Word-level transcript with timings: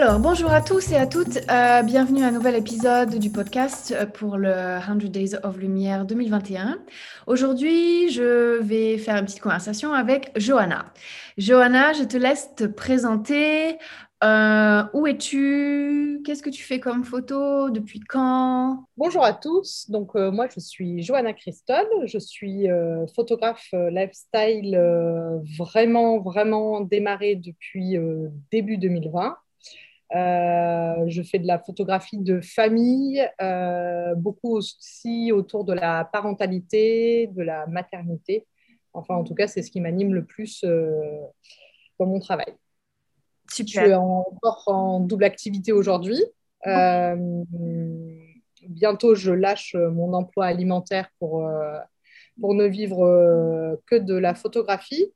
Alors, 0.00 0.20
bonjour 0.20 0.52
à 0.52 0.60
tous 0.60 0.92
et 0.92 0.96
à 0.96 1.08
toutes. 1.08 1.38
Euh, 1.50 1.82
bienvenue 1.82 2.22
à 2.22 2.28
un 2.28 2.30
nouvel 2.30 2.54
épisode 2.54 3.18
du 3.18 3.30
podcast 3.30 3.96
pour 4.14 4.36
le 4.36 4.78
100 4.86 5.10
Days 5.10 5.34
of 5.42 5.56
Lumière 5.56 6.04
2021. 6.04 6.78
Aujourd'hui, 7.26 8.08
je 8.08 8.62
vais 8.62 8.96
faire 8.98 9.16
une 9.16 9.24
petite 9.24 9.40
conversation 9.40 9.92
avec 9.92 10.30
Johanna. 10.36 10.84
Johanna, 11.36 11.94
je 11.94 12.04
te 12.04 12.16
laisse 12.16 12.54
te 12.54 12.62
présenter. 12.62 13.76
Euh, 14.22 14.84
où 14.92 15.08
es-tu? 15.08 16.22
Qu'est-ce 16.24 16.44
que 16.44 16.50
tu 16.50 16.62
fais 16.62 16.78
comme 16.78 17.02
photo? 17.02 17.68
Depuis 17.70 17.98
quand? 17.98 18.84
Bonjour 18.96 19.24
à 19.24 19.32
tous. 19.32 19.90
Donc, 19.90 20.14
euh, 20.14 20.30
moi, 20.30 20.46
je 20.54 20.60
suis 20.60 21.02
Johanna 21.02 21.32
Christol. 21.32 21.88
Je 22.04 22.20
suis 22.20 22.68
photographe 23.16 23.66
lifestyle 23.72 24.80
vraiment, 25.58 26.20
vraiment 26.20 26.82
démarrée 26.82 27.34
depuis 27.34 27.96
début 28.52 28.78
2020. 28.78 29.36
Euh, 30.14 31.04
je 31.06 31.22
fais 31.22 31.38
de 31.38 31.46
la 31.46 31.58
photographie 31.58 32.18
de 32.18 32.40
famille, 32.40 33.22
euh, 33.42 34.14
beaucoup 34.14 34.56
aussi 34.56 35.32
autour 35.32 35.64
de 35.64 35.74
la 35.74 36.04
parentalité, 36.04 37.26
de 37.28 37.42
la 37.42 37.66
maternité. 37.66 38.46
Enfin, 38.94 39.14
en 39.16 39.24
tout 39.24 39.34
cas, 39.34 39.46
c'est 39.46 39.62
ce 39.62 39.70
qui 39.70 39.80
m'anime 39.80 40.14
le 40.14 40.24
plus 40.24 40.64
euh, 40.64 41.20
dans 41.98 42.06
mon 42.06 42.20
travail. 42.20 42.54
Je 43.50 43.64
suis 43.64 43.94
encore 43.94 44.62
en 44.66 45.00
double 45.00 45.24
activité 45.24 45.72
aujourd'hui. 45.72 46.22
bientôt, 48.68 49.14
je 49.14 49.32
lâche 49.32 49.74
mon 49.74 50.12
emploi 50.12 50.46
alimentaire 50.46 51.08
pour, 51.18 51.48
pour 52.40 52.54
ne 52.54 52.66
vivre 52.66 53.78
que 53.86 53.96
de 53.96 54.14
la 54.14 54.34
photographie. 54.34 55.12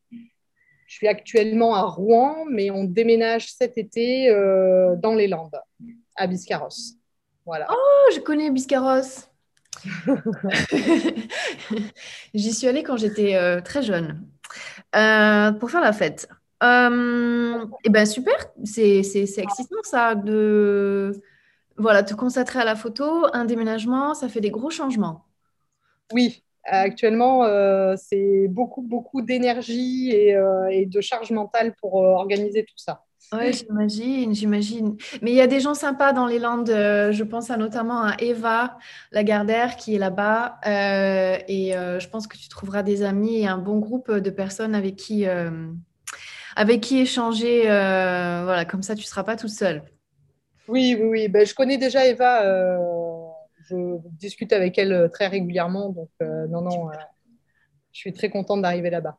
Je 0.92 0.98
suis 0.98 1.08
actuellement 1.08 1.74
à 1.74 1.84
Rouen, 1.84 2.44
mais 2.50 2.70
on 2.70 2.84
déménage 2.84 3.50
cet 3.50 3.78
été 3.78 4.28
euh, 4.28 4.94
dans 4.94 5.14
les 5.14 5.26
Landes, 5.26 5.58
à 6.16 6.26
Biscarrosse. 6.26 6.96
Voilà. 7.46 7.66
Oh, 7.70 8.10
je 8.14 8.20
connais 8.20 8.50
Biscarrosse. 8.50 9.30
J'y 12.34 12.52
suis 12.52 12.68
allée 12.68 12.82
quand 12.82 12.98
j'étais 12.98 13.36
euh, 13.36 13.62
très 13.62 13.82
jeune 13.82 14.22
euh, 14.94 15.52
pour 15.52 15.70
faire 15.70 15.80
la 15.80 15.94
fête. 15.94 16.28
et 16.60 16.66
eh 17.84 17.88
ben 17.88 18.04
super, 18.04 18.36
c'est 18.62 18.98
excitant 18.98 19.82
ça 19.84 20.14
de 20.14 21.22
voilà 21.78 22.02
te 22.02 22.12
consacrer 22.12 22.60
à 22.60 22.66
la 22.66 22.76
photo, 22.76 23.28
un 23.32 23.46
déménagement, 23.46 24.12
ça 24.12 24.28
fait 24.28 24.42
des 24.42 24.50
gros 24.50 24.68
changements. 24.68 25.24
Oui, 26.12 26.44
Actuellement, 26.64 27.44
euh, 27.44 27.96
c'est 27.96 28.46
beaucoup, 28.48 28.82
beaucoup 28.82 29.20
d'énergie 29.20 30.10
et, 30.10 30.36
euh, 30.36 30.84
de 30.86 31.00
charge 31.00 31.32
mentale 31.32 31.74
pour 31.80 32.04
euh, 32.04 32.10
organiser 32.10 32.64
tout 32.64 32.76
ça. 32.76 33.04
Oui, 33.32 33.52
j'imagine, 33.52 34.34
j'imagine. 34.34 34.96
Mais 35.22 35.30
il 35.30 35.36
y 35.36 35.40
a 35.40 35.46
des 35.46 35.58
gens 35.58 35.74
sympas 35.74 36.12
dans 36.12 36.26
les 36.26 36.38
Landes. 36.38 36.68
je 36.68 37.22
pense 37.22 37.50
à, 37.50 37.56
notamment 37.56 38.02
à 38.02 38.14
Eva 38.18 38.76
Lagardère 39.10 39.76
qui 39.76 39.94
est 39.94 39.98
là-bas. 39.98 40.58
et 40.66 41.72
je 41.72 42.08
pense 42.08 42.26
que 42.26 42.36
tu 42.36 42.50
trouveras 42.50 42.82
des 42.82 43.02
amis 43.02 43.40
et 43.40 43.46
un 43.46 43.56
bon 43.56 43.78
groupe 43.78 44.10
de 44.12 44.30
personnes 44.30 44.74
avec 44.74 44.96
qui, 44.96 45.24
avec 46.56 46.82
qui 46.82 46.98
échanger. 47.00 47.62
voilà, 47.62 48.66
comme 48.66 48.82
ça, 48.82 48.94
tu 48.94 49.00
ne 49.00 49.06
seras 49.06 49.24
pas 49.24 49.36
toute 49.36 49.48
seule. 49.48 49.82
Oui, 50.68 50.94
oui, 51.00 51.08
oui. 51.08 51.28
Ben, 51.28 51.46
je 51.46 51.54
connais 51.54 51.78
déjà 51.78 52.04
Eva 52.06 52.42
je 53.72 54.08
discute 54.18 54.52
avec 54.52 54.78
elle 54.78 54.92
euh, 54.92 55.08
très 55.08 55.26
régulièrement. 55.26 55.90
Donc, 55.90 56.10
euh, 56.22 56.46
non, 56.48 56.62
non, 56.62 56.90
euh, 56.90 56.94
je 57.92 57.98
suis 57.98 58.12
très 58.12 58.30
contente 58.30 58.62
d'arriver 58.62 58.90
là-bas. 58.90 59.18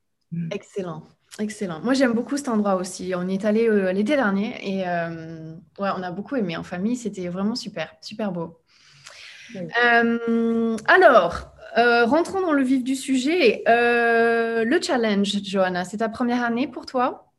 Excellent. 0.52 1.03
Excellent. 1.40 1.80
Moi, 1.81 1.94
j'aime 1.94 2.14
beaucoup 2.14 2.38
cet 2.38 2.47
endroit 2.47 2.75
aussi. 2.75 3.13
On 3.16 3.28
y 3.28 3.34
est 3.34 3.46
allé 3.46 3.68
l'été 3.92 4.16
dernier 4.16 4.56
et 4.62 4.81
ouais, 4.84 5.90
on 5.96 6.03
a 6.03 6.12
beaucoup 6.12 6.36
aimé 6.36 6.56
en 6.58 6.63
famille. 6.63 6.96
C'était 6.96 7.28
vraiment 7.28 7.56
super, 7.56 7.96
super 8.02 8.31
beau. 8.31 8.59
alors, 10.86 11.56
rentrons 11.75 12.42
dans 12.42 12.53
le 12.53 12.62
vif 12.62 12.84
du 12.84 12.96
sujet. 12.96 13.63
le 13.66 14.80
challenge, 14.80 15.42
Johanna, 15.44 15.86
c'est 15.86 15.97
ta 15.97 16.09
première 16.09 16.44
année 16.44 16.68
pour 16.68 16.86
toi? 16.86 17.31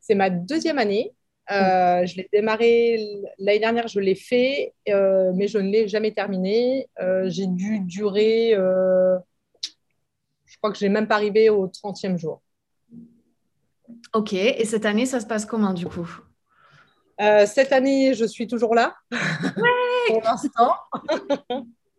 C'est 0.00 0.14
ma 0.14 0.30
deuxième 0.30 0.78
année. 0.78 1.15
Euh, 1.50 2.04
je 2.06 2.16
l'ai 2.16 2.28
démarré 2.32 2.98
l'année 3.38 3.60
dernière, 3.60 3.86
je 3.86 4.00
l'ai 4.00 4.16
fait, 4.16 4.74
euh, 4.88 5.30
mais 5.34 5.46
je 5.46 5.58
ne 5.58 5.70
l'ai 5.70 5.86
jamais 5.86 6.12
terminé. 6.12 6.88
Euh, 7.00 7.28
j'ai 7.28 7.46
dû 7.46 7.80
durer, 7.80 8.54
je 8.54 10.56
crois 10.58 10.72
que 10.72 10.78
je 10.78 10.84
n'ai 10.84 10.92
même 10.92 11.06
pas 11.06 11.16
arrivé 11.16 11.50
au 11.50 11.68
30e 11.68 12.18
jour. 12.18 12.42
Ok, 14.12 14.32
et 14.32 14.64
cette 14.64 14.86
année, 14.86 15.06
ça 15.06 15.20
se 15.20 15.26
passe 15.26 15.46
comment 15.46 15.72
du 15.72 15.86
coup? 15.86 16.08
Cette 17.18 17.72
année, 17.72 18.14
je 18.14 18.24
suis 18.24 18.46
toujours 18.46 18.74
là. 18.74 18.94
Pour 20.08 20.22
l'instant. 20.22 20.74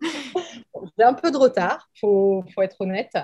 j'ai 0.98 1.04
un 1.04 1.14
peu 1.14 1.32
de 1.32 1.38
retard, 1.38 1.90
il 1.96 2.00
faut, 2.00 2.44
faut, 2.54 2.62
être 2.62 2.82
honnête. 2.82 3.18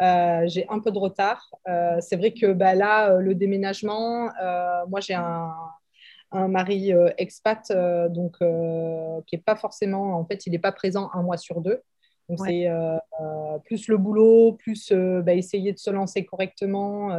Euh, 0.00 0.44
j'ai 0.46 0.66
un 0.68 0.80
peu 0.80 0.90
de 0.90 0.98
retard. 0.98 1.50
Euh, 1.68 1.98
c'est 2.00 2.16
vrai 2.16 2.32
que 2.32 2.52
bah, 2.52 2.74
là, 2.74 3.10
euh, 3.10 3.20
le 3.20 3.34
déménagement, 3.34 4.30
moi 4.88 5.00
j'ai 5.00 5.14
un, 5.14 5.54
mari 6.32 6.92
expat, 7.18 7.72
donc 8.10 8.36
qui 9.26 9.36
n'est 9.36 9.42
pas 9.42 9.56
forcément, 9.56 10.18
en 10.18 10.24
fait, 10.24 10.46
il 10.46 10.52
n'est 10.52 10.58
pas 10.58 10.72
présent 10.72 11.10
un 11.12 11.22
mois 11.22 11.36
sur 11.36 11.60
deux. 11.60 11.82
Donc 12.28 12.38
c'est 12.46 12.68
plus 13.64 13.88
le 13.88 13.96
boulot, 13.96 14.52
plus 14.52 14.92
bah, 14.92 15.34
essayer 15.34 15.72
de 15.72 15.78
se 15.78 15.90
lancer 15.90 16.24
correctement, 16.24 17.10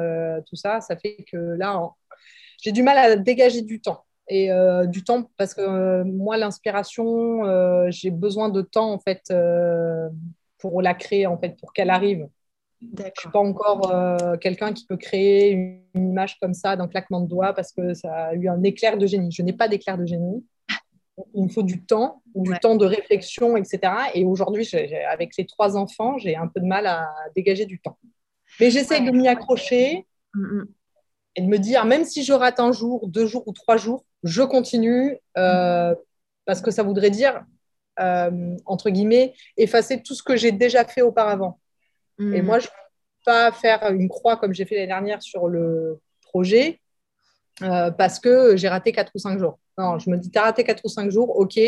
tout 0.48 0.56
ça, 0.56 0.80
ça 0.82 0.96
fait 0.96 1.26
que 1.30 1.38
là, 1.38 1.90
j'ai 2.62 2.72
du 2.72 2.84
mal 2.84 2.98
à 2.98 3.16
dégager 3.18 3.62
du 3.62 3.82
temps. 3.82 4.06
Et 4.30 4.50
du 4.88 5.04
temps 5.04 5.30
parce 5.36 5.54
que 5.54 6.04
moi, 6.04 6.38
l'inspiration, 6.38 7.90
j'ai 7.90 8.12
besoin 8.12 8.48
de 8.48 8.62
temps 8.62 8.94
en 8.94 9.00
fait 9.00 9.34
pour 10.58 10.82
la 10.82 10.94
créer, 10.94 11.28
en 11.28 11.38
fait, 11.38 11.58
pour 11.60 11.74
qu'elle 11.74 11.90
arrive. 11.90 12.30
Je 12.82 13.04
ne 13.04 13.10
suis 13.18 13.30
pas 13.30 13.40
encore 13.40 13.92
euh, 13.92 14.38
quelqu'un 14.38 14.74
qui 14.74 14.86
peut 14.86 14.98
créer 14.98 15.52
une, 15.52 15.82
image 15.94 16.40
comme 16.40 16.54
ça 16.54 16.76
d'un 16.76 16.88
claquement 16.88 17.22
de 17.22 17.28
doigts 17.28 17.54
parce 17.54 17.72
que 17.74 17.94
ça 17.94 18.12
a 18.14 18.34
eu 18.34 18.48
un 18.48 18.64
éclair 18.64 18.98
de 18.98 19.06
génie. 19.06 19.32
Je 19.32 19.44
n'ai 19.44 19.54
pas 19.54 19.68
d'éclair 19.68 19.98
de 19.98 20.06
génie. 20.06 20.44
Il 21.36 21.44
me 21.44 21.50
faut 21.50 21.64
du 21.64 21.84
temps, 21.84 22.24
du 22.34 22.58
temps 22.60 22.76
de 22.76 22.86
réflexion, 22.86 23.56
etc. 23.56 23.80
Et 24.16 24.26
aujourd'hui, 24.26 24.68
avec 25.10 25.38
les 25.38 25.46
trois 25.46 25.78
enfants, 25.78 26.18
j'ai 26.18 26.36
un 26.36 26.48
peu 26.48 26.60
de 26.60 26.66
mal 26.66 26.88
à 26.88 27.08
dégager 27.36 27.66
du 27.66 27.80
temps. 27.80 27.98
Mais 28.60 28.72
j'essaie 28.72 29.02
de 29.02 29.12
m'y 29.12 29.28
accrocher 29.28 30.08
mm, 30.34 30.42
mm. 30.42 30.68
et 31.36 31.42
de 31.42 31.48
me 31.48 31.58
dire, 31.58 31.86
même 31.86 32.04
si 32.04 32.24
je 32.24 32.34
rate 32.34 32.60
un 32.60 32.72
jour, 32.72 33.08
deux 33.08 33.28
jours 33.28 33.48
ou 33.48 33.54
trois 33.54 33.78
jours, 33.78 34.04
je 34.24 34.42
continue 34.42 35.18
euh, 35.38 35.94
parce 36.46 36.62
que 36.62 36.72
ça 36.72 36.84
voudrait 36.84 37.10
dire, 37.12 37.44
euh, 38.00 38.56
entre 38.66 38.90
guillemets, 38.90 39.34
effacer 39.58 40.02
tout 40.02 40.16
ce 40.16 40.24
que 40.24 40.36
j'ai 40.36 40.52
déjà 40.52 40.86
fait 40.86 41.02
auparavant. 41.02 41.60
Et 42.20 42.42
mm. 42.42 42.46
moi, 42.46 42.60
je 42.60 42.68
ne 42.68 42.72
veux 42.72 43.24
pas 43.26 43.52
faire 43.52 43.92
une 43.92 44.10
croix 44.10 44.38
comme 44.38 44.54
j'ai 44.54 44.66
fait 44.66 44.76
l'année 44.76 44.88
dernière 44.88 45.22
sur 45.22 45.48
le 45.48 46.00
projet 46.22 46.80
euh, 47.62 47.92
parce 47.92 48.20
que 48.20 48.56
j'ai 48.56 48.68
raté 48.68 48.92
4 48.92 49.12
ou 49.16 49.20
5 49.20 49.40
jours. 49.40 49.60
Non, 49.78 50.00
je 50.00 50.10
me 50.10 50.18
dis, 50.18 50.32
tu 50.32 50.40
as 50.40 50.44
raté 50.44 50.64
4 50.64 50.82
ou 50.84 50.90
5 50.90 51.12
jours, 51.12 51.38
ok, 51.38 51.60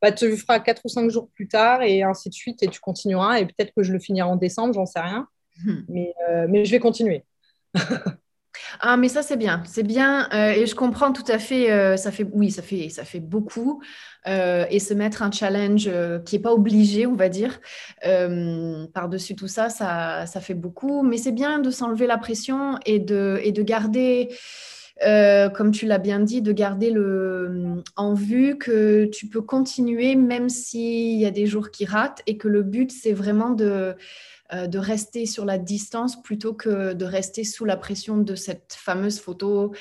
bah, 0.00 0.12
tu 0.12 0.28
le 0.28 0.36
feras 0.36 0.60
4 0.60 0.82
ou 0.84 0.88
5 0.88 1.10
jours 1.10 1.28
plus 1.34 1.48
tard 1.48 1.82
et 1.82 2.02
ainsi 2.02 2.28
de 2.28 2.34
suite 2.34 2.62
et 2.62 2.68
tu 2.68 2.80
continueras. 2.80 3.38
Et 3.38 3.46
peut-être 3.46 3.72
que 3.74 3.82
je 3.82 3.92
le 3.92 3.98
finirai 3.98 4.28
en 4.28 4.36
décembre, 4.36 4.74
j'en 4.74 4.86
sais 4.86 5.00
rien. 5.00 5.26
Hmm. 5.64 5.82
Mais, 5.88 6.14
mais 6.48 6.64
je 6.64 6.70
vais 6.70 6.80
continuer. 6.80 7.24
Ah, 8.80 8.96
mais 8.96 9.08
ça, 9.08 9.22
c'est 9.22 9.36
bien. 9.36 9.62
C'est 9.66 9.82
bien. 9.82 10.28
Euh, 10.32 10.52
et 10.52 10.66
je 10.66 10.74
comprends 10.74 11.12
tout 11.12 11.24
à 11.28 11.38
fait. 11.38 11.70
Euh, 11.70 11.96
ça 11.96 12.10
fait, 12.10 12.26
oui, 12.32 12.50
ça 12.50 12.62
fait, 12.62 12.88
ça 12.88 13.04
fait 13.04 13.20
beaucoup. 13.20 13.82
Euh, 14.26 14.64
et 14.70 14.80
se 14.80 14.94
mettre 14.94 15.22
un 15.22 15.30
challenge 15.30 15.90
qui 16.24 16.36
n'est 16.36 16.42
pas 16.42 16.52
obligé, 16.52 17.06
on 17.06 17.14
va 17.14 17.28
dire, 17.28 17.60
par-dessus 18.00 19.34
tout 19.34 19.48
ça, 19.48 19.68
ça, 19.68 20.26
ça 20.26 20.40
fait 20.40 20.54
beaucoup. 20.54 21.02
Mais 21.02 21.18
c'est 21.18 21.32
bien 21.32 21.58
de 21.58 21.70
s'enlever 21.70 22.06
la 22.06 22.18
pression 22.18 22.78
et 22.86 22.98
de, 22.98 23.38
et 23.42 23.52
de 23.52 23.62
garder. 23.62 24.30
comme 25.54 25.72
tu 25.72 25.86
l'as 25.86 25.98
bien 25.98 26.20
dit, 26.20 26.40
de 26.40 26.52
garder 26.52 26.90
le, 26.90 27.82
en 27.96 28.14
vue 28.14 28.56
que 28.56 29.04
tu 29.06 29.26
peux 29.26 29.42
continuer 29.42 30.16
même 30.16 30.48
s'il 30.48 31.18
y 31.18 31.26
a 31.26 31.30
des 31.30 31.46
jours 31.46 31.70
qui 31.70 31.84
ratent 31.84 32.22
et 32.26 32.38
que 32.38 32.48
le 32.48 32.62
but, 32.62 32.90
c'est 32.90 33.12
vraiment 33.12 33.50
de, 33.50 33.94
de 34.54 34.78
rester 34.78 35.26
sur 35.26 35.44
la 35.44 35.58
distance 35.58 36.20
plutôt 36.22 36.54
que 36.54 36.92
de 36.92 37.04
rester 37.04 37.44
sous 37.44 37.64
la 37.64 37.76
pression 37.76 38.18
de 38.18 38.34
cette 38.34 38.72
fameuse 38.72 39.20
photo 39.20 39.72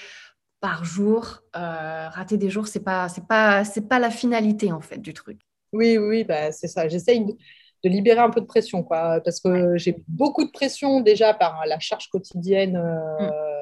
par 0.64 0.86
jour. 0.86 1.44
Euh, 1.58 2.08
rater 2.08 2.38
des 2.38 2.50
jours, 2.50 2.68
c'est 2.68 2.86
pas, 2.86 3.10
c'est 3.10 3.28
pas, 3.28 3.66
c'est 3.66 3.90
pas 3.90 4.00
la 4.00 4.10
finalité 4.10 4.72
en 4.72 4.80
fait 4.80 4.98
du 4.98 5.14
truc. 5.14 5.42
Oui, 5.74 5.98
oui, 5.98 6.24
bah, 6.24 6.54
c'est 6.54 6.70
ça. 6.70 6.88
J'essaye 6.88 7.25
de, 7.25 7.34
libérer 7.84 8.22
un 8.22 8.30
peu 8.30 8.40
de 8.40 8.46
pression, 8.46 8.81
quoi, 8.81 9.20
parce 9.25 9.42
que 9.42 9.75
j'ai 9.75 9.98
beaucoup 10.08 10.46
de 10.46 10.52
pression 10.52 11.02
déjà 11.02 11.34
par 11.34 11.66
la 11.68 11.80
charge 11.81 12.08
quotidienne. 12.08 12.78
Euh, 12.78 13.62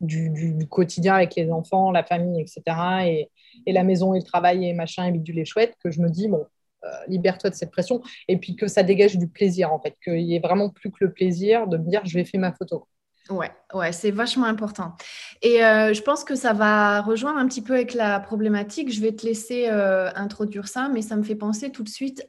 mm. 0.00 0.06
du, 0.06 0.68
quotidien 0.68 1.14
avec 1.14 1.34
les 1.34 1.50
enfants, 1.50 1.90
la 1.90 2.04
famille, 2.04 2.42
etc. 2.42 2.62
Et, 3.06 3.30
et, 3.64 3.72
la 3.72 3.82
maison 3.82 4.12
et 4.12 4.18
le 4.18 4.24
travail 4.24 4.68
et 4.68 4.74
machin 4.74 5.06
et 5.06 5.12
bidule 5.12 5.36
les 5.36 5.46
chouettes, 5.46 5.76
que 5.82 5.90
je 5.90 6.02
me 6.02 6.10
dis, 6.10 6.28
bon, 6.28 6.44
euh, 6.44 6.55
libère-toi 7.08 7.50
de 7.50 7.54
cette 7.54 7.70
pression, 7.70 8.02
et 8.28 8.36
puis 8.36 8.56
que 8.56 8.68
ça 8.68 8.82
dégage 8.82 9.16
du 9.16 9.28
plaisir, 9.28 9.72
en 9.72 9.80
fait, 9.80 9.96
qu'il 10.02 10.20
y 10.20 10.36
ait 10.36 10.40
vraiment 10.40 10.70
plus 10.70 10.90
que 10.90 10.96
le 11.00 11.12
plaisir 11.12 11.66
de 11.66 11.76
me 11.76 11.88
dire, 11.88 12.02
je 12.04 12.14
vais 12.14 12.24
faire 12.24 12.40
ma 12.40 12.52
photo. 12.52 12.86
Ouais, 13.28 13.50
ouais, 13.74 13.90
c'est 13.92 14.12
vachement 14.12 14.46
important. 14.46 14.94
Et 15.42 15.64
euh, 15.64 15.92
je 15.92 16.00
pense 16.00 16.22
que 16.22 16.36
ça 16.36 16.52
va 16.52 17.00
rejoindre 17.00 17.38
un 17.38 17.48
petit 17.48 17.62
peu 17.62 17.74
avec 17.74 17.92
la 17.92 18.20
problématique. 18.20 18.92
Je 18.92 19.00
vais 19.00 19.12
te 19.12 19.26
laisser 19.26 19.66
euh, 19.68 20.10
introduire 20.14 20.68
ça, 20.68 20.88
mais 20.88 21.02
ça 21.02 21.16
me 21.16 21.24
fait 21.24 21.34
penser 21.34 21.70
tout 21.70 21.82
de 21.82 21.88
suite 21.88 22.28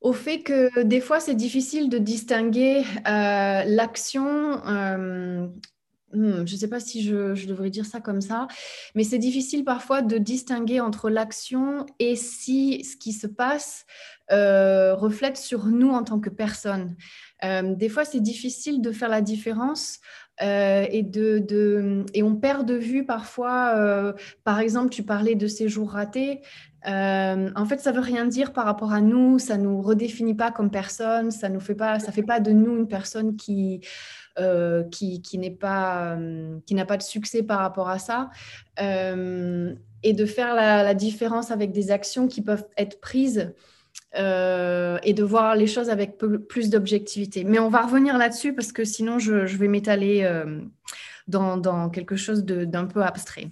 au 0.00 0.12
fait 0.12 0.42
que 0.42 0.82
des 0.82 1.00
fois, 1.00 1.18
c'est 1.18 1.34
difficile 1.34 1.88
de 1.88 1.98
distinguer 1.98 2.84
l'action 3.04 4.60
Hmm, 6.14 6.46
je 6.46 6.54
ne 6.54 6.58
sais 6.58 6.68
pas 6.68 6.78
si 6.78 7.02
je, 7.02 7.46
devrais 7.46 7.70
dire 7.70 7.84
ça 7.84 8.00
comme 8.00 8.20
ça, 8.20 8.46
mais 8.94 9.02
c'est 9.02 9.18
difficile 9.18 9.64
parfois 9.64 10.00
de 10.00 10.16
distinguer 10.16 10.78
entre 10.78 11.10
l'action 11.10 11.86
et 11.98 12.14
si 12.14 12.84
ce 12.84 12.96
qui 12.96 13.12
se 13.12 13.26
passe 13.26 13.84
euh, 14.30 14.94
reflète 14.94 15.36
sur 15.36 15.66
nous 15.66 15.90
en 15.90 16.04
tant 16.04 16.20
que 16.20 16.30
personne. 16.30 16.96
Euh, 17.42 17.74
des 17.74 17.88
fois, 17.88 18.04
c'est 18.04 18.20
difficile 18.20 18.80
de 18.80 18.92
faire 18.92 19.08
la 19.08 19.22
différence 19.22 19.98
euh, 20.40 20.86
et, 20.88 22.22
on 22.22 22.36
perd 22.36 22.64
de 22.66 22.74
vue 22.74 23.04
parfois, 23.04 24.14
par 24.44 24.60
exemple, 24.60 24.90
tu 24.90 25.02
parlais 25.02 25.34
de 25.34 25.48
séjours 25.48 25.90
ratés. 25.90 26.42
en 26.86 27.66
fait, 27.68 27.80
ça 27.80 27.90
veut 27.90 28.00
rien 28.00 28.24
dire 28.24 28.52
par 28.52 28.66
rapport 28.66 28.92
à 28.92 29.00
nous, 29.00 29.40
ça 29.40 29.56
nous 29.56 29.82
redéfinit 29.82 30.34
pas 30.34 30.52
comme 30.52 30.70
personne, 30.70 31.32
ça 31.32 31.48
ne 31.48 31.58
fait 31.58 31.74
pas, 31.74 31.98
fait 31.98 32.22
pas 32.22 32.38
de 32.38 32.52
nous 32.52 32.76
une 32.76 32.88
personne 32.88 33.36
qui 33.36 33.80
euh, 34.40 34.82
qui, 34.90 35.38
n'est 35.38 35.52
pas, 35.52 36.16
euh, 36.16 36.58
n'a 36.72 36.84
pas 36.84 36.96
de 36.96 37.04
succès 37.04 37.44
par 37.44 37.60
rapport 37.60 37.88
à 37.88 38.00
ça, 38.00 38.30
euh, 38.80 39.72
et 40.02 40.12
de 40.12 40.26
faire 40.26 40.56
la, 40.56 40.92
différence 40.92 41.52
avec 41.52 41.70
des 41.70 41.92
actions 41.92 42.26
qui 42.26 42.42
peuvent 42.42 42.66
être 42.76 43.00
prises. 43.00 43.52
et 44.16 45.12
de 45.12 45.22
voir 45.22 45.54
les 45.54 45.68
choses 45.68 45.88
avec 45.88 46.18
plus 46.48 46.68
d'objectivité. 46.68 47.44
Mais 47.44 47.60
on 47.60 47.68
va 47.68 47.82
revenir 47.82 48.18
là-dessus 48.18 48.54
parce 48.54 48.72
que 48.72 48.84
sinon 48.84 49.20
je, 49.20 49.56
vais 49.56 49.68
m'étaler 49.68 50.28
dans, 51.28 51.90
quelque 51.90 52.16
chose 52.16 52.44
d'un 52.44 52.86
peu 52.86 53.02
abstrait. 53.02 53.48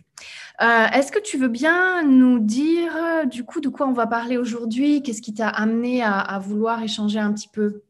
Est-ce 0.60 1.12
que 1.12 1.20
tu 1.20 1.38
veux 1.38 1.48
bien 1.48 2.02
nous 2.02 2.40
dire 2.40 2.92
du 3.30 3.44
coup 3.44 3.60
de 3.60 3.68
quoi 3.68 3.86
on 3.86 3.92
va 3.92 4.08
parler 4.08 4.36
aujourd'hui? 4.36 5.02
Qu'est-ce 5.02 5.22
qui 5.22 5.34
t'a 5.34 5.48
amené 5.48 6.02
à, 6.02 6.38
vouloir 6.40 6.82
échanger 6.82 7.20
un 7.20 7.32
petit 7.32 7.48
peu? 7.48 7.82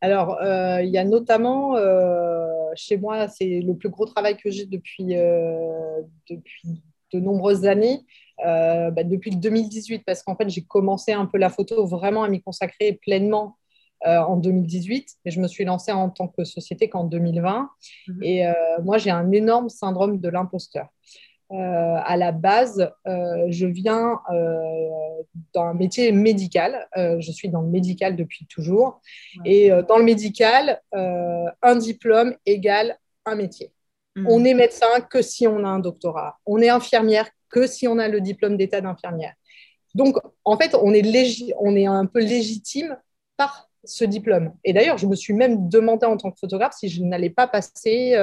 Alors, 0.00 0.38
euh, 0.42 0.82
il 0.82 0.90
y 0.90 0.98
a 0.98 1.04
notamment, 1.04 1.76
euh, 1.76 2.46
chez 2.74 2.96
moi, 2.96 3.28
c'est 3.28 3.60
le 3.60 3.74
plus 3.74 3.88
gros 3.88 4.06
travail 4.06 4.36
que 4.36 4.50
j'ai 4.50 4.66
depuis, 4.66 5.16
euh, 5.16 6.02
depuis 6.28 6.82
de 7.12 7.20
nombreuses 7.20 7.64
années, 7.64 8.00
bah, 8.42 9.04
depuis 9.04 9.30
le 9.30 9.38
2018, 9.38 10.02
parce 10.04 10.22
qu'en 10.22 10.36
fait, 10.36 10.48
j'ai 10.48 10.62
commencé 10.62 11.12
un 11.12 11.26
peu 11.26 11.38
la 11.38 11.48
photo 11.48 11.86
vraiment 11.86 12.24
à 12.24 12.28
m'y 12.28 12.42
consacrer 12.42 12.98
pleinement 13.00 13.56
en 14.04 14.36
2018, 14.36 15.08
mais 15.24 15.30
je 15.30 15.40
me 15.40 15.48
suis 15.48 15.64
lancée 15.64 15.92
en 15.92 16.10
tant 16.10 16.28
que 16.28 16.44
société 16.44 16.90
qu'en 16.90 17.04
2020. 17.04 17.70
Mhm. 18.08 18.22
Et 18.22 18.44
moi, 18.82 18.98
j'ai 18.98 19.10
un 19.10 19.30
énorme 19.30 19.68
syndrome 19.68 20.20
de 20.20 20.28
l'imposteur. 20.28 20.88
Euh, 21.52 21.96
à 22.04 22.16
la 22.16 22.32
base, 22.32 22.90
euh, 23.06 23.46
je 23.50 23.66
viens 23.66 24.18
euh, 24.32 25.22
d'un 25.52 25.74
métier 25.74 26.10
médical. 26.10 26.88
je 26.96 27.30
suis 27.30 27.48
dans 27.48 27.60
le 27.60 27.68
médical 27.68 28.16
depuis 28.16 28.46
toujours. 28.46 29.00
Et 29.44 29.70
dans 29.88 29.98
le 29.98 30.04
médical, 30.04 30.80
un 30.92 31.76
diplôme 31.76 32.34
égale 32.46 32.98
un 33.26 33.36
métier. 33.36 33.72
Hmm. 34.16 34.26
On 34.28 34.44
est 34.44 34.54
médecin 34.54 35.00
que 35.10 35.22
si 35.22 35.46
on 35.46 35.64
a 35.64 35.68
un 35.68 35.78
doctorat. 35.78 36.38
On 36.46 36.60
est 36.60 36.68
infirmière 36.68 37.28
que 37.48 37.66
si 37.66 37.88
on 37.88 37.98
a 37.98 38.08
le 38.08 38.20
diplôme 38.20 38.56
d'état 38.56 38.80
d'infirmière. 38.80 39.32
Donc, 39.94 40.16
en 40.44 40.58
fait, 40.58 40.74
on 40.74 40.92
est, 40.92 41.54
on 41.58 41.74
est 41.74 41.86
un 41.86 42.04
peu 42.04 42.20
légitime 42.20 42.96
par 43.36 43.70
ce 43.84 44.04
diplôme. 44.04 44.52
Et 44.64 44.72
d'ailleurs, 44.72 44.98
je 44.98 45.06
me 45.06 45.14
suis 45.14 45.32
même 45.34 45.68
demandé 45.68 46.04
en 46.06 46.16
tant 46.16 46.30
que 46.30 46.38
photographe 46.38 46.74
si 46.78 46.88
je 46.88 47.02
n'allais 47.02 47.30
pas 47.30 47.46
passer 47.46 48.14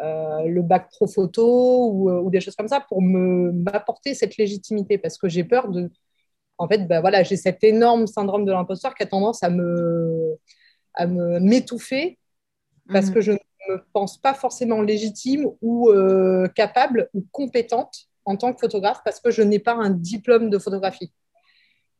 le 0.00 0.60
bac 0.62 0.88
pro 0.90 1.06
photo 1.06 2.08
euh, 2.08 2.20
ou, 2.20 2.30
des 2.30 2.40
choses 2.40 2.56
comme 2.56 2.68
ça 2.68 2.80
pour 2.80 3.00
m'apporter 3.02 4.14
cette 4.14 4.36
légitimité 4.36 4.98
parce 4.98 5.18
que 5.18 5.28
j'ai 5.28 5.44
peur 5.44 5.68
de. 5.68 5.90
En 6.58 6.68
fait, 6.68 6.86
ben 6.86 7.00
voilà, 7.00 7.22
j'ai 7.22 7.36
cet 7.36 7.62
énorme 7.64 8.06
syndrome 8.06 8.46
de 8.46 8.52
l'imposteur 8.52 8.94
qui 8.94 9.02
a 9.02 9.06
tendance 9.06 9.42
à 9.42 9.50
me 9.50 10.36
à 10.94 11.06
m'étouffer 11.06 12.18
parce 12.88 13.08
mhm. 13.08 13.14
que 13.14 13.20
je 13.20 13.32
ne 13.32 13.38
me 13.68 13.82
pense 13.92 14.16
pas 14.18 14.32
forcément 14.32 14.80
légitime 14.80 15.50
ou 15.60 15.90
euh, 15.90 16.48
capable 16.48 17.10
ou 17.12 17.26
compétente 17.30 18.06
en 18.24 18.36
tant 18.36 18.54
que 18.54 18.60
photographe 18.60 19.00
parce 19.04 19.20
que 19.20 19.30
je 19.30 19.42
n'ai 19.42 19.58
pas 19.58 19.74
un 19.74 19.90
diplôme 19.90 20.48
de 20.48 20.58
photographie. 20.58 21.12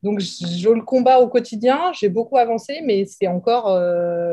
Donc, 0.03 0.19
je 0.19 0.69
le 0.69 0.83
combat 0.83 1.19
au 1.19 1.27
quotidien. 1.27 1.91
J'ai 1.93 2.09
beaucoup 2.09 2.37
avancé, 2.37 2.81
mais 2.83 3.05
c'est 3.05 3.27
encore, 3.27 3.67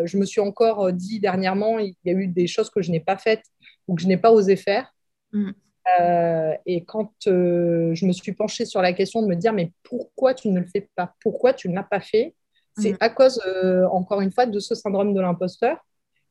je 0.04 0.18
me 0.18 0.26
suis 0.26 0.40
encore 0.40 0.92
dit 0.92 1.20
dernièrement, 1.20 1.78
il 1.78 1.94
y 2.04 2.10
a 2.10 2.12
eu 2.12 2.28
des 2.28 2.46
choses 2.46 2.68
que 2.68 2.82
je 2.82 2.90
n'ai 2.90 3.00
pas 3.00 3.16
faites 3.16 3.44
ou 3.88 3.94
que 3.94 4.02
je 4.02 4.08
n'ai 4.08 4.16
pas 4.16 4.32
osé 4.32 4.56
faire. 4.56 4.92
Mm. 5.32 5.52
Euh, 6.00 6.54
et 6.64 6.84
quand 6.84 7.12
euh, 7.26 7.94
je 7.94 8.06
me 8.06 8.12
suis 8.12 8.32
penchée 8.32 8.64
sur 8.64 8.80
la 8.80 8.92
question 8.92 9.22
de 9.22 9.26
me 9.26 9.36
dire, 9.36 9.52
mais 9.52 9.72
pourquoi 9.82 10.34
tu 10.34 10.48
ne 10.48 10.60
le 10.60 10.66
fais 10.66 10.88
pas? 10.94 11.14
Pourquoi 11.20 11.52
tu 11.52 11.68
ne 11.68 11.74
l'as 11.74 11.82
pas 11.82 12.00
fait? 12.00 12.34
C'est 12.78 12.92
mm. 12.92 12.98
à 13.00 13.08
cause, 13.10 13.40
euh, 13.46 13.86
encore 13.88 14.20
une 14.20 14.32
fois, 14.32 14.46
de 14.46 14.58
ce 14.58 14.74
syndrome 14.74 15.14
de 15.14 15.20
l'imposteur 15.20 15.78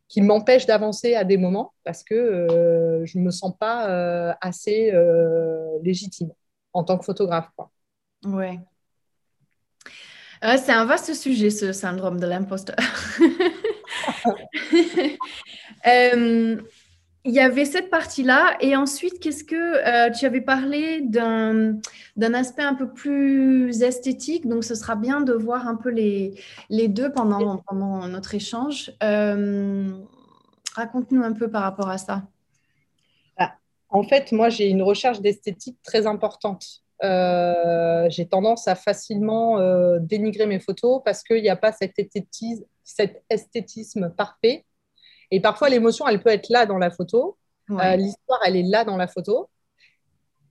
qui 0.09 0.21
m'empêche 0.21 0.65
d'avancer 0.65 1.15
à 1.15 1.23
des 1.23 1.37
moments 1.37 1.73
parce 1.83 2.03
que 2.03 2.47
je 3.03 3.17
ne 3.17 3.23
me 3.23 3.31
sens 3.31 3.55
pas 3.57 4.35
assez 4.41 4.91
légitime 5.81 6.29
en 6.73 6.83
tant 6.83 6.99
que 6.99 7.05
photographe. 7.05 7.49
Quoi. 7.55 7.71
Ouais. 8.25 8.59
c'est 10.41 10.73
un 10.73 10.85
vaste 10.85 11.15
sujet, 11.15 11.49
ce 11.49 11.71
syndrome 11.71 12.19
de 12.19 12.27
l'imposteur. 12.27 12.75
Il 17.25 17.33
y 17.33 17.39
avait 17.39 17.63
cette 17.63 17.89
partie-là. 17.89 18.57
Et 18.59 18.75
ensuite, 18.75 19.19
qu'est-ce 19.19 19.45
que 19.45 19.55
euh, 19.55 20.11
tu 20.11 20.25
avais 20.25 20.41
parlé 20.41 21.01
d'un, 21.01 21.79
aspect 22.33 22.63
un 22.63 22.75
peu 22.75 22.91
plus 22.91 23.81
esthétique. 23.81 24.47
Donc, 24.47 24.65
ce 24.65 24.75
sera 24.75 24.95
bien 24.95 25.21
de 25.21 25.31
voir 25.31 25.67
un 25.67 25.75
peu 25.75 25.89
les, 25.89 26.35
deux 26.69 27.11
pendant, 27.13 27.61
notre 28.09 28.35
échange. 28.35 28.91
Euh, 29.03 29.89
raconte-nous 30.75 31.23
un 31.23 31.31
peu 31.31 31.49
par 31.49 31.63
rapport 31.63 31.89
à 31.89 31.97
ça. 31.97 32.23
Ah, 33.37 33.53
en 33.89 34.03
fait, 34.03 34.33
moi, 34.33 34.49
j'ai 34.49 34.67
une 34.67 34.81
recherche 34.81 35.21
d'esthétique 35.21 35.77
très 35.81 36.05
importante. 36.05 36.81
Euh, 37.05 38.09
j'ai 38.09 38.27
tendance 38.27 38.67
à 38.67 38.75
facilement 38.75 39.59
dénigrer 39.99 40.45
mes 40.45 40.59
photos 40.59 41.01
parce 41.05 41.23
qu'il 41.23 41.41
n'y 41.41 41.49
a 41.49 41.55
pas 41.55 41.71
cet 41.71 41.93
cet 42.83 43.23
esthétisme 43.29 44.09
parfait 44.09 44.65
et 45.33 45.39
parfois, 45.39 45.67
l'émotion, 45.67 46.07
elle 46.07 46.21
peut 46.21 46.29
être 46.29 46.49
là 46.49 46.67
dans 46.67 46.77
la 46.77 46.91
photo. 46.91 47.39
Euh, 47.71 47.95
l'histoire, 47.95 48.39
elle 48.45 48.55
est 48.55 48.69
là 48.69 48.85
dans 48.85 48.97
la 48.97 49.07
photo. 49.07 49.49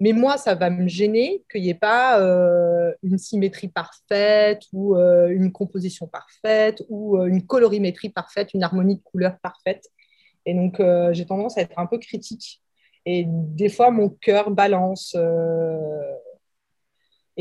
Mais 0.01 0.13
moi, 0.13 0.37
ça 0.39 0.57
va 0.57 0.71
me 0.71 0.89
gêner 0.89 1.45
qu'il 1.49 1.63
n'y 1.63 1.69
ait 1.69 1.75
pas 1.75 2.21
euh, 2.21 2.93
une 3.05 3.17
symétrie 3.17 3.69
parfaite 3.69 4.63
ou 4.73 4.97
euh, 4.97 5.29
une 5.29 5.53
composition 5.53 6.09
parfaite 6.09 6.83
ou 6.89 7.17
une 7.23 7.47
colorimétrie 7.47 8.09
parfaite, 8.09 8.55
une 8.55 8.65
harmonie 8.65 8.97
de 8.97 9.03
couleurs 9.03 9.39
parfaite. 9.41 9.87
Et 10.47 10.53
donc, 10.53 10.83
j'ai 11.13 11.27
tendance 11.27 11.57
à 11.57 11.61
être 11.61 11.79
un 11.79 11.87
peu 11.87 11.99
critique. 11.99 12.61
Et 13.07 13.25
des 13.29 13.69
fois, 13.69 13.93
mon 13.93 14.09
cœur 14.09 14.51
balance. 14.51 15.17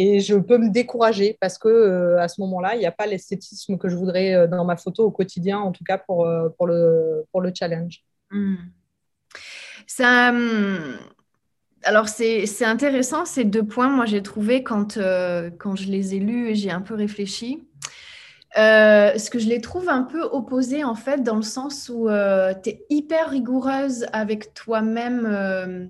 Et 0.01 0.19
je 0.19 0.35
peux 0.35 0.57
me 0.57 0.69
décourager 0.69 1.37
parce 1.39 1.57
que 1.57 2.15
à 2.17 2.27
ce 2.27 2.41
moment-là, 2.41 2.75
il 2.75 2.79
n'y 2.79 2.85
a 2.85 2.91
pas 2.91 3.05
l'esthétisme 3.05 3.77
que 3.77 3.89
je 3.89 3.95
voudrais 3.95 4.47
dans 4.47 4.65
ma 4.65 4.77
photo 4.77 5.05
au 5.05 5.11
quotidien, 5.11 5.59
en 5.59 5.71
tout 5.71 5.83
cas 5.83 5.97
pour, 5.97 6.27
pour, 6.57 6.67
le, 6.67 7.25
pour 7.31 7.41
le 7.41 7.51
challenge. 7.53 8.03
Hmm. 8.29 8.55
Ça, 9.87 10.29
hum, 10.29 10.97
alors, 11.83 12.09
c'est 12.09 12.63
intéressant 12.63 13.25
ces 13.25 13.43
deux 13.43 13.63
points. 13.65 13.89
Moi, 13.89 14.05
j'ai 14.05 14.21
trouvé 14.21 14.63
quand, 14.63 14.97
euh, 14.97 15.49
quand 15.57 15.75
je 15.75 15.89
les 15.89 16.15
ai 16.15 16.19
lus 16.19 16.49
et 16.49 16.55
j'ai 16.55 16.71
un 16.71 16.81
peu 16.81 16.93
réfléchi. 16.93 17.67
Euh, 18.57 19.17
ce 19.17 19.29
que 19.29 19.39
je 19.39 19.47
les 19.47 19.61
trouve 19.61 19.89
un 19.89 20.03
peu 20.03 20.21
opposés, 20.21 20.83
en 20.83 20.95
fait, 20.95 21.23
dans 21.23 21.37
le 21.37 21.41
sens 21.41 21.89
où 21.93 22.07
euh, 22.07 22.53
tu 22.61 22.69
es 22.69 22.85
hyper 22.89 23.29
rigoureuse 23.29 24.05
avec 24.13 24.53
toi-même 24.53 25.89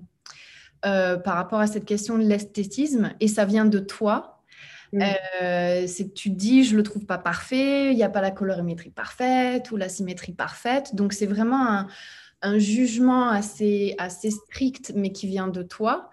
par 0.82 1.34
rapport 1.34 1.60
à 1.60 1.66
cette 1.66 1.84
question 1.84 2.18
de 2.18 2.24
l'esthétisme 2.24 3.12
et 3.20 3.28
ça 3.28 3.44
vient 3.44 3.64
de 3.64 3.78
toi. 3.78 4.40
c'est 4.92 6.08
que 6.08 6.12
tu 6.12 6.30
te 6.30 6.36
dis, 6.36 6.64
je 6.64 6.76
le 6.76 6.82
trouve 6.82 7.06
pas 7.06 7.18
parfait, 7.18 7.92
il 7.92 7.96
n'y 7.96 8.02
a 8.02 8.08
pas 8.08 8.20
la 8.20 8.30
colorimétrie 8.30 8.90
parfaite 8.90 9.70
ou 9.70 9.76
la 9.76 9.88
symétrie 9.88 10.32
parfaite. 10.32 10.94
Donc, 10.94 11.12
c'est 11.12 11.26
vraiment 11.26 11.68
un 11.68 11.88
un 12.42 12.58
jugement 12.58 13.28
assez, 13.28 13.94
assez 13.98 14.30
strict, 14.30 14.92
mais 14.94 15.12
qui 15.12 15.26
vient 15.26 15.48
de 15.48 15.62
toi. 15.62 16.10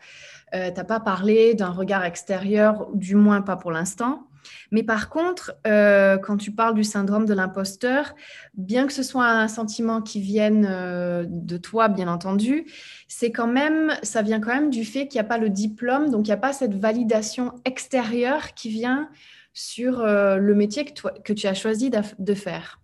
Euh, 0.54 0.70
tu 0.70 0.78
n'as 0.78 0.84
pas 0.84 1.00
parlé 1.00 1.56
d'un 1.56 1.72
regard 1.72 2.06
extérieur, 2.06 2.88
du 2.94 3.16
moins 3.16 3.42
pas 3.42 3.56
pour 3.56 3.72
l'instant. 3.72 4.28
Mais 4.72 4.84
par 4.84 5.10
contre, 5.10 5.54
euh, 5.68 6.18
quand 6.18 6.38
tu 6.38 6.52
parles 6.52 6.76
du 6.76 6.84
syndrome 6.84 7.26
de 7.26 7.34
l'imposteur, 7.34 8.16
bien 8.54 8.88
que 8.88 8.94
ce 8.94 9.04
soit 9.04 9.28
un 9.28 9.48
sentiment 9.48 10.02
qui 10.02 10.22
vienne 10.22 10.68
euh, 10.70 11.26
de 11.28 11.58
toi, 11.58 11.88
bien 11.88 12.08
entendu, 12.08 12.66
c'est 13.08 13.32
quand 13.32 13.48
même, 13.48 13.94
ça 14.04 14.22
vient 14.22 14.40
quand 14.40 14.54
même 14.54 14.70
du 14.70 14.86
fait 14.86 15.08
qu'il 15.08 15.20
n'y 15.20 15.26
a 15.26 15.30
pas 15.30 15.38
le 15.38 15.50
diplôme, 15.50 16.10
donc 16.10 16.28
il 16.28 16.30
n'y 16.30 16.34
a 16.34 16.38
pas 16.38 16.54
cette 16.54 16.76
validation 16.76 17.54
extérieure 17.66 18.54
qui 18.54 18.70
vient 18.70 19.10
sur 19.54 20.06
le 20.06 20.54
métier 20.54 20.86
que, 20.86 21.20
que 21.24 21.34
tu 21.34 21.48
as 21.48 21.54
choisi 21.54 21.90
de 21.90 22.34
faire. 22.34 22.80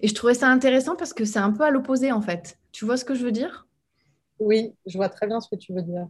Et 0.00 0.08
je 0.08 0.14
trouvais 0.14 0.34
ça 0.34 0.48
intéressant 0.48 0.96
parce 0.96 1.12
que 1.14 1.24
c'est 1.24 1.38
un 1.38 1.50
peu 1.50 1.64
à 1.64 1.70
l'opposé 1.70 2.12
en 2.12 2.20
fait. 2.20 2.58
Tu 2.72 2.84
vois 2.84 2.96
ce 2.96 3.04
que 3.04 3.14
je 3.14 3.24
veux 3.24 3.32
dire? 3.32 3.66
Oui, 4.38 4.74
je 4.86 4.96
vois 4.96 5.08
très 5.08 5.26
bien 5.26 5.40
ce 5.40 5.48
que 5.48 5.56
tu 5.56 5.72
veux 5.72 5.82
dire. 5.82 6.08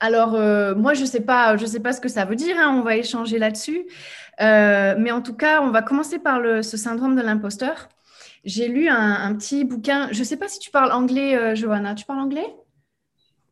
Alors, 0.00 0.34
euh, 0.34 0.74
moi, 0.76 0.94
je 0.94 1.00
ne 1.00 1.06
sais, 1.06 1.20
pas, 1.20 1.56
je 1.56 1.66
sais 1.66 1.80
pas 1.80 1.92
ce 1.92 2.00
que 2.00 2.08
ça 2.08 2.24
veut 2.24 2.36
dire, 2.36 2.56
hein, 2.58 2.76
on 2.78 2.82
va 2.82 2.96
échanger 2.96 3.38
là-dessus. 3.38 3.86
Euh, 4.40 4.94
mais 4.96 5.10
en 5.10 5.22
tout 5.22 5.34
cas, 5.34 5.60
on 5.60 5.70
va 5.70 5.82
commencer 5.82 6.20
par 6.20 6.38
le, 6.38 6.62
ce 6.62 6.76
syndrome 6.76 7.16
de 7.16 7.22
l'imposteur. 7.22 7.88
J'ai 8.44 8.68
lu 8.68 8.88
un, 8.88 9.34
petit 9.34 9.64
bouquin, 9.64 10.08
je 10.12 10.20
ne 10.20 10.24
sais 10.24 10.36
pas 10.36 10.48
si 10.48 10.60
tu 10.60 10.70
parles 10.70 10.92
anglais, 10.92 11.36
euh, 11.36 11.54
Johanna, 11.56 11.94
tu 11.94 12.04
parles 12.04 12.20
anglais? 12.20 12.46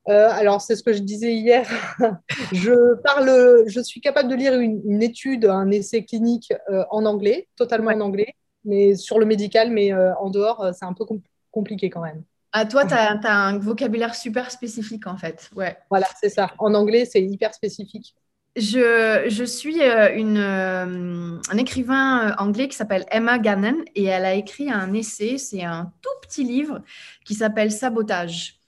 Alors, 0.08 0.60
c'est 0.60 0.76
ce 0.76 0.84
que 0.84 0.92
je 0.92 1.00
disais 1.00 1.34
hier. 1.34 1.68
je 2.52 2.94
parle, 3.02 3.64
je 3.66 3.80
suis 3.80 4.00
capable 4.00 4.28
de 4.28 4.36
lire 4.36 4.54
une, 4.54 4.80
une 4.84 5.02
étude, 5.02 5.46
un 5.46 5.68
essai 5.72 6.04
clinique 6.04 6.52
en 6.90 7.04
anglais, 7.06 7.48
totalement 7.56 7.90
en 7.90 8.00
anglais, 8.00 8.34
mais 8.64 8.94
sur 8.94 9.18
le 9.18 9.26
médical, 9.26 9.72
mais 9.72 9.92
en 9.92 10.30
dehors, 10.30 10.70
c'est 10.78 10.84
un 10.84 10.92
peu 10.92 11.04
compliqué 11.50 11.90
quand 11.90 12.02
même. 12.02 12.22
Ah, 12.58 12.64
toi, 12.64 12.86
tu 12.86 12.94
as, 12.94 13.20
un 13.22 13.58
vocabulaire 13.58 14.14
super 14.14 14.50
spécifique 14.50 15.06
en 15.06 15.18
fait. 15.18 15.50
Ouais. 15.54 15.76
Voilà, 15.90 16.06
c'est 16.18 16.30
ça. 16.30 16.54
En 16.56 16.72
anglais, 16.72 17.04
c'est 17.04 17.20
hyper 17.20 17.52
spécifique. 17.52 18.14
Je, 18.56 19.26
je 19.28 19.44
suis 19.44 19.82
euh, 19.82 20.16
une, 20.16 20.38
euh, 20.38 21.38
un 21.50 21.56
écrivain 21.58 22.30
euh, 22.30 22.34
anglais 22.38 22.68
qui 22.68 22.75
s'appelle 22.75 23.04
Emma 23.10 23.38
Gannon 23.38 23.84
et 23.94 24.04
elle 24.04 24.25
a 24.25 24.32
écrit 24.32 24.70
un 24.70 24.94
essai, 24.94 25.36
c'est 25.36 25.64
un 25.64 25.92
tout 26.00 26.08
petit 26.22 26.44
livre 26.44 26.80
qui 27.26 27.34
s'appelle 27.34 27.70
Sabotage. 27.70 28.58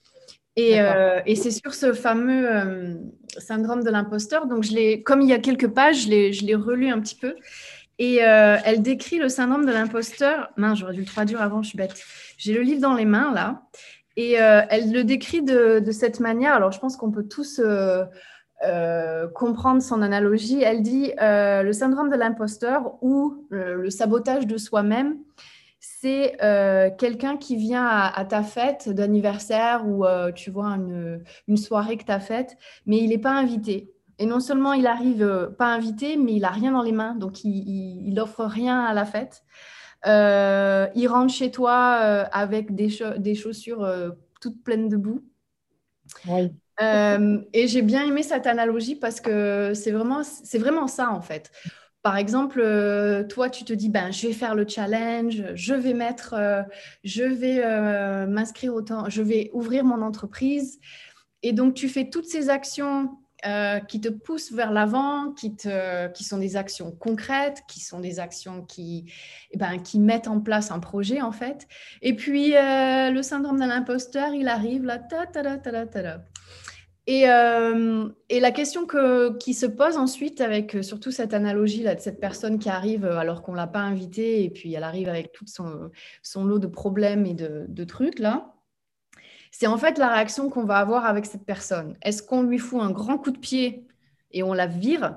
Et, 0.57 0.77
et 1.27 1.37
c'est 1.37 1.53
sur 1.53 1.73
ce 1.73 1.93
fameux 1.93 2.99
syndrome 3.39 3.85
de 3.85 3.91
l'imposteur. 3.91 4.49
Donc, 4.49 4.65
je 4.65 5.01
comme 5.03 5.23
il 5.23 5.29
y 5.29 5.33
a 5.33 5.39
quelques 5.39 5.69
pages, 5.69 6.03
je 6.03 6.45
l'ai 6.45 6.55
relu 6.57 6.89
un 6.89 7.01
petit 7.01 7.15
peu. 7.15 7.37
Et 8.01 8.19
elle 8.19 8.81
décrit 8.81 9.19
le 9.19 9.29
syndrome 9.29 9.67
de 9.67 9.73
l'imposteur. 9.73 10.51
Mince, 10.57 10.79
j'aurais 10.79 10.93
dû 10.93 11.01
le 11.01 11.07
traduire 11.07 11.43
avant, 11.43 11.63
je 11.63 11.71
suis 11.71 11.79
bête. 11.79 11.95
J'ai 12.37 12.55
le 12.55 12.61
livre 12.61 12.81
dans 12.81 12.95
les 12.95 13.05
mains 13.05 13.35
là, 13.35 13.63
et 14.19 14.43
euh, 14.43 14.63
elle 14.69 14.91
le 14.91 15.05
décrit 15.05 15.43
de, 15.43 15.81
cette 15.93 16.19
manière. 16.19 16.53
Alors, 16.53 16.73
je 16.73 16.81
pense 16.81 16.97
qu'on 16.97 17.13
peut 17.13 17.29
tous 17.29 17.61
euh, 17.61 18.05
euh, 18.67 19.29
comprendre 19.29 19.81
son 19.81 20.03
analogie. 20.03 20.61
Elle 20.61 20.83
dit 20.83 21.13
le 21.21 21.71
syndrome 21.71 22.11
de 22.11 22.17
l'imposteur 22.17 22.99
ou 23.01 23.47
le 23.51 23.89
sabotage 23.91 24.49
de 24.49 24.59
soi-même. 24.59 25.19
C'est 25.79 26.37
quelqu'un 26.99 27.37
qui 27.37 27.55
vient 27.55 27.87
à, 27.87 28.25
ta 28.25 28.43
fête 28.43 28.89
d'anniversaire 28.89 29.87
ou 29.87 30.05
tu 30.35 30.51
vois 30.51 30.77
une, 31.47 31.57
soirée 31.57 31.97
que 31.97 32.05
tu 32.05 32.11
as 32.11 32.19
faite, 32.19 32.57
mais 32.87 32.99
il 32.99 33.11
n'est 33.11 33.19
pas 33.19 33.31
invité. 33.31 33.93
Et 34.19 34.27
non 34.27 34.41
seulement 34.41 34.73
il 34.73 34.87
arrive 34.87 35.53
pas 35.59 35.67
invité, 35.67 36.17
mais 36.17 36.35
il 36.35 36.45
a 36.45 36.51
rien 36.51 36.73
dans 36.73 36.83
les 36.83 36.93
mains, 36.93 37.15
donc 37.15 37.45
il, 37.45 38.13
n'offre 38.13 38.45
rien 38.45 38.81
à 38.81 38.93
la 38.93 39.05
fête. 39.05 39.45
Euh, 40.07 40.87
il 40.95 41.09
rentre 41.09 41.33
chez 41.33 41.51
toi 41.51 42.01
euh, 42.03 42.25
avec 42.33 42.75
des, 42.75 42.89
des 43.19 43.35
chaussures 43.35 43.83
euh, 43.83 44.11
toutes 44.41 44.63
pleines 44.63 44.89
de 44.89 44.97
boue. 44.97 45.23
et 47.53 47.67
j'ai 47.67 47.83
bien 47.83 48.05
aimé 48.05 48.23
cette 48.23 48.47
analogie 48.47 48.95
parce 48.95 49.21
que 49.21 49.73
c'est 49.75 49.91
vraiment, 49.91 50.23
c'est 50.23 50.59
vraiment 50.59 50.87
ça 50.87 51.11
en 51.11 51.21
fait. 51.21 51.51
Par 52.03 52.17
exemple, 52.17 52.61
toi, 53.29 53.51
tu 53.51 53.65
te 53.65 53.73
dis, 53.73 53.89
ben, 53.89 54.13
je 54.13 54.29
vais 54.29 54.33
faire 54.33 54.55
le 54.55 54.67
challenge, 54.67 55.43
je 55.55 55.75
vais 55.75 55.95
mettre, 55.95 56.37
je 57.03 57.25
vais 57.25 58.27
m'inscrire 58.27 58.73
autant, 58.73 59.11
je 59.11 59.21
vais 59.21 59.51
ouvrir 59.53 59.85
mon 59.85 60.01
entreprise. 60.01 60.79
Et 61.43 61.53
donc, 61.53 61.75
tu 61.75 61.89
fais 61.89 62.09
toutes 62.09 62.25
ces 62.25 62.51
actions 62.51 63.11
euh, 63.47 63.79
qui 63.79 64.01
te 64.01 64.09
poussent 64.09 64.51
vers 64.51 64.73
l'avant, 64.73 65.31
qui, 65.31 65.55
qui 65.55 66.25
sont 66.25 66.39
des 66.39 66.57
actions 66.57 66.91
concrètes, 66.91 67.63
qui 67.69 67.79
sont 67.79 68.01
des 68.01 68.19
actions 68.19 68.63
qui, 68.63 69.13
eh 69.53 69.57
ben, 69.57 69.79
qui 69.79 70.01
mettent 70.01 70.27
en 70.27 70.41
place 70.41 70.73
un 70.73 70.81
projet 70.81 71.21
en 71.21 71.31
fait. 71.31 71.69
Et 72.03 72.15
puis 72.15 72.57
euh, 72.57 73.11
le 73.11 73.23
syndrome 73.23 73.61
de 73.61 73.65
l'imposteur, 73.65 74.35
il 74.35 74.49
arrive 74.49 74.85
là, 74.85 74.99
ta 74.99 75.25
ta 75.27 75.57
ta 75.57 75.57
ta 75.57 75.87
ta. 75.87 76.25
Et, 77.07 77.31
euh, 77.31 78.09
et, 78.29 78.41
la 78.41 78.51
question 78.51 78.87
que, 78.87 79.35
qui 79.39 79.55
se 79.55 79.67
pose 79.67 79.97
ensuite 79.97 80.41
avec 80.41 80.77
surtout 80.83 81.13
cette 81.13 81.33
analogie 81.33 81.83
là 81.85 81.95
de 81.95 82.01
cette 82.01 82.21
personne 82.21 82.59
qui 82.59 82.69
arrive 82.69 83.07
alors 83.07 83.43
qu'on 83.43 83.55
l'a 83.55 83.69
pas 83.69 83.81
invitée 83.81 84.43
et 84.43 84.51
puis 84.51 84.75
elle 84.75 84.83
arrive 84.83 85.09
avec 85.09 85.33
tout 85.33 85.47
son, 85.47 85.91
son 86.23 86.45
lot 86.45 86.59
de 86.59 86.67
problèmes 86.67 87.25
et 87.25 87.35
de, 87.35 87.67
de 87.69 87.85
trucs 87.85 88.19
là 88.19 88.58
c'est 89.51 89.67
en 89.67 89.79
fait 89.79 89.99
la 89.99 90.09
réaction 90.09 90.49
qu'on 90.51 90.65
va 90.65 90.79
avoir 90.79 91.07
avec 91.07 91.27
cette 91.27 91.45
personne. 91.45 91.97
Est-ce 92.03 92.23
qu'on 92.23 92.43
lui 92.43 92.59
fout 92.59 92.81
un 92.81 92.91
grand 92.91 93.19
coup 93.19 93.31
de 93.31 93.39
pied 93.39 93.87
et 94.31 94.43
on 94.43 94.53
la 94.53 94.67
vire 94.67 95.17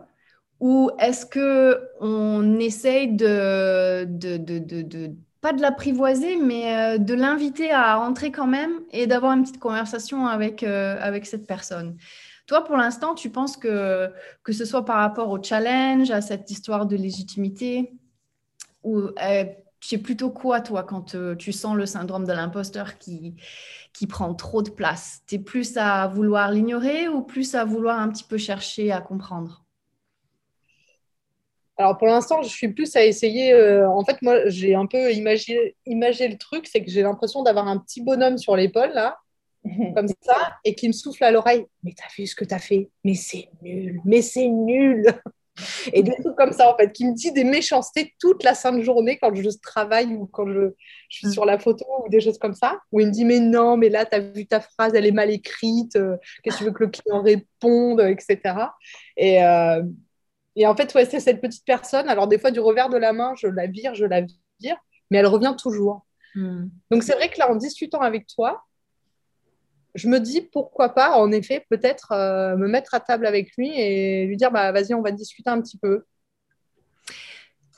ou 0.62 0.92
est-ce 1.00 1.26
que 1.26 1.82
on 2.00 2.60
essaye 2.60 3.16
de, 3.16 4.06
de, 4.06 5.16
pas 5.42 5.54
de 5.54 5.62
l'apprivoiser, 5.62 6.38
mais 6.38 6.78
euh, 6.78 6.98
de 7.00 7.16
l'inviter 7.16 7.72
à 7.72 7.96
rentrer 7.96 8.32
quand 8.32 8.46
même 8.46 8.72
et 8.92 9.08
d'avoir 9.08 9.34
une 9.34 9.42
petite 9.42 9.60
conversation 9.60 10.28
avec, 10.28 10.62
euh, 10.62 10.98
avec 11.02 11.26
cette 11.26 11.48
personne? 11.48 11.98
Toi, 12.46 12.64
pour 12.64 12.78
l'instant, 12.78 13.16
tu 13.16 13.32
penses 13.32 13.58
que, 13.58 14.12
que 14.44 14.54
ce 14.54 14.64
soit 14.64 14.86
par 14.86 14.98
rapport 14.98 15.30
au 15.32 15.42
challenge, 15.42 16.12
à 16.12 16.22
cette 16.22 16.52
histoire 16.52 16.86
de 16.86 16.96
légitimité, 16.96 17.94
ou 18.84 19.00
euh, 19.00 19.46
tu 19.80 19.96
es 19.96 19.98
plutôt 19.98 20.30
quoi, 20.30 20.62
toi, 20.62 20.84
quand 20.84 21.16
tu 21.38 21.52
sens 21.52 21.76
le 21.76 21.88
syndrome 21.88 22.26
de 22.26 22.34
l'imposteur 22.34 23.00
qui, 23.00 23.36
qui 23.94 24.08
prend 24.08 24.34
trop 24.34 24.62
de 24.62 24.70
place 24.70 25.22
Tu 25.28 25.36
es 25.36 25.40
plus 25.40 25.78
à 25.78 26.08
vouloir 26.08 26.52
l'ignorer 26.52 27.08
ou 27.08 27.22
plus 27.22 27.56
à 27.56 27.66
vouloir 27.66 28.00
un 28.00 28.10
petit 28.10 28.24
peu 28.24 28.38
chercher 28.38 28.92
à 28.92 29.02
comprendre? 29.02 29.64
Alors 31.78 31.98
pour 31.98 32.08
l'instant, 32.08 32.44
je 32.44 32.50
suis 32.50 32.68
plus 32.70 32.96
à 32.96 33.04
essayer. 33.04 33.54
Euh, 33.54 33.90
en 33.90 34.04
fait, 34.06 34.22
moi, 34.22 34.48
j'ai 34.48 34.76
un 34.76 34.86
peu 34.86 35.12
imaginé, 35.12 35.74
le 35.86 36.38
truc, 36.38 36.68
c'est 36.68 36.84
que 36.84 36.92
j'ai 36.92 37.02
l'impression 37.02 37.44
d'avoir 37.44 37.68
un 37.68 37.80
petit 37.80 38.04
bonhomme 38.04 38.38
sur 38.38 38.56
l'épaule, 38.56 38.92
là, 38.94 39.18
comme 39.96 40.08
ça, 40.22 40.58
et 40.64 40.76
qui 40.76 40.88
me 40.88 40.94
souffle 40.94 41.24
à 41.24 41.32
l'oreille. 41.32 41.66
Mais 41.84 41.94
t'as 41.98 42.08
vu 42.16 42.28
ce 42.28 42.36
que 42.36 42.46
t'as 42.46 42.60
fait? 42.60 42.90
Mais 43.04 43.16
c'est 43.16 43.50
nul, 43.64 44.00
mais 44.06 44.22
c'est 44.22 44.48
nul 44.48 45.06
et 45.94 46.04
des 46.04 46.16
trucs 46.16 46.36
comme 46.36 46.54
ça, 46.54 46.72
en 46.72 46.78
fait, 46.78 46.92
qui 46.92 47.06
me 47.06 47.14
dit 47.14 47.32
des 47.32 47.44
méchancetés 47.44 48.14
toute 48.20 48.44
la 48.44 48.54
sainte 48.54 48.82
journée 48.82 49.18
quand 49.18 49.34
je 49.36 49.50
travaille 49.62 50.08
ou 50.08 50.26
quand 50.28 50.48
je, 50.48 50.74
suis 51.10 51.28
mm. 51.28 51.32
sur 51.32 51.46
la 51.46 51.60
photo 51.60 51.86
ou 52.06 52.10
des 52.10 52.22
choses 52.22 52.38
comme 52.38 52.54
ça, 52.54 52.80
où 52.92 53.00
il 53.00 53.08
me 53.08 53.12
dit 53.12 53.26
Mais 53.26 53.40
non, 53.40 53.78
mais 53.78 53.90
là, 53.90 54.06
tu 54.06 54.16
as 54.16 54.20
vu 54.20 54.46
ta 54.46 54.62
phrase, 54.62 54.94
elle 54.96 55.06
est 55.06 55.12
mal 55.12 55.30
écrite, 55.30 55.96
euh, 55.96 56.18
qu'est-ce 56.44 56.58
que 56.58 56.60
tu 56.60 56.66
veux 56.66 56.72
que 56.72 56.84
le 56.84 56.90
client 56.90 57.22
réponde, 57.22 58.02
etc. 58.02 58.56
Et, 59.18 59.44
euh, 59.44 59.84
et 60.56 60.66
en 60.68 60.76
fait, 60.76 60.94
ouais, 60.96 61.06
c'est 61.06 61.20
cette 61.20 61.42
petite 61.42 61.66
personne. 61.66 62.08
Alors, 62.10 62.28
des 62.28 62.40
fois, 62.40 62.52
du 62.52 62.60
revers 62.60 62.90
de 62.90 62.98
la 62.98 63.14
main, 63.14 63.34
je 63.38 63.48
la 63.48 63.68
vire, 63.68 63.96
je 63.96 64.06
la 64.06 64.22
vire, 64.22 64.78
mais 65.10 65.18
elle 65.18 65.28
revient 65.28 65.56
toujours. 65.58 66.06
Mm. 66.36 66.68
Donc, 66.92 67.04
c'est 67.04 67.16
vrai 67.16 67.30
que 67.30 67.40
là, 67.40 67.52
en 67.52 67.56
discutant 67.56 68.00
avec 68.00 68.28
toi, 68.28 68.64
je 69.96 70.08
me 70.08 70.20
dis 70.20 70.42
pourquoi 70.42 70.90
pas, 70.90 71.18
en 71.18 71.32
effet, 71.32 71.66
peut-être 71.70 72.12
euh, 72.12 72.56
me 72.56 72.68
mettre 72.68 72.94
à 72.94 73.00
table 73.00 73.26
avec 73.26 73.56
lui 73.58 73.72
et 73.80 74.26
lui 74.26 74.38
dire 74.38 74.52
bah, 74.52 74.72
vas-y, 74.72 74.94
on 74.94 75.02
va 75.02 75.12
discuter 75.12 75.50
un 75.50 75.62
petit 75.62 75.78
peu. 75.78 76.06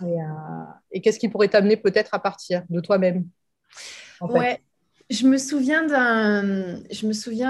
Et, 0.01 0.21
euh, 0.21 0.99
qu'est-ce 1.01 1.19
qui 1.19 1.29
pourrait 1.29 1.47
t'amener 1.47 1.77
peut-être 1.77 2.13
à 2.13 2.19
partir 2.19 2.63
de 2.69 2.79
toi-même 2.79 3.25
je 5.09 5.27
me 5.27 5.37
souviens 5.37 5.83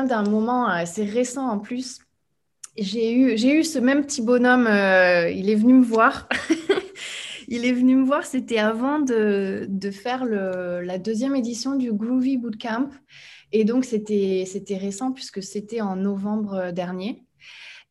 d'un, 0.04 0.24
moment 0.24 0.68
assez 0.68 1.06
récent 1.06 1.48
en 1.48 1.60
plus 1.60 2.00
j'ai 2.76 3.14
eu, 3.14 3.34
eu 3.34 3.64
ce 3.64 3.78
même 3.78 4.04
petit 4.04 4.24
bonhomme, 4.24 4.66
euh, 4.66 5.30
il 5.30 5.50
est 5.50 5.56
venu 5.56 5.74
me 5.74 5.84
voir. 5.84 6.28
il 7.48 7.66
est 7.66 7.72
venu 7.72 7.98
me 7.98 8.04
voir, 8.04 8.26
c'était 8.26 8.58
avant 8.58 9.00
de, 9.00 9.68
de 9.70 9.92
faire 9.92 10.26
le, 10.26 10.82
la 10.82 10.98
deuxième 10.98 11.36
édition 11.36 11.76
du 11.76 11.94
Groovy 11.94 12.38
Bootcamp. 12.38 12.90
Et 13.54 13.64
donc, 13.64 13.86
c'était, 13.86 14.46
récent 14.72 15.14
puisque 15.14 15.42
c'était 15.42 15.80
en 15.80 15.96
novembre 15.96 16.72
dernier. 16.72 17.24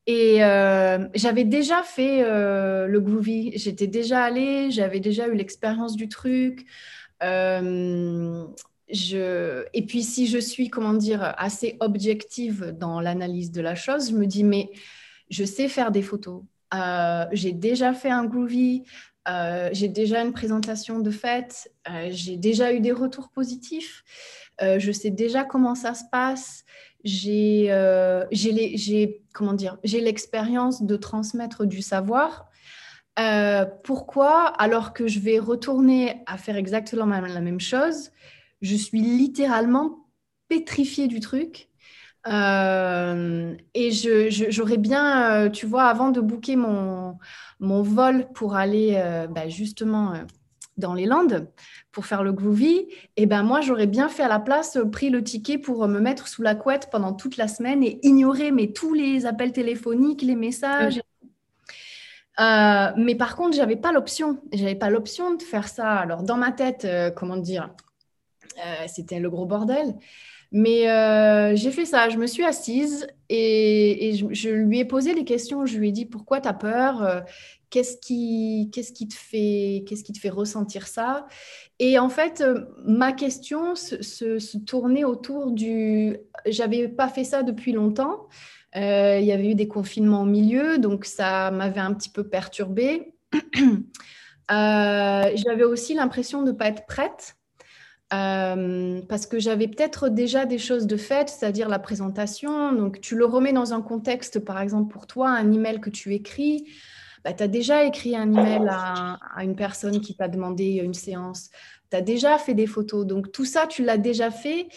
Et 0.07 0.43
euh, 0.43 1.07
j'avais 1.15 1.45
déjà 1.45 1.85
fait 1.85 2.25
euh, 2.25 2.89
le 2.89 3.01
Groovy, 3.01 3.53
j'étais 3.57 3.87
déjà 3.87 4.25
allée, 4.25 4.73
j'avais 4.73 4.99
déjà 4.99 5.29
eu 5.29 5.35
l'expérience 5.35 5.95
du 5.95 6.09
truc. 6.09 6.67
Euh, 7.23 8.45
je... 8.93 9.65
Et 9.73 9.87
puis, 9.87 10.03
si 10.03 10.27
je 10.27 10.39
suis, 10.39 10.69
comment 10.69 10.95
dire, 10.95 11.35
assez 11.39 11.77
objective 11.79 12.75
dans 12.77 13.01
l'analyse 13.01 13.53
de 13.53 13.61
la 13.63 13.77
chose, 13.77 14.11
je 14.11 14.17
me 14.17 14.27
dis, 14.27 14.43
mais 14.43 14.71
je 15.31 15.45
sais 15.45 15.69
faire 15.69 15.93
des 15.93 16.03
photos. 16.03 16.43
j'ai 17.31 17.53
déjà 17.53 17.95
fait 17.95 18.11
un 18.11 18.25
Groovy, 18.25 18.83
j'ai 19.71 19.89
déjà 19.89 20.23
une 20.23 20.33
présentation 20.33 20.99
de 20.99 21.13
fête, 21.13 21.73
j'ai 22.11 22.37
déjà 22.37 22.73
eu 22.73 22.81
des 22.81 22.93
retours 22.93 23.29
positifs, 23.31 24.03
je 24.61 24.93
sais 24.93 25.11
déjà 25.11 25.45
comment 25.45 25.75
ça 25.75 25.95
se 25.95 26.05
passe 26.11 26.65
j'ai 27.05 27.67
euh, 27.71 28.25
l'expérience 29.83 30.83
de 30.83 30.97
transmettre 30.97 31.67
du 31.67 31.83
savoir. 31.83 32.49
Euh, 33.19 33.67
pourquoi? 33.85 34.47
Alors 34.59 34.93
que 34.93 35.07
je 35.07 35.21
vais 35.21 35.39
retourner 35.39 36.23
à 36.27 36.39
faire 36.39 36.57
exactement 36.57 37.07
la 37.07 37.41
même 37.41 37.61
chose, 37.61 38.11
je 38.63 38.75
suis 38.77 39.01
littéralement 39.01 40.07
pétrifiée 40.49 41.09
du 41.09 41.21
truc. 41.21 41.69
Euh, 42.29 43.57
et 43.75 43.91
j'aurais 43.91 44.77
bien, 44.77 45.51
tu 45.51 45.67
vois, 45.67 45.85
avant 45.85 46.11
de 46.11 46.21
booker 46.21 46.55
mon, 46.55 47.19
mon 47.59 47.83
vol 47.83 48.29
pour 48.33 48.55
aller 48.55 48.93
bah, 49.31 49.49
justement 49.49 50.15
dans 50.83 50.95
les 50.95 51.07
Landes 51.07 51.49
pour 51.91 52.07
faire 52.07 52.23
le 52.23 52.33
groovy, 52.33 52.77
et 52.77 52.89
eh 53.17 53.27
ben 53.27 53.43
moi 53.43 53.61
j'aurais 53.61 53.87
bien 53.87 54.09
fait 54.09 54.23
à 54.23 54.29
la 54.29 54.39
place 54.39 54.77
euh, 54.77 54.85
pris 54.85 55.11
le 55.11 55.23
ticket 55.23 55.59
pour 55.59 55.85
euh, 55.85 55.89
me 55.89 56.01
mettre 56.01 56.29
sous 56.29 56.43
la 56.43 56.55
couette 56.55 56.89
pendant 56.91 57.13
toute 57.13 57.37
la 57.37 57.49
semaine 57.49 57.83
et 57.83 57.99
ignorer 58.03 58.51
mais 58.51 58.73
tous 58.73 58.95
les 58.95 59.27
appels 59.27 59.53
téléphoniques, 59.53 60.23
les 60.23 60.37
messages. 60.37 61.01
Euh, 62.41 62.93
mais 62.97 63.15
par 63.15 63.37
contre, 63.37 63.57
j'avais 63.57 63.77
pas 63.77 63.93
l'option. 63.93 64.41
J'avais 64.53 64.75
pas 64.75 64.91
l'option 64.91 65.35
de 65.35 65.43
faire 65.43 65.69
ça. 65.69 65.93
Alors 65.93 66.23
dans 66.23 66.37
ma 66.37 66.51
tête, 66.51 66.87
comment 67.15 67.37
dire, 67.37 67.71
c'était 68.87 69.21
le 69.21 69.29
gros 69.29 69.45
bordel. 69.45 69.95
Mais 70.53 71.57
j'ai 71.57 71.71
fait 71.71 71.87
ça. 71.87 72.09
Je 72.09 72.19
me 72.19 72.27
suis 72.27 72.45
assise 72.45 73.07
et, 73.29 74.15
je, 74.31 74.51
lui 74.51 74.81
ai 74.81 74.85
posé 74.85 75.15
des 75.15 75.25
questions. 75.25 75.67
Je 75.67 75.79
lui 75.79 75.89
ai 75.89 75.93
dit 75.93 76.07
pourquoi 76.07 76.41
tu 76.41 76.49
as 76.49 76.53
peur 76.53 77.25
Qu'est-ce 77.73 77.97
qui, 77.97 78.69
qu'est-ce 78.71 78.93
qui, 78.93 79.09
te 79.09 79.15
fait, 79.15 79.83
qu'est-ce 79.89 80.05
qui 80.05 80.13
te 80.13 80.19
fait 80.19 80.29
ressentir 80.29 80.87
ça? 80.87 81.27
Et 81.79 81.99
en 81.99 82.11
fait, 82.11 82.43
euh, 82.43 82.67
ma 82.85 83.13
question 83.13 83.75
se, 83.75 84.59
tournait 84.59 85.05
autour 85.05 85.53
du... 85.53 86.19
J'avais 86.45 86.87
pas 86.87 87.09
fait 87.09 87.25
ça 87.25 87.43
depuis 87.43 87.73
longtemps. 87.73 88.29
Euh, 88.77 89.19
il 89.19 89.25
y 89.25 89.33
avait 89.33 89.53
eu 89.53 89.55
des 89.55 89.69
confinements 89.69 90.21
au 90.21 90.27
milieu, 90.27 90.77
donc 90.77 91.07
ça 91.07 91.51
m'avait 91.51 91.81
un 91.81 91.95
petit 91.95 92.11
peu 92.11 92.29
perturbée. 92.29 93.15
Euh, 94.51 95.31
j'avais 95.35 95.63
aussi 95.63 95.95
l'impression 95.95 96.43
de 96.43 96.51
ne 96.51 96.57
pas 96.57 96.67
être 96.67 96.85
prête. 96.85 97.37
Parce 98.13 99.27
que 99.27 99.39
j'avais 99.39 99.69
peut-être 99.69 100.09
déjà 100.09 100.45
des 100.45 100.59
choses 100.59 100.87
de 100.87 100.97
faites, 100.97 101.31
c'est-à-dire 101.31 101.69
la 101.69 101.79
présentation. 101.79 102.73
Donc, 102.73 103.01
tu 103.01 103.17
le 103.17 103.25
remets 103.25 103.53
dans 103.53 103.73
un 103.73 103.81
contexte, 103.81 104.41
par 104.41 104.61
exemple, 104.61 104.93
pour 104.93 105.07
toi, 105.07 105.31
un 105.31 105.51
email 105.53 105.81
que 105.81 105.91
tu 105.91 106.13
écris, 106.13 106.67
bah, 107.25 107.33
tu 107.33 107.43
as 107.43 107.49
déjà 107.49 107.85
écrit 107.85 108.17
un 108.17 108.33
email 108.33 108.69
à, 108.69 109.19
une 109.43 109.57
personne 109.57 110.01
qui 110.01 110.15
t'a 110.15 110.29
demandé 110.29 110.81
une 110.83 110.95
séance, 110.95 111.51
tu 111.91 111.97
as 111.97 112.01
déjà 112.01 112.39
fait 112.39 112.55
des 112.55 112.67
photos. 112.67 113.07
Donc 113.07 113.33
tout 113.33 113.45
ça, 113.45 113.67
tu 113.67 113.85
l'as 113.85 113.99
déjà 113.99 114.31
fait. 114.31 114.69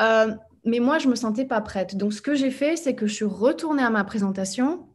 Euh, 0.00 0.32
mais 0.64 0.80
moi, 0.80 0.98
je 0.98 1.06
ne 1.06 1.10
me 1.10 1.16
sentais 1.16 1.44
pas 1.44 1.60
prête. 1.60 1.96
Donc 1.96 2.12
ce 2.12 2.22
que 2.22 2.34
j'ai 2.34 2.50
fait, 2.50 2.76
c'est 2.76 2.94
que 2.94 3.06
je 3.06 3.14
suis 3.14 3.24
retournée 3.24 3.82
à 3.82 3.90
ma 3.90 4.04
présentation. 4.04 4.86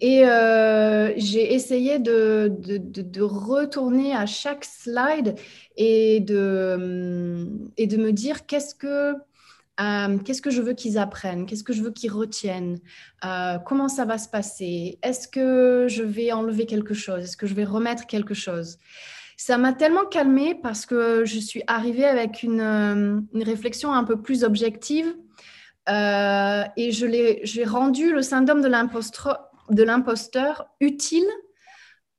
Et 0.00 0.26
euh, 0.26 1.12
j'ai 1.16 1.54
essayé 1.54 1.98
de, 1.98 2.52
retourner 3.22 4.14
à 4.14 4.26
chaque 4.26 4.64
slide 4.64 5.36
et 5.76 6.20
de, 6.20 7.48
de 7.78 7.96
me 7.96 8.12
dire 8.12 8.46
qu'est-ce 8.46 8.74
que 8.74 9.14
euh, 9.78 10.18
qu'est-ce 10.18 10.40
que 10.40 10.50
je 10.50 10.62
veux 10.62 10.72
qu'ils 10.72 10.96
apprennent 10.96 11.44
Qu'est-ce 11.44 11.64
que 11.64 11.74
je 11.74 11.82
veux 11.82 11.90
qu'ils 11.90 12.10
retiennent 12.10 12.80
euh, 13.24 13.58
Comment 13.58 13.88
ça 13.88 14.04
va 14.06 14.16
se 14.16 14.28
passer 14.28 14.98
Est-ce 15.02 15.28
que 15.28 15.86
je 15.88 16.02
vais 16.02 16.32
enlever 16.32 16.64
quelque 16.64 16.94
chose 16.94 17.24
Est-ce 17.24 17.36
que 17.36 17.46
je 17.46 17.54
vais 17.54 17.64
remettre 17.64 18.06
quelque 18.06 18.32
chose. 18.32 18.78
Ça 19.36 19.58
m'a 19.58 19.74
tellement 19.74 20.06
calmée 20.06 20.54
parce 20.54 20.86
que 20.86 21.26
je 21.26 21.38
suis 21.38 21.62
arrivée 21.66 22.06
avec 22.06 22.42
une, 22.42 22.60
euh, 22.60 23.20
réflexion 23.34 23.92
un 23.92 24.04
peu 24.04 24.20
plus 24.20 24.44
objective 24.44 25.14
et 25.88 26.90
j'ai 26.90 27.64
rendu 27.64 28.12
le 28.12 28.20
syndrome 28.22 28.60
de 28.60 28.66
l'imposteur 28.66 29.45
utile 30.80 31.26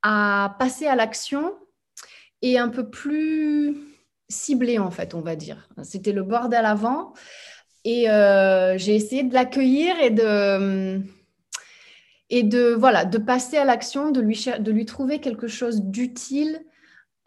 à 0.02 0.56
passer 0.58 0.86
à 0.86 0.94
l'action 0.94 1.54
et 2.42 2.58
un 2.58 2.68
peu 2.68 2.88
plus 2.88 3.76
ciblé 4.28 4.78
en 4.78 4.90
fait, 4.90 5.14
on 5.14 5.20
va 5.20 5.36
dire. 5.36 5.68
C'était 5.82 6.12
le 6.12 6.22
bordel 6.22 6.66
avant. 6.66 7.14
Et 7.84 8.10
euh, 8.10 8.76
j'ai 8.76 8.94
essayé 8.94 9.22
de 9.22 9.32
l'accueillir 9.32 9.98
et 10.00 10.10
de, 10.10 11.00
et 12.28 12.42
de, 12.42 12.74
voilà, 12.74 13.04
de 13.04 13.18
passer 13.18 13.56
à 13.56 13.64
l'action, 13.64 14.10
de 14.10 14.20
lui, 14.20 14.44
de 14.58 14.70
lui 14.70 14.84
trouver 14.84 15.20
quelque 15.20 15.48
chose 15.48 15.82
d'utile 15.82 16.60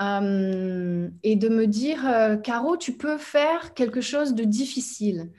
euh, 0.01 1.10
et 1.23 1.36
de 1.36 1.49
me 1.49 1.67
dire, 1.67 2.07
euh, 2.07 2.38
Caro, 2.38 2.77
tu 2.77 2.93
peux 2.97 3.17
faire 3.17 3.73
quelque 3.73 4.01
chose 4.01 4.34
de 4.36 4.43
difficile. 4.43 5.31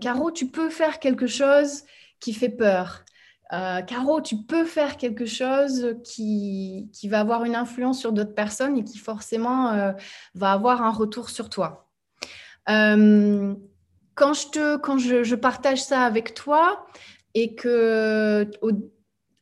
Caro, 0.00 0.32
tu 0.32 0.48
peux 0.48 0.70
faire 0.70 0.98
quelque 0.98 1.28
chose 1.28 1.84
qui 2.18 2.32
fait 2.32 2.48
peur. 2.48 3.04
Caro, 3.86 4.22
tu 4.22 4.36
peux 4.36 4.64
faire 4.64 4.96
quelque 4.96 5.26
chose 5.26 5.96
qui, 6.04 6.88
qui, 6.92 7.08
va 7.08 7.20
avoir 7.20 7.44
une 7.44 7.54
influence 7.54 8.00
sur 8.00 8.12
d'autres 8.12 8.34
personnes 8.34 8.78
et 8.78 8.84
qui 8.84 8.96
forcément 8.96 9.92
va 10.34 10.52
avoir 10.52 10.82
un 10.82 10.90
retour 10.90 11.28
sur 11.28 11.50
toi 11.50 11.90
quand 14.14 14.34
je, 14.34 14.48
te, 14.48 14.76
quand 14.76 14.98
je, 14.98 15.34
partage 15.34 15.82
ça 15.82 16.02
avec 16.02 16.34
toi 16.34 16.86
et 17.34 17.54
que 17.54 18.50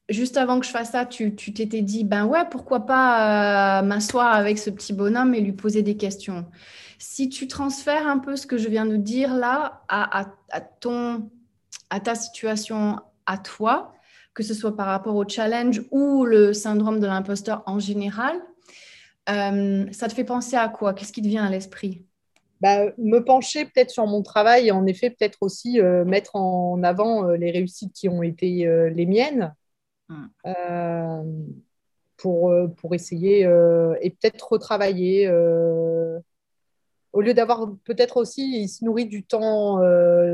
juste 0.08 0.36
avant 0.36 0.60
que 0.60 0.66
je 0.66 0.70
fasse 0.70 0.92
ça, 0.92 1.06
tu 1.06 1.34
t'étais 1.34 1.82
dit, 1.82 2.04
ben 2.04 2.24
ouais, 2.26 2.44
pourquoi 2.50 2.86
pas 2.86 3.80
euh, 3.80 3.82
m'asseoir 3.82 4.32
avec 4.32 4.58
ce 4.58 4.70
petit 4.70 4.92
bonhomme 4.92 5.34
et 5.34 5.40
lui 5.40 5.52
poser 5.52 5.82
des 5.82 5.96
questions. 5.96 6.46
Si 6.98 7.28
tu 7.28 7.48
transfères 7.48 8.06
un 8.06 8.18
peu 8.18 8.36
ce 8.36 8.46
que 8.46 8.58
je 8.58 8.68
viens 8.68 8.86
de 8.86 8.96
dire 8.96 9.34
là 9.34 9.82
à, 9.88 10.26
ton, 10.80 11.30
à 11.88 12.00
ta 12.00 12.14
situation, 12.14 12.98
à 13.26 13.38
toi, 13.38 13.92
que 14.34 14.42
ce 14.42 14.54
soit 14.54 14.76
par 14.76 14.86
rapport 14.86 15.16
au 15.16 15.28
challenge 15.28 15.82
ou 15.90 16.24
le 16.24 16.52
syndrome 16.52 17.00
de 17.00 17.06
l'imposteur 17.06 17.62
en 17.66 17.78
général, 17.78 18.36
euh, 19.28 19.86
ça 19.92 20.08
te 20.08 20.14
fait 20.14 20.24
penser 20.24 20.56
à 20.56 20.68
quoi? 20.68 20.94
Qu'est-ce 20.94 21.12
qui 21.12 21.22
te 21.22 21.28
vient 21.28 21.44
à 21.44 21.50
l'esprit? 21.50 22.06
Bah, 22.60 22.92
me 22.98 23.20
pencher 23.20 23.64
peut-être 23.64 23.90
sur 23.90 24.06
mon 24.06 24.22
travail 24.22 24.68
et 24.68 24.70
en 24.70 24.86
effet 24.86 25.08
peut-être 25.08 25.38
aussi 25.40 25.80
euh, 25.80 26.04
mettre 26.04 26.36
en 26.36 26.82
avant 26.82 27.26
euh, 27.26 27.36
les 27.36 27.50
réussites 27.50 27.94
qui 27.94 28.06
ont 28.08 28.22
été 28.22 28.66
euh, 28.66 28.90
les 28.90 29.06
miennes 29.06 29.54
mm. 30.10 31.24
pour, 32.18 32.52
pour 32.76 32.94
essayer 32.94 33.40
et 33.40 34.10
peut-être 34.10 34.52
retravailler. 34.52 35.26
Au 37.12 37.20
lieu 37.20 37.34
d'avoir 37.34 37.68
peut-être 37.84 38.16
aussi, 38.16 38.62
il 38.62 38.68
se 38.68 38.84
nourrit 38.84 39.06
du 39.06 39.24
temps 39.24 39.80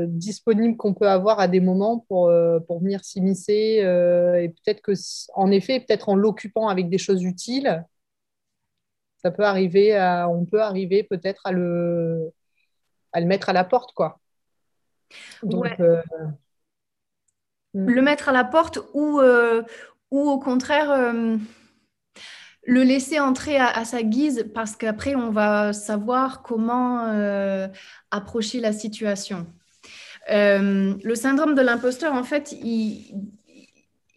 disponible 0.07 0.77
qu'on 0.77 0.93
peut 0.93 1.09
avoir 1.09 1.39
à 1.39 1.47
des 1.47 1.59
moments 1.59 2.05
pour, 2.07 2.31
pour 2.67 2.79
venir 2.81 3.03
s'immiscer 3.03 3.81
et 3.81 4.49
peut-être 4.49 4.81
que 4.81 4.93
en 5.33 5.49
effet, 5.51 5.79
peut-être 5.79 6.09
en 6.09 6.15
l'occupant 6.15 6.67
avec 6.67 6.89
des 6.89 6.99
choses 6.99 7.23
utiles, 7.23 7.83
ça 9.17 9.31
peut 9.31 9.43
arriver 9.43 9.95
à, 9.95 10.29
on 10.29 10.45
peut 10.45 10.61
arriver 10.61 11.03
peut-être 11.03 11.41
à 11.45 11.51
le, 11.51 12.31
à 13.11 13.19
le 13.19 13.25
mettre 13.25 13.49
à 13.49 13.53
la 13.53 13.63
porte, 13.63 13.93
quoi. 13.93 14.19
Euh, 15.43 16.01
hmm. 17.73 17.89
Le 17.89 18.01
mettre 18.01 18.29
à 18.29 18.31
la 18.31 18.43
porte 18.43 18.79
ou, 18.93 19.19
euh, 19.19 19.63
ou 20.11 20.29
au 20.29 20.39
contraire 20.39 20.91
euh, 20.91 21.37
le 22.67 22.83
laisser 22.83 23.19
entrer 23.19 23.57
à, 23.57 23.83
sa 23.85 24.03
guise 24.03 24.45
parce 24.53 24.75
qu'après 24.75 25.15
on 25.15 25.31
va 25.31 25.73
savoir 25.73 26.43
comment 26.43 27.07
approcher 28.11 28.59
la 28.59 28.73
situation. 28.73 29.47
le 30.29 31.15
syndrome 31.15 31.55
de 31.55 31.61
l'imposteur, 31.61 32.13
en 32.13 32.23
fait, 32.23 32.51
il, 32.51 33.15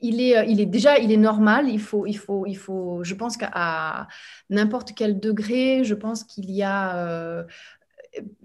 il 0.00 0.20
est, 0.20 0.36
euh, 0.36 0.44
il 0.44 0.60
est 0.60 0.66
déjà, 0.66 0.98
il 0.98 1.12
est 1.12 1.16
normal. 1.16 1.68
Il 1.68 1.80
faut, 1.80 2.06
il 2.06 2.18
faut, 2.18 2.46
il 2.46 2.56
faut. 2.56 3.02
Je 3.04 3.14
pense 3.14 3.36
qu'à 3.36 4.08
n'importe 4.48 4.92
quel 4.94 5.20
degré, 5.20 5.84
je 5.84 5.94
pense 5.94 6.24
qu'il 6.24 6.50
y 6.50 6.62
a 6.62 6.96
euh, 7.06 7.44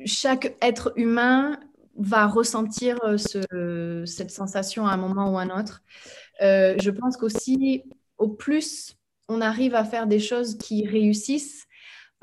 chaque 0.06 0.56
être 0.62 0.94
humain 0.96 1.60
va 1.98 2.28
ressentir 2.28 2.98
ce, 3.18 4.04
cette 4.06 4.32
sensation 4.32 4.86
à 4.86 4.92
un 4.92 4.98
moment 4.98 5.32
ou 5.32 5.38
à 5.38 5.44
un 5.44 5.60
autre. 5.60 5.82
je 6.42 6.90
pense 6.90 7.16
qu'aussi, 7.16 7.84
au 8.18 8.28
plus 8.28 8.95
on 9.28 9.42
arrive 9.42 9.76
à 9.76 9.84
faire 9.84 10.08
des 10.08 10.20
choses 10.20 10.58
qui 10.58 10.88
réussissent, 10.88 11.66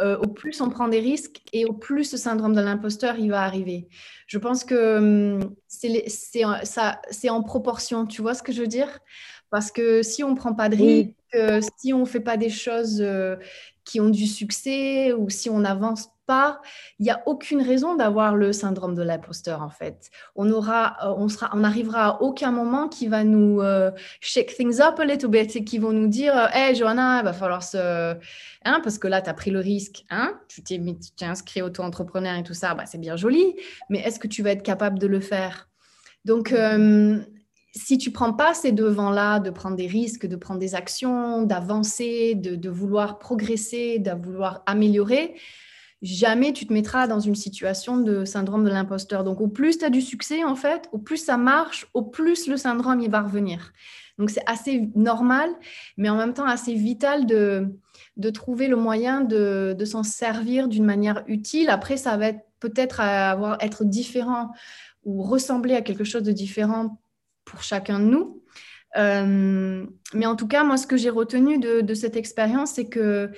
euh, 0.01 0.17
au 0.19 0.27
plus 0.27 0.61
on 0.61 0.71
prend 0.71 0.88
des 0.88 1.01
risques 1.01 1.43
et 1.53 1.65
au 1.65 1.73
plus 1.73 2.05
ce 2.05 2.17
syndrome 2.17 2.55
de 2.55 2.61
l'imposteur 2.61 3.19
il 3.19 3.31
va 3.31 3.43
arriver. 3.43 3.88
Je 4.27 4.38
pense 4.38 4.65
que 4.65 4.99
hum, 4.99 5.55
c'est 5.69 7.31
en 7.31 7.43
proportion, 7.43 8.07
tu 8.07 8.23
vois 8.23 8.35
ce 8.35 8.43
que 8.43 8.53
je 8.53 8.62
veux 8.62 8.69
dire? 8.69 8.99
Parce 9.51 9.71
que 9.71 10.03
si 10.03 10.25
on 10.25 10.31
ne 10.31 10.37
prend 10.37 10.55
pas 10.55 10.71
de 10.71 10.77
risques, 10.77 11.11
euh, 11.35 11.61
si 11.77 11.93
on 11.93 12.01
ne 12.01 12.05
fait 12.07 12.21
pas 12.21 12.38
des 12.38 12.49
choses 12.49 13.03
euh, 13.03 13.37
qui 13.85 14.01
ont 14.01 14.09
du 14.09 14.27
succès 14.27 15.12
ou 15.12 15.31
si 15.31 15.51
on 15.51 15.61
n'avance 15.61 16.09
pas, 16.27 16.61
il 16.99 17.05
n'y 17.05 17.11
a 17.11 17.23
aucune 17.27 17.61
raison 17.61 17.97
d'avoir 17.97 18.37
le 18.37 18.53
syndrome 18.53 18.95
de 18.95 19.03
l'imposteur 19.03 19.62
en 19.62 19.71
fait. 19.71 20.11
On 20.37 20.51
aura, 20.51 20.97
euh, 21.05 21.14
on 21.16 21.29
sera, 21.29 21.51
on 21.55 21.64
arrivera 21.64 22.07
à 22.07 22.23
aucun 22.23 22.53
moment 22.53 22.88
qui 22.88 23.09
va 23.09 23.25
nous 23.25 23.61
euh, 23.61 23.90
shake 24.21 24.55
things 24.55 24.81
up 24.81 24.99
a 25.01 25.05
little 25.05 25.29
bit 25.29 25.55
et 25.57 25.64
qui 25.64 25.79
vont 25.79 25.92
nous 25.92 26.09
dire, 26.09 26.37
euh, 26.37 26.47
hey 26.53 26.75
Johanna, 26.75 27.21
il 27.21 27.25
va 27.25 27.33
falloir 27.33 27.62
se, 27.62 28.14
hein, 28.64 28.81
parce 28.83 28.99
que 28.99 29.09
là 29.09 29.21
tu 29.21 29.31
as 29.31 29.35
pris 29.35 29.51
le 29.51 29.61
risque, 29.61 30.05
hein, 30.11 30.38
tu 30.49 30.62
t'es 30.62 30.81
inscrit 31.25 31.62
auto-entrepreneur 31.62 32.37
et 32.37 32.42
tout 32.42 32.55
ça, 32.55 32.75
bah, 32.75 32.85
c'est 32.87 32.99
bien 32.99 33.16
joli, 33.16 33.57
mais 33.88 33.99
est-ce 34.01 34.18
que 34.18 34.29
tu 34.29 34.42
vas 34.42 34.51
être 34.51 34.62
capable 34.62 34.99
de 34.99 35.07
le 35.07 35.21
faire? 35.21 35.68
Donc 36.25 36.55
si 37.75 37.97
tu 37.97 38.11
prends 38.11 38.35
pas 38.35 38.53
ces 38.53 38.73
devants-là, 38.73 39.41
de 39.41 39.51
prendre 39.51 39.77
des 39.77 39.87
risques, 39.87 40.27
de 40.27 40.37
prendre 40.37 40.61
des 40.61 40.75
actions, 40.75 41.43
d'avancer, 41.43 42.35
de, 42.35 42.69
vouloir 42.69 43.19
progresser, 43.19 43.99
de 43.99 44.11
vouloir 44.11 44.63
améliorer, 44.67 45.35
jamais 46.03 46.53
tu 46.53 46.67
te 46.67 46.73
mettras 46.73 47.07
dans 47.07 47.21
une 47.21 47.35
situation 47.35 47.97
de 47.97 48.27
syndrome 48.27 48.65
de 48.65 48.69
l'imposteur. 48.69 49.25
Donc, 49.25 49.41
au 49.41 49.49
plus 49.49 49.79
tu 49.79 49.85
as 49.87 49.91
du 49.91 50.03
succès, 50.03 50.45
en 50.45 50.55
fait, 50.55 50.89
au 50.93 50.99
plus 50.99 51.17
ça 51.17 51.39
marche, 51.39 51.87
au 51.95 52.03
plus 52.03 52.47
le 52.47 52.59
syndrome, 52.59 53.01
il 53.01 53.11
va 53.11 53.23
revenir. 53.23 53.73
Donc, 54.19 54.29
c'est 54.29 54.45
assez 54.47 54.91
normal, 54.95 55.49
mais 55.97 56.11
en 56.11 56.17
même 56.17 56.35
temps 56.35 56.45
assez 56.45 56.75
vital 56.75 57.25
de, 57.25 57.69
de 58.19 58.31
trouver 58.31 58.69
le 58.69 58.77
moyen 58.77 59.23
de, 59.23 59.75
de 59.79 59.85
s'en 59.87 60.03
servir 60.03 60.69
d'une 60.69 60.85
manière 60.85 61.25
utile. 61.27 61.71
Après, 61.71 61.97
ça 61.97 62.19
va 62.19 62.33
peut-être 62.61 63.01
avoir, 63.01 63.57
être 63.63 63.85
différent 63.85 64.51
ou 65.05 65.23
ressembler 65.23 65.75
à 65.75 65.81
quelque 65.81 66.05
chose 66.05 66.23
de 66.23 66.33
différent 66.33 66.99
pour 67.44 67.62
chacun 67.62 68.00
de 68.00 68.05
nous. 68.05 68.42
Euh, 68.96 69.87
mais 70.14 70.26
en 70.26 70.37
tout 70.37 70.48
cas, 70.48 70.64
moi, 70.64 70.76
ce 70.76 70.87
que 70.87 70.96
j'ai 70.96 71.11
retenu 71.11 71.59
de, 71.59 71.94
cette 71.94 72.16
expérience, 72.16 72.72
c'est 72.72 72.88
que 72.88 73.31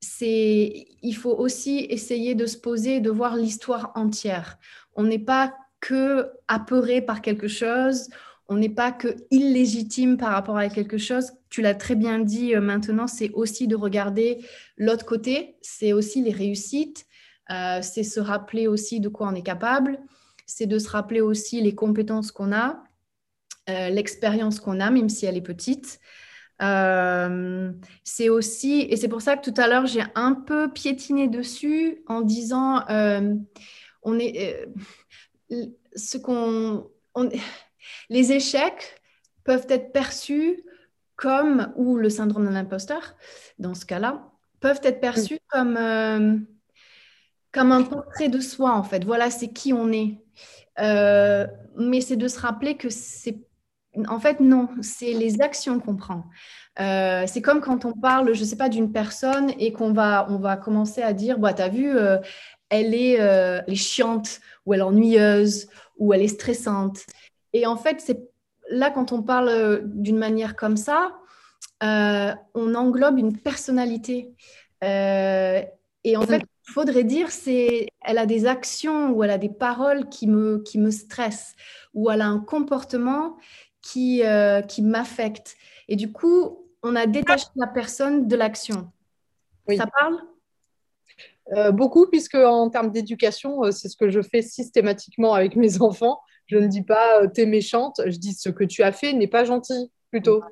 c'est 0.00 0.86
il 1.02 1.12
faut 1.14 1.34
aussi 1.34 1.86
essayer 1.90 2.34
de 2.34 2.46
se 2.46 2.56
poser 2.56 3.00
de 3.00 3.10
voir 3.10 3.36
l'histoire 3.36 3.92
entière. 3.94 4.58
On 4.94 5.04
n'est 5.04 5.18
pas 5.18 5.54
que 5.80 6.30
apeuré 6.48 7.02
par 7.02 7.22
quelque 7.22 7.48
chose, 7.48 8.08
on 8.48 8.56
n'est 8.56 8.68
pas 8.68 8.92
que 8.92 9.16
illégitime 9.30 10.16
par 10.16 10.32
rapport 10.32 10.56
à 10.56 10.68
quelque 10.68 10.98
chose. 10.98 11.32
Tu 11.50 11.62
l'as 11.62 11.74
très 11.74 11.94
bien 11.94 12.18
dit 12.18 12.54
euh, 12.54 12.60
maintenant, 12.60 13.06
c'est 13.06 13.30
aussi 13.32 13.68
de 13.68 13.76
regarder 13.76 14.44
l'autre 14.76 15.04
côté, 15.04 15.56
c'est 15.60 15.92
aussi 15.92 16.22
les 16.22 16.32
réussites, 16.32 17.06
euh, 17.50 17.80
c'est 17.82 18.02
se 18.02 18.20
rappeler 18.20 18.66
aussi 18.66 19.00
de 19.00 19.08
quoi 19.08 19.28
on 19.28 19.34
est 19.34 19.42
capable, 19.42 19.98
c'est 20.46 20.66
de 20.66 20.78
se 20.78 20.88
rappeler 20.88 21.20
aussi 21.20 21.60
les 21.60 21.74
compétences 21.74 22.32
qu'on 22.32 22.52
a, 22.52 22.82
euh, 23.70 23.90
l'expérience 23.90 24.58
qu'on 24.58 24.80
a, 24.80 24.90
même 24.90 25.08
si 25.08 25.24
elle 25.24 25.36
est 25.36 25.40
petite. 25.40 26.00
Euh, 26.62 27.70
c'est 28.02 28.28
aussi, 28.28 28.80
et 28.90 28.96
c'est 28.96 29.06
pour 29.06 29.22
ça 29.22 29.36
que 29.36 29.48
tout 29.48 29.60
à 29.60 29.68
l'heure, 29.68 29.86
j'ai 29.86 30.02
un 30.16 30.34
peu 30.34 30.68
piétiné 30.68 31.28
dessus 31.28 32.02
en 32.08 32.22
disant, 32.22 32.84
euh, 32.88 33.34
on 34.02 34.18
est, 34.18 34.66
ce 35.94 36.18
qu'on, 36.18 36.90
les 38.10 38.32
échecs 38.32 39.00
peuvent 39.44 39.66
être 39.68 39.92
perçus 39.92 40.64
comme, 41.14 41.72
ou 41.76 41.96
le 41.96 42.10
syndrome 42.10 42.46
de 42.46 42.52
l'imposteur, 42.52 43.14
dans 43.60 43.74
ce 43.74 43.86
cas-là, 43.86 44.28
peuvent 44.58 44.80
être 44.82 45.00
perçus 45.00 45.38
comme, 45.50 45.78
comme 47.52 47.72
un 47.72 47.82
portrait 47.84 48.28
de 48.28 48.40
soi, 48.40 48.72
en 48.72 48.82
fait. 48.82 49.04
Voilà, 49.04 49.30
c'est 49.30 49.52
qui 49.52 49.72
on 49.72 49.92
est. 49.92 50.18
mais 51.76 52.00
c'est 52.00 52.16
de 52.16 52.26
se 52.26 52.40
rappeler 52.40 52.76
que 52.76 52.90
c'est 52.90 53.38
en 54.08 54.20
fait, 54.20 54.40
non, 54.40 54.68
c'est 54.80 55.12
les 55.12 55.40
actions 55.40 55.80
qu'on 55.80 55.96
prend. 55.96 56.24
Euh, 56.80 57.24
c'est 57.26 57.42
comme 57.42 57.60
quand 57.60 57.84
on 57.84 57.92
parle, 57.92 58.32
je 58.32 58.40
ne 58.40 58.44
sais 58.46 58.56
pas, 58.56 58.68
d'une 58.68 58.92
personne 58.92 59.52
et 59.58 59.72
qu'on 59.72 59.92
va, 59.92 60.26
on 60.30 60.38
va 60.38 60.56
commencer 60.56 61.02
à 61.02 61.12
dire, 61.12 61.38
bah, 61.38 61.52
tu 61.52 61.62
as 61.62 61.68
vu, 61.68 61.96
euh, 61.96 62.18
elle, 62.70 62.94
est, 62.94 63.20
euh, 63.20 63.60
elle, 63.66 63.74
est, 63.74 63.76
chiante 63.76 64.40
ou 64.64 64.72
elle 64.74 64.80
est 64.80 64.84
ennuyeuse 64.84 65.68
ou 65.98 66.14
elle 66.14 66.22
est 66.22 66.28
stressante. 66.28 67.00
Et 67.52 67.66
en 67.66 67.76
fait, 67.76 68.00
c'est 68.00 68.20
là, 68.70 68.90
quand 68.90 69.12
on 69.12 69.22
parle 69.22 69.82
d'une 69.84 70.18
manière 70.18 70.56
comme 70.56 70.76
ça, 70.76 71.18
on 71.82 72.74
englobe 72.74 73.18
une 73.18 73.36
personnalité. 73.36 74.32
et 74.80 76.16
en 76.16 76.22
fait, 76.22 76.42
il 76.68 76.72
faudrait 76.72 77.04
dire, 77.04 77.30
c'est, 77.30 77.88
elle 78.00 78.18
a 78.18 78.24
des 78.24 78.46
actions 78.46 79.10
ou 79.10 79.22
elle 79.24 79.30
a 79.30 79.38
des 79.38 79.50
paroles 79.50 80.08
qui 80.08 80.26
me, 80.26 80.62
qui 80.62 80.78
me 80.78 80.90
stressent 80.90 81.54
ou 81.92 82.10
elle 82.10 82.22
a 82.22 82.28
un 82.28 82.38
comportement 82.38 83.36
qui, 83.82 84.22
euh, 84.24 84.62
qui 84.62 84.80
m'affecte. 84.80 85.56
Et 85.88 85.96
du 85.96 86.12
coup, 86.12 86.66
on 86.82 86.96
a 86.96 87.06
détaché 87.06 87.46
la 87.56 87.66
personne 87.66 88.28
de 88.28 88.36
l'action. 88.36 88.90
Ça 89.76 89.86
parle? 89.86 90.18
Euh, 91.54 91.72
Beaucoup, 91.72 92.06
puisque 92.06 92.36
en 92.36 92.70
termes 92.70 92.90
d'éducation, 92.90 93.64
euh, 93.64 93.70
c'est 93.72 93.88
ce 93.88 93.96
que 93.96 94.08
je 94.08 94.22
fais 94.22 94.42
systématiquement 94.42 95.34
avec 95.34 95.56
mes 95.56 95.82
enfants. 95.82 96.20
Je 96.46 96.56
ne 96.56 96.66
dis 96.66 96.82
pas 96.82 97.26
t'es 97.28 97.46
méchante, 97.46 98.00
je 98.04 98.16
dis 98.16 98.34
ce 98.34 98.48
que 98.48 98.64
tu 98.64 98.82
as 98.82 98.92
fait 98.92 99.12
n'est 99.12 99.28
pas 99.28 99.44
gentil, 99.44 99.90
plutôt. 100.10 100.42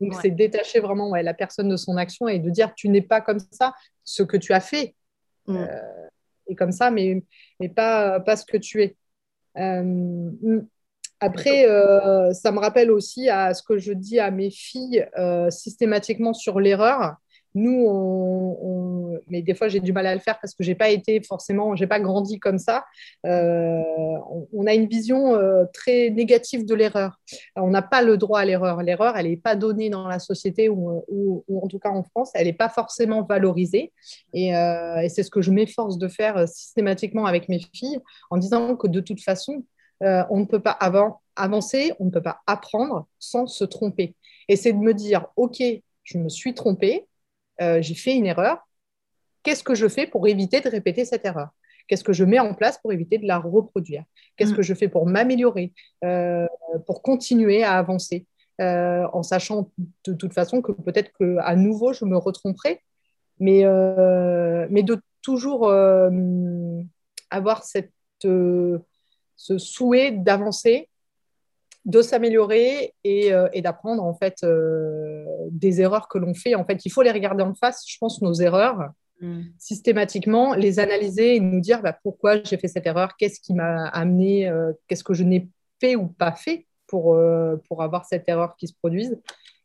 Donc, 0.00 0.14
c'est 0.20 0.30
détacher 0.30 0.80
vraiment 0.80 1.10
ouais, 1.10 1.22
la 1.22 1.32
personne 1.32 1.68
de 1.68 1.76
son 1.76 1.96
action 1.96 2.26
et 2.26 2.38
de 2.38 2.50
dire 2.50 2.74
tu 2.74 2.88
n'es 2.88 3.02
pas 3.02 3.20
comme 3.20 3.38
ça, 3.52 3.72
ce 4.04 4.22
que 4.24 4.36
tu 4.36 4.52
as 4.52 4.60
fait 4.60 4.96
mm. 5.46 5.64
est 6.48 6.54
comme 6.56 6.72
ça, 6.72 6.90
mais, 6.90 7.22
mais 7.60 7.68
pas, 7.68 8.18
pas 8.20 8.36
ce 8.36 8.44
que 8.44 8.56
tu 8.56 8.82
es. 8.82 8.96
Après, 11.22 11.68
euh, 11.68 12.32
ça 12.32 12.50
me 12.50 12.58
rappelle 12.58 12.90
aussi 12.90 13.28
à 13.28 13.54
ce 13.54 13.62
que 13.62 13.78
je 13.78 13.92
dis 13.92 14.18
à 14.18 14.32
mes 14.32 14.50
filles 14.50 15.06
euh, 15.16 15.50
systématiquement 15.50 16.34
sur 16.34 16.58
l'erreur. 16.58 17.14
Nous, 17.54 17.84
on, 17.86 19.20
mais 19.28 19.42
des 19.42 19.54
fois 19.54 19.68
j'ai 19.68 19.80
du 19.80 19.92
mal 19.92 20.06
à 20.06 20.14
le 20.14 20.20
faire 20.20 20.40
parce 20.40 20.54
que 20.54 20.64
j'ai 20.64 20.74
pas 20.74 20.88
été 20.88 21.20
forcément, 21.22 21.76
j'ai 21.76 21.86
pas 21.86 22.00
grandi 22.00 22.40
comme 22.40 22.56
ça. 22.56 22.86
Euh, 23.26 23.82
on, 24.54 24.66
a 24.66 24.72
une 24.72 24.86
vision 24.86 25.38
très 25.74 26.08
négative 26.08 26.64
de 26.64 26.74
l'erreur. 26.74 27.20
On 27.54 27.68
n'a 27.68 27.82
pas 27.82 28.00
le 28.02 28.16
droit 28.16 28.40
à 28.40 28.46
l'erreur. 28.46 28.82
L'erreur, 28.82 29.18
elle 29.18 29.28
n'est 29.28 29.36
pas 29.36 29.54
donnée 29.54 29.90
dans 29.90 30.08
la 30.08 30.18
société 30.18 30.70
ou, 30.70 31.44
en 31.54 31.68
tout 31.68 31.78
cas 31.78 31.90
en 31.90 32.02
France, 32.02 32.30
elle 32.34 32.46
n'est 32.46 32.54
pas 32.54 32.70
forcément 32.70 33.22
valorisée. 33.22 33.92
Et, 34.32 34.48
et 34.48 35.08
c'est 35.10 35.22
ce 35.22 35.30
que 35.30 35.42
je 35.42 35.50
m'efforce 35.50 35.98
de 35.98 36.08
faire 36.08 36.48
systématiquement 36.48 37.26
avec 37.26 37.50
mes 37.50 37.60
filles 37.74 37.98
en 38.30 38.38
disant 38.38 38.76
que 38.76 38.88
de 38.88 39.00
toute 39.00 39.20
façon, 39.20 39.62
euh, 40.02 40.24
on 40.30 40.40
ne 40.40 40.44
peut 40.44 40.60
pas 40.60 40.76
avancer, 41.36 41.92
on 42.00 42.06
ne 42.06 42.10
peut 42.10 42.22
pas 42.22 42.40
apprendre 42.46 43.06
sans 43.18 43.46
se 43.46 43.64
tromper. 43.64 44.14
Et 44.48 44.56
c'est 44.56 44.72
de 44.72 44.78
me 44.78 44.94
dire, 44.94 45.26
OK, 45.36 45.62
je 46.02 46.18
me 46.18 46.28
suis 46.28 46.54
trompée, 46.54 47.06
euh, 47.60 47.80
j'ai 47.80 47.94
fait 47.94 48.14
une 48.14 48.26
erreur, 48.26 48.66
qu'est-ce 49.42 49.62
que 49.62 49.74
je 49.74 49.88
fais 49.88 50.06
pour 50.06 50.26
éviter 50.26 50.60
de 50.60 50.68
répéter 50.68 51.04
cette 51.04 51.24
erreur? 51.24 51.50
Qu'est-ce 51.86 52.04
que 52.04 52.12
je 52.12 52.24
mets 52.24 52.38
en 52.38 52.54
place 52.54 52.78
pour 52.78 52.92
éviter 52.92 53.18
de 53.18 53.26
la 53.26 53.38
reproduire? 53.38 54.04
Qu'est-ce 54.36 54.52
mm. 54.52 54.56
que 54.56 54.62
je 54.62 54.74
fais 54.74 54.88
pour 54.88 55.06
m'améliorer, 55.06 55.72
euh, 56.04 56.46
pour 56.86 57.02
continuer 57.02 57.62
à 57.62 57.78
avancer? 57.78 58.26
En 58.60 59.24
sachant 59.24 59.72
de 60.04 60.12
toute 60.12 60.32
façon 60.32 60.62
que 60.62 60.70
peut-être 60.70 61.10
qu'à 61.18 61.56
nouveau, 61.56 61.92
je 61.92 62.04
me 62.04 62.16
retromperai, 62.16 62.80
mais, 63.40 63.64
mais 64.70 64.84
de 64.84 65.02
toujours 65.20 65.68
avoir 67.28 67.64
cette 67.64 67.90
ce 69.36 69.58
souhait 69.58 70.12
d'avancer, 70.12 70.88
de 71.84 72.00
s'améliorer 72.00 72.94
et, 73.04 73.32
euh, 73.32 73.48
d'apprendre 73.60 74.04
en 74.04 74.14
fait 74.14 74.36
euh, 74.44 75.24
des 75.50 75.80
erreurs 75.80 76.08
que 76.08 76.18
l'on 76.18 76.34
fait. 76.34 76.54
En 76.54 76.64
fait, 76.64 76.84
il 76.84 76.90
faut 76.90 77.02
les 77.02 77.10
regarder 77.10 77.42
en 77.42 77.54
face, 77.54 77.84
je 77.86 77.98
pense, 77.98 78.22
nos 78.22 78.34
erreurs, 78.34 78.90
mm. 79.20 79.42
systématiquement, 79.58 80.54
les 80.54 80.78
analyser 80.78 81.36
et 81.36 81.40
nous 81.40 81.60
dire 81.60 81.82
bah, 81.82 81.98
pourquoi 82.02 82.42
j'ai 82.42 82.56
fait 82.56 82.68
cette 82.68 82.86
erreur, 82.86 83.16
qu'est-ce 83.16 83.40
qui 83.40 83.54
m'a 83.54 83.88
amené, 83.88 84.48
euh, 84.48 84.72
qu'est-ce 84.86 85.04
que 85.04 85.14
je 85.14 85.24
n'ai 85.24 85.48
fait 85.80 85.96
ou 85.96 86.06
pas 86.06 86.32
fait 86.32 86.66
pour, 86.86 87.18
pour 87.68 87.82
avoir 87.82 88.04
cette 88.04 88.28
erreur 88.28 88.54
qui 88.56 88.68
se 88.68 88.74
produise 88.74 89.18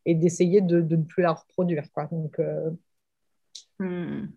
et 0.06 0.14
d'essayer 0.14 0.62
de, 0.62 0.80
ne 0.80 1.02
plus 1.02 1.22
la 1.22 1.32
reproduire. 1.32 1.84
Quoi. 1.92 2.08
Donc, 2.10 2.40
mm. 3.78 4.28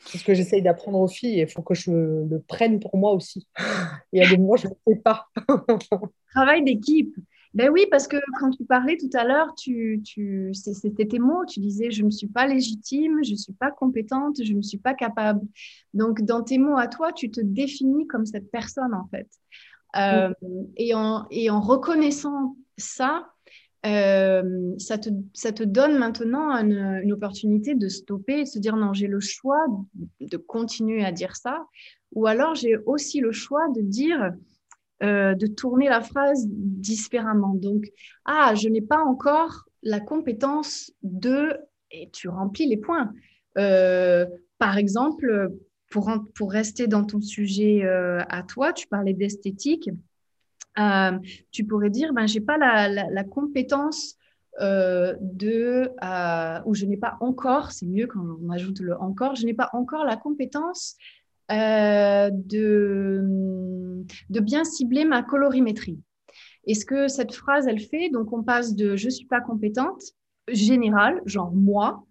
C'est 0.00 0.18
ce 0.18 0.24
que 0.24 0.34
j'essaye 0.34 0.62
d'apprendre 0.62 0.98
aux 0.98 1.08
filles 1.08 1.40
et 1.40 1.42
il 1.42 1.48
faut 1.48 1.62
que 1.62 1.74
je 1.74 1.90
le 1.90 2.40
prenne 2.46 2.80
pour 2.80 2.96
moi 2.96 3.12
aussi. 3.12 3.46
Il 4.12 4.22
y 4.22 4.26
a 4.26 4.28
des 4.28 4.38
moments, 4.38 4.56
je 4.56 4.68
ne 4.68 4.72
sais 4.86 5.00
pas. 5.00 5.28
Travail 6.34 6.64
d'équipe. 6.64 7.14
Ben 7.52 7.68
oui, 7.68 7.86
parce 7.90 8.06
que 8.06 8.16
quand 8.38 8.50
tu 8.50 8.64
parlais 8.64 8.96
tout 8.96 9.10
à 9.14 9.24
l'heure, 9.24 9.54
tu, 9.56 10.00
tu, 10.04 10.52
c'était 10.54 11.06
tes 11.06 11.18
mots. 11.18 11.44
Tu 11.46 11.58
disais 11.58 11.90
je 11.90 12.04
ne 12.04 12.10
suis 12.10 12.28
pas 12.28 12.46
légitime, 12.46 13.24
je 13.24 13.32
ne 13.32 13.36
suis 13.36 13.52
pas 13.52 13.72
compétente, 13.72 14.36
je 14.42 14.52
ne 14.52 14.62
suis 14.62 14.78
pas 14.78 14.94
capable. 14.94 15.40
Donc, 15.92 16.22
dans 16.22 16.42
tes 16.42 16.58
mots 16.58 16.78
à 16.78 16.86
toi, 16.86 17.12
tu 17.12 17.30
te 17.30 17.40
définis 17.40 18.06
comme 18.06 18.24
cette 18.24 18.50
personne 18.52 18.94
en 18.94 19.08
fait. 19.08 19.28
Euh, 19.96 20.32
et, 20.76 20.94
en, 20.94 21.26
et, 21.32 21.50
en, 21.50 21.60
reconnaissant 21.60 22.56
ça, 22.78 23.29
euh, 23.86 24.74
ça, 24.78 24.98
te, 24.98 25.08
ça, 25.32 25.52
te, 25.52 25.62
donne 25.62 25.96
maintenant 25.98 26.50
une, 26.50 27.12
opportunité 27.12 27.74
de 27.74 27.88
stopper 27.88 28.40
et 28.40 28.44
de 28.44 28.48
se 28.48 28.58
dire 28.58 28.76
non, 28.76 28.92
j'ai 28.92 29.06
le 29.06 29.20
choix 29.20 29.64
de 30.20 30.36
continuer 30.36 31.04
à 31.04 31.12
dire 31.12 31.34
ça, 31.34 31.64
ou 32.12 32.26
alors 32.26 32.54
j'ai 32.54 32.76
aussi 32.76 33.20
le 33.20 33.32
choix 33.32 33.68
de 33.74 33.80
dire, 33.80 34.32
euh, 35.02 35.34
de 35.34 35.46
tourner 35.46 35.88
la 35.88 36.02
phrase 36.02 36.46
différemment. 36.46 37.54
Donc, 37.54 37.86
ah, 38.26 38.54
je 38.54 38.68
n'ai 38.68 38.82
pas 38.82 39.02
encore 39.02 39.64
la 39.82 40.00
compétence 40.00 40.92
de, 41.02 41.56
et 41.90 42.10
tu 42.10 42.28
remplis 42.28 42.66
les 42.66 42.76
points. 42.76 43.12
Euh, 43.56 44.26
par 44.58 44.76
exemple, 44.76 45.52
pour, 45.90 46.12
pour 46.34 46.52
rester 46.52 46.86
dans 46.86 47.04
ton 47.04 47.22
sujet 47.22 47.82
à 47.82 48.42
toi, 48.42 48.74
tu 48.74 48.86
parlais 48.88 49.14
d'esthétique. 49.14 49.88
Euh, 50.78 51.18
tu 51.50 51.64
pourrais 51.64 51.90
dire, 51.90 52.12
ben, 52.12 52.26
je 52.26 52.38
n'ai 52.38 52.44
pas 52.44 52.56
la, 52.58 53.24
compétence 53.24 54.16
euh, 54.60 55.14
de, 55.20 55.90
ou 56.64 56.74
je 56.74 56.86
n'ai 56.86 56.96
pas 56.96 57.16
encore, 57.20 57.72
c'est 57.72 57.86
mieux 57.86 58.06
quand 58.06 58.24
on 58.42 58.50
ajoute 58.50 58.80
le 58.80 58.96
encore, 59.00 59.34
je 59.34 59.44
n'ai 59.46 59.54
pas 59.54 59.70
encore 59.72 60.04
la 60.04 60.16
compétence 60.16 60.96
de, 61.48 62.30
de 64.30 64.40
bien 64.40 64.64
cibler 64.64 65.04
ma 65.04 65.22
colorimétrie. 65.22 65.98
Et 66.64 66.74
ce 66.74 66.84
que 66.84 67.08
cette 67.08 67.34
phrase, 67.34 67.66
elle 67.66 67.80
fait, 67.80 68.10
donc 68.10 68.32
on 68.32 68.42
passe 68.42 68.74
de 68.76 68.96
je 68.96 69.06
ne 69.06 69.10
suis 69.10 69.26
pas 69.26 69.40
compétente, 69.40 70.02
générale, 70.48 71.20
genre 71.26 71.52
moi, 71.52 72.04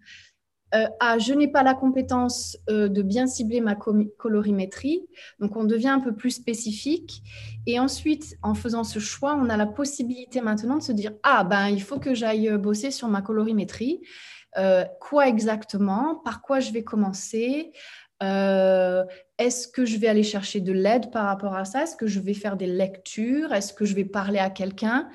euh, 0.74 0.86
ah, 1.00 1.18
je 1.18 1.32
n'ai 1.32 1.48
pas 1.48 1.62
la 1.62 1.74
compétence 1.74 2.56
euh, 2.68 2.88
de 2.88 3.02
bien 3.02 3.26
cibler 3.26 3.60
ma 3.60 3.74
colorimétrie. 3.74 5.06
Donc, 5.40 5.56
on 5.56 5.64
devient 5.64 5.88
un 5.88 6.00
peu 6.00 6.14
plus 6.14 6.30
spécifique. 6.30 7.22
Et 7.66 7.80
ensuite, 7.80 8.36
en 8.42 8.54
faisant 8.54 8.84
ce 8.84 8.98
choix, 8.98 9.34
on 9.34 9.48
a 9.48 9.56
la 9.56 9.66
possibilité 9.66 10.40
maintenant 10.40 10.78
de 10.78 10.82
se 10.82 10.92
dire, 10.92 11.12
ah, 11.22 11.44
ben, 11.44 11.68
il 11.68 11.82
faut 11.82 11.98
que 11.98 12.14
j'aille 12.14 12.48
euh, 12.48 12.58
bosser 12.58 12.90
sur 12.90 13.08
ma 13.08 13.22
colorimétrie. 13.22 14.00
quoi 15.00 15.28
exactement? 15.28 16.20
Par 16.24 16.42
quoi 16.42 16.60
je 16.60 16.72
vais 16.72 16.82
commencer? 16.82 17.72
Est-ce 18.20 19.68
que 19.68 19.86
je 19.86 19.96
vais 19.96 20.08
aller 20.08 20.24
chercher 20.24 20.60
de 20.60 20.72
l'aide 20.72 21.10
par 21.10 21.26
rapport 21.26 21.54
à 21.54 21.64
ça? 21.64 21.84
Est-ce 21.84 21.96
que 21.96 22.06
je 22.06 22.20
vais 22.20 22.34
faire 22.34 22.56
des 22.56 22.66
lectures? 22.66 23.52
Est-ce 23.52 23.72
que 23.72 23.84
je 23.84 23.94
vais 23.94 24.04
parler 24.04 24.38
à 24.38 24.50
quelqu'un? 24.50 25.08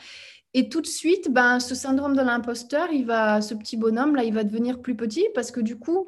Et 0.58 0.70
tout 0.70 0.80
de 0.80 0.88
suite, 0.88 1.30
ben, 1.30 1.60
ce 1.60 1.76
syndrome 1.76 2.16
de 2.16 2.22
l'imposteur, 2.22 2.88
il 2.94 3.06
va, 3.06 3.42
ce 3.42 3.54
petit 3.54 3.76
bonhomme 3.76 4.16
là, 4.16 4.24
il 4.24 4.34
va 4.34 4.46
devenir 4.46 4.82
plus 4.82 4.96
petit 4.96 5.28
parce 5.36 5.52
que 5.52 5.60
du 5.60 5.78
coup, 5.78 6.08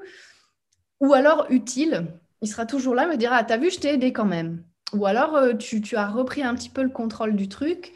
ou 1.02 1.14
alors 1.14 1.48
utile, 1.50 2.08
il 2.42 2.48
sera 2.48 2.66
toujours 2.66 2.96
là, 2.96 3.08
me 3.08 3.18
dira, 3.18 3.36
ah, 3.36 3.44
t'as 3.44 3.58
vu, 3.58 3.70
je 3.70 3.80
t'ai 3.82 3.90
aidé 3.96 4.14
quand 4.14 4.26
même. 4.26 4.64
Ou 4.94 5.06
alors 5.06 5.36
euh, 5.36 5.54
tu, 5.54 5.98
as 5.98 6.08
repris 6.08 6.44
un 6.44 6.56
petit 6.56 6.70
peu 6.70 6.82
le 6.82 6.90
contrôle 6.90 7.36
du 7.36 7.50
truc 7.50 7.92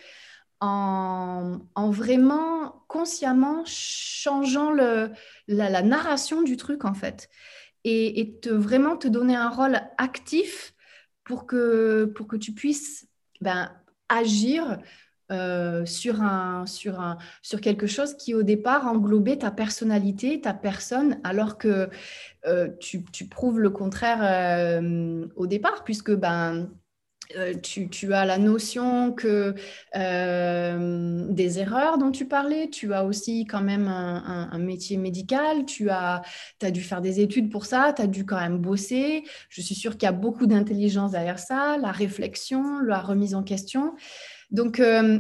en, 0.59 1.61
vraiment 1.89 2.83
consciemment 2.89 3.63
changeant 3.65 4.71
le, 4.71 5.11
la, 5.47 5.81
narration 5.81 6.41
du 6.41 6.57
truc 6.57 6.83
en 6.83 6.93
fait. 6.93 7.29
Et, 7.85 8.19
et, 8.19 8.39
te, 8.41 8.49
vraiment 8.49 8.97
te 8.97 9.07
donner 9.07 9.37
un 9.37 9.49
rôle 9.49 9.79
actif 9.97 10.73
pour 11.23 11.47
que, 11.47 12.11
pour 12.13 12.27
que 12.27 12.35
tu 12.35 12.51
puisses 12.51 13.07
ben, 13.39 13.71
agir 14.09 14.79
euh, 15.31 15.85
sur, 15.85 16.21
un, 16.21 16.65
sur, 16.65 16.99
un, 16.99 17.17
sur 17.41 17.61
quelque 17.61 17.87
chose 17.87 18.15
qui 18.15 18.33
au 18.33 18.43
départ 18.43 18.85
englobait 18.87 19.37
ta 19.37 19.49
personnalité, 19.49 20.41
ta 20.41 20.53
personne, 20.53 21.21
alors 21.23 21.57
que 21.57 21.89
euh, 22.45 22.67
tu, 22.81 23.05
tu, 23.13 23.27
prouves 23.27 23.59
le 23.59 23.69
contraire 23.69 24.19
euh, 24.21 25.25
au 25.37 25.47
départ, 25.47 25.85
puisque 25.85 26.11
ben, 26.11 26.69
tu, 27.63 27.87
tu, 27.87 28.13
as 28.13 28.25
la 28.25 28.37
notion 28.37 29.13
que 29.13 29.55
des 29.93 31.59
erreurs 31.59 31.97
dont 31.97 32.11
tu 32.11 32.27
parlais, 32.27 32.69
tu 32.69 32.93
as 32.93 33.05
aussi 33.05 33.45
quand 33.45 33.61
même 33.61 33.87
un, 33.87 34.57
métier 34.57 34.97
médical, 34.97 35.63
tu 35.65 35.89
as, 35.89 36.23
as, 36.61 36.71
dû 36.71 36.81
faire 36.81 36.99
des 36.99 37.21
études 37.21 37.49
pour 37.49 37.65
ça, 37.65 37.93
tu 37.95 38.01
as 38.01 38.07
dû 38.07 38.25
quand 38.25 38.39
même 38.39 38.57
bosser. 38.57 39.23
Je 39.47 39.61
suis 39.61 39.75
sûre 39.75 39.93
qu'il 39.93 40.07
y 40.07 40.09
a 40.09 40.11
beaucoup 40.11 40.45
d'intelligence 40.45 41.11
derrière 41.11 41.39
ça, 41.39 41.77
la 41.77 41.91
réflexion, 41.91 42.81
la 42.81 42.99
remise 42.99 43.33
en 43.33 43.43
question. 43.43 43.93
Donc, 44.51 44.79
euh, 44.79 45.19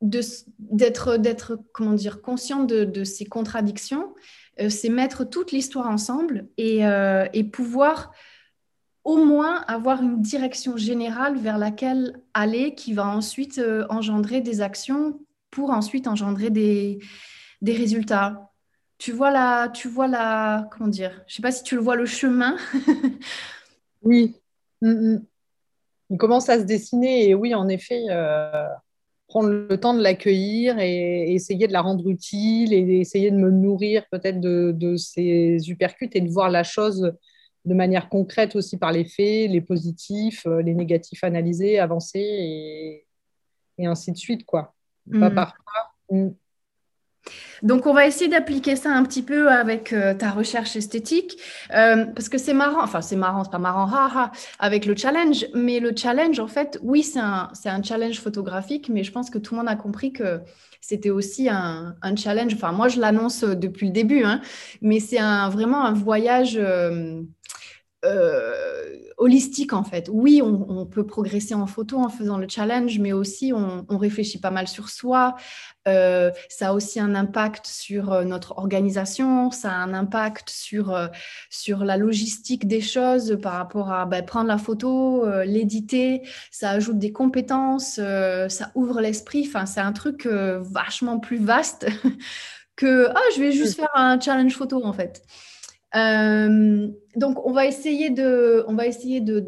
d'être, 0.00 1.58
comment 1.72 1.94
dire, 1.94 2.22
conscient 2.22 2.64
de, 2.64 3.04
ces 3.04 3.26
contradictions, 3.26 4.14
euh, 4.60 4.70
c'est 4.70 4.88
mettre 4.88 5.24
toute 5.24 5.52
l'histoire 5.52 5.88
ensemble 5.88 6.48
euh, 6.60 7.26
et, 7.32 7.44
pouvoir 7.44 8.12
au 9.04 9.24
moins 9.24 9.62
avoir 9.62 10.02
une 10.02 10.20
direction 10.20 10.76
générale 10.76 11.38
vers 11.38 11.58
laquelle 11.58 12.20
aller 12.34 12.74
qui 12.74 12.92
va 12.92 13.06
ensuite 13.06 13.60
engendrer 13.88 14.40
des 14.40 14.60
actions 14.60 15.20
pour 15.50 15.70
ensuite 15.70 16.06
engendrer 16.06 16.50
des, 16.50 16.98
des 17.62 17.74
résultats. 17.74 18.50
Tu 18.98 19.12
vois 19.12 19.30
la, 19.30 19.68
tu 19.68 19.88
vois 19.88 20.08
la, 20.08 20.68
comment 20.70 20.88
dire, 20.88 21.22
je 21.26 21.36
sais 21.36 21.42
pas 21.42 21.52
si 21.52 21.62
tu 21.62 21.76
le 21.76 21.80
vois 21.80 21.96
le 21.96 22.04
chemin. 22.06 22.56
oui. 24.02 24.34
Mm, 24.82 25.14
mm 25.14 25.26
il 26.10 26.18
commence 26.18 26.48
à 26.48 26.58
se 26.58 26.64
dessiner 26.64 27.28
et 27.28 27.34
oui, 27.34 27.54
en 27.54 27.68
effet, 27.68 28.04
euh, 28.10 28.66
prendre 29.28 29.50
le 29.50 29.78
temps 29.78 29.94
de 29.94 30.02
l'accueillir 30.02 30.78
et, 30.78 31.34
essayer 31.34 31.68
de 31.68 31.72
la 31.72 31.82
rendre 31.82 32.08
utile 32.08 32.72
et 32.72 33.00
essayer 33.00 33.30
de 33.30 33.36
me 33.36 33.50
nourrir 33.50 34.04
peut-être 34.10 34.40
de, 34.40 34.72
de 34.74 34.96
ces 34.96 35.58
uppercuts 35.68 36.10
et 36.14 36.20
de 36.20 36.30
voir 36.30 36.50
la 36.50 36.64
chose 36.64 37.12
de 37.64 37.74
manière 37.74 38.08
concrète 38.08 38.56
aussi 38.56 38.78
par 38.78 38.92
les 38.92 39.04
faits, 39.04 39.50
les 39.50 39.60
positifs, 39.60 40.46
euh, 40.46 40.62
les 40.62 40.74
négatifs 40.74 41.22
analysés, 41.22 41.78
avancer 41.78 42.20
et, 42.20 43.06
et 43.76 43.86
ainsi 43.86 44.12
de 44.12 44.16
suite, 44.16 44.44
quoi. 44.46 44.74
Pas 45.10 45.30
mm. 46.10 46.24
mm. 46.24 46.34
Donc, 47.62 47.86
on 47.86 47.94
va 47.94 48.06
essayer 48.06 48.28
d'appliquer 48.28 48.76
ça 48.76 48.90
un 48.90 49.02
petit 49.04 49.22
peu 49.22 49.50
avec 49.50 49.92
euh, 49.92 50.14
ta 50.14 50.30
recherche 50.30 50.76
esthétique, 50.76 51.38
euh, 51.74 52.06
parce 52.06 52.28
que 52.28 52.38
c'est 52.38 52.52
marrant, 52.52 52.82
enfin 52.82 53.00
c'est 53.00 53.16
marrant, 53.16 53.44
c'est 53.44 53.50
pas 53.50 53.58
marrant, 53.58 53.86
haha, 53.86 54.30
avec 54.58 54.86
le 54.86 54.96
challenge, 54.96 55.46
mais 55.54 55.80
le 55.80 55.92
challenge, 55.96 56.38
en 56.40 56.46
fait, 56.46 56.78
oui, 56.82 57.02
c'est 57.02 57.18
un, 57.18 57.50
un, 57.64 57.82
challenge 57.82 58.20
photographique, 58.20 58.88
mais 58.88 59.02
je 59.02 59.12
pense 59.12 59.30
que 59.30 59.38
tout 59.38 59.54
le 59.54 59.60
monde 59.60 59.68
a 59.68 59.76
compris 59.76 60.12
que 60.12 60.40
c'était 60.80 61.10
aussi 61.10 61.48
un, 61.48 61.96
challenge, 62.16 62.54
enfin 62.54 62.72
moi 62.72 62.88
je 62.88 63.00
l'annonce 63.00 63.42
depuis 63.42 63.86
le 63.88 63.92
début, 63.92 64.22
hein, 64.24 64.40
mais 64.80 65.00
c'est 65.00 65.18
un, 65.18 65.48
vraiment 65.48 65.84
un 65.84 65.92
voyage... 65.92 66.56
Euh, 66.60 67.22
euh, 68.04 68.96
holistique 69.16 69.72
en 69.72 69.82
fait. 69.82 70.08
Oui, 70.12 70.40
on, 70.40 70.86
peut 70.86 71.04
progresser 71.04 71.54
en 71.54 71.66
photo 71.66 71.98
en 71.98 72.08
faisant 72.08 72.38
le 72.38 72.46
challenge, 72.48 73.00
mais 73.00 73.12
aussi 73.12 73.52
on, 73.52 73.84
réfléchit 73.90 74.38
pas 74.38 74.52
mal 74.52 74.68
sur 74.68 74.88
soi. 74.88 75.34
Euh, 75.88 76.30
ça 76.48 76.68
a 76.68 76.72
aussi 76.72 77.00
un 77.00 77.16
impact 77.16 77.66
sur 77.66 78.12
euh, 78.12 78.22
notre 78.22 78.56
organisation, 78.56 79.50
ça 79.50 79.72
a 79.72 79.74
un 79.74 79.94
impact 79.94 80.48
sur, 80.48 80.96
sur 81.50 81.84
la 81.84 81.96
logistique 81.96 82.68
des 82.68 82.80
choses 82.80 83.36
par 83.42 83.54
rapport 83.54 83.90
à 83.90 84.06
ben, 84.06 84.24
prendre 84.24 84.46
la 84.46 84.58
photo, 84.58 85.26
l'éditer. 85.42 86.22
Ça 86.52 86.70
ajoute 86.70 87.00
des 87.00 87.10
compétences, 87.10 87.94
ça 87.96 88.70
ouvre 88.76 89.00
l'esprit. 89.00 89.44
Enfin, 89.48 89.66
c'est 89.66 89.80
un 89.80 89.92
truc 89.92 90.24
vachement 90.26 91.18
plus 91.18 91.38
vaste 91.38 91.88
que 92.76 93.08
ah, 93.08 93.20
je 93.34 93.40
vais 93.40 93.50
juste 93.50 93.74
faire 93.74 93.90
un 93.94 94.20
challenge 94.20 94.54
photo 94.54 94.84
en 94.84 94.92
fait. 94.92 95.24
Euh, 95.94 96.88
donc, 97.16 97.46
on 97.46 97.52
va 97.52 97.66
essayer, 97.66 98.10
de, 98.10 98.64
on 98.68 98.74
va 98.74 98.86
essayer 98.86 99.20
de, 99.20 99.46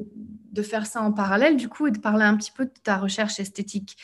de, 0.52 0.62
faire 0.62 0.86
ça 0.86 1.02
en 1.02 1.12
parallèle, 1.12 1.56
du 1.56 1.68
coup, 1.68 1.86
et 1.86 1.90
de 1.90 1.98
parler 1.98 2.24
un 2.24 2.36
petit 2.36 2.52
peu 2.52 2.64
de 2.64 2.72
ta 2.82 2.96
recherche 2.96 3.40
esthétique. 3.40 3.96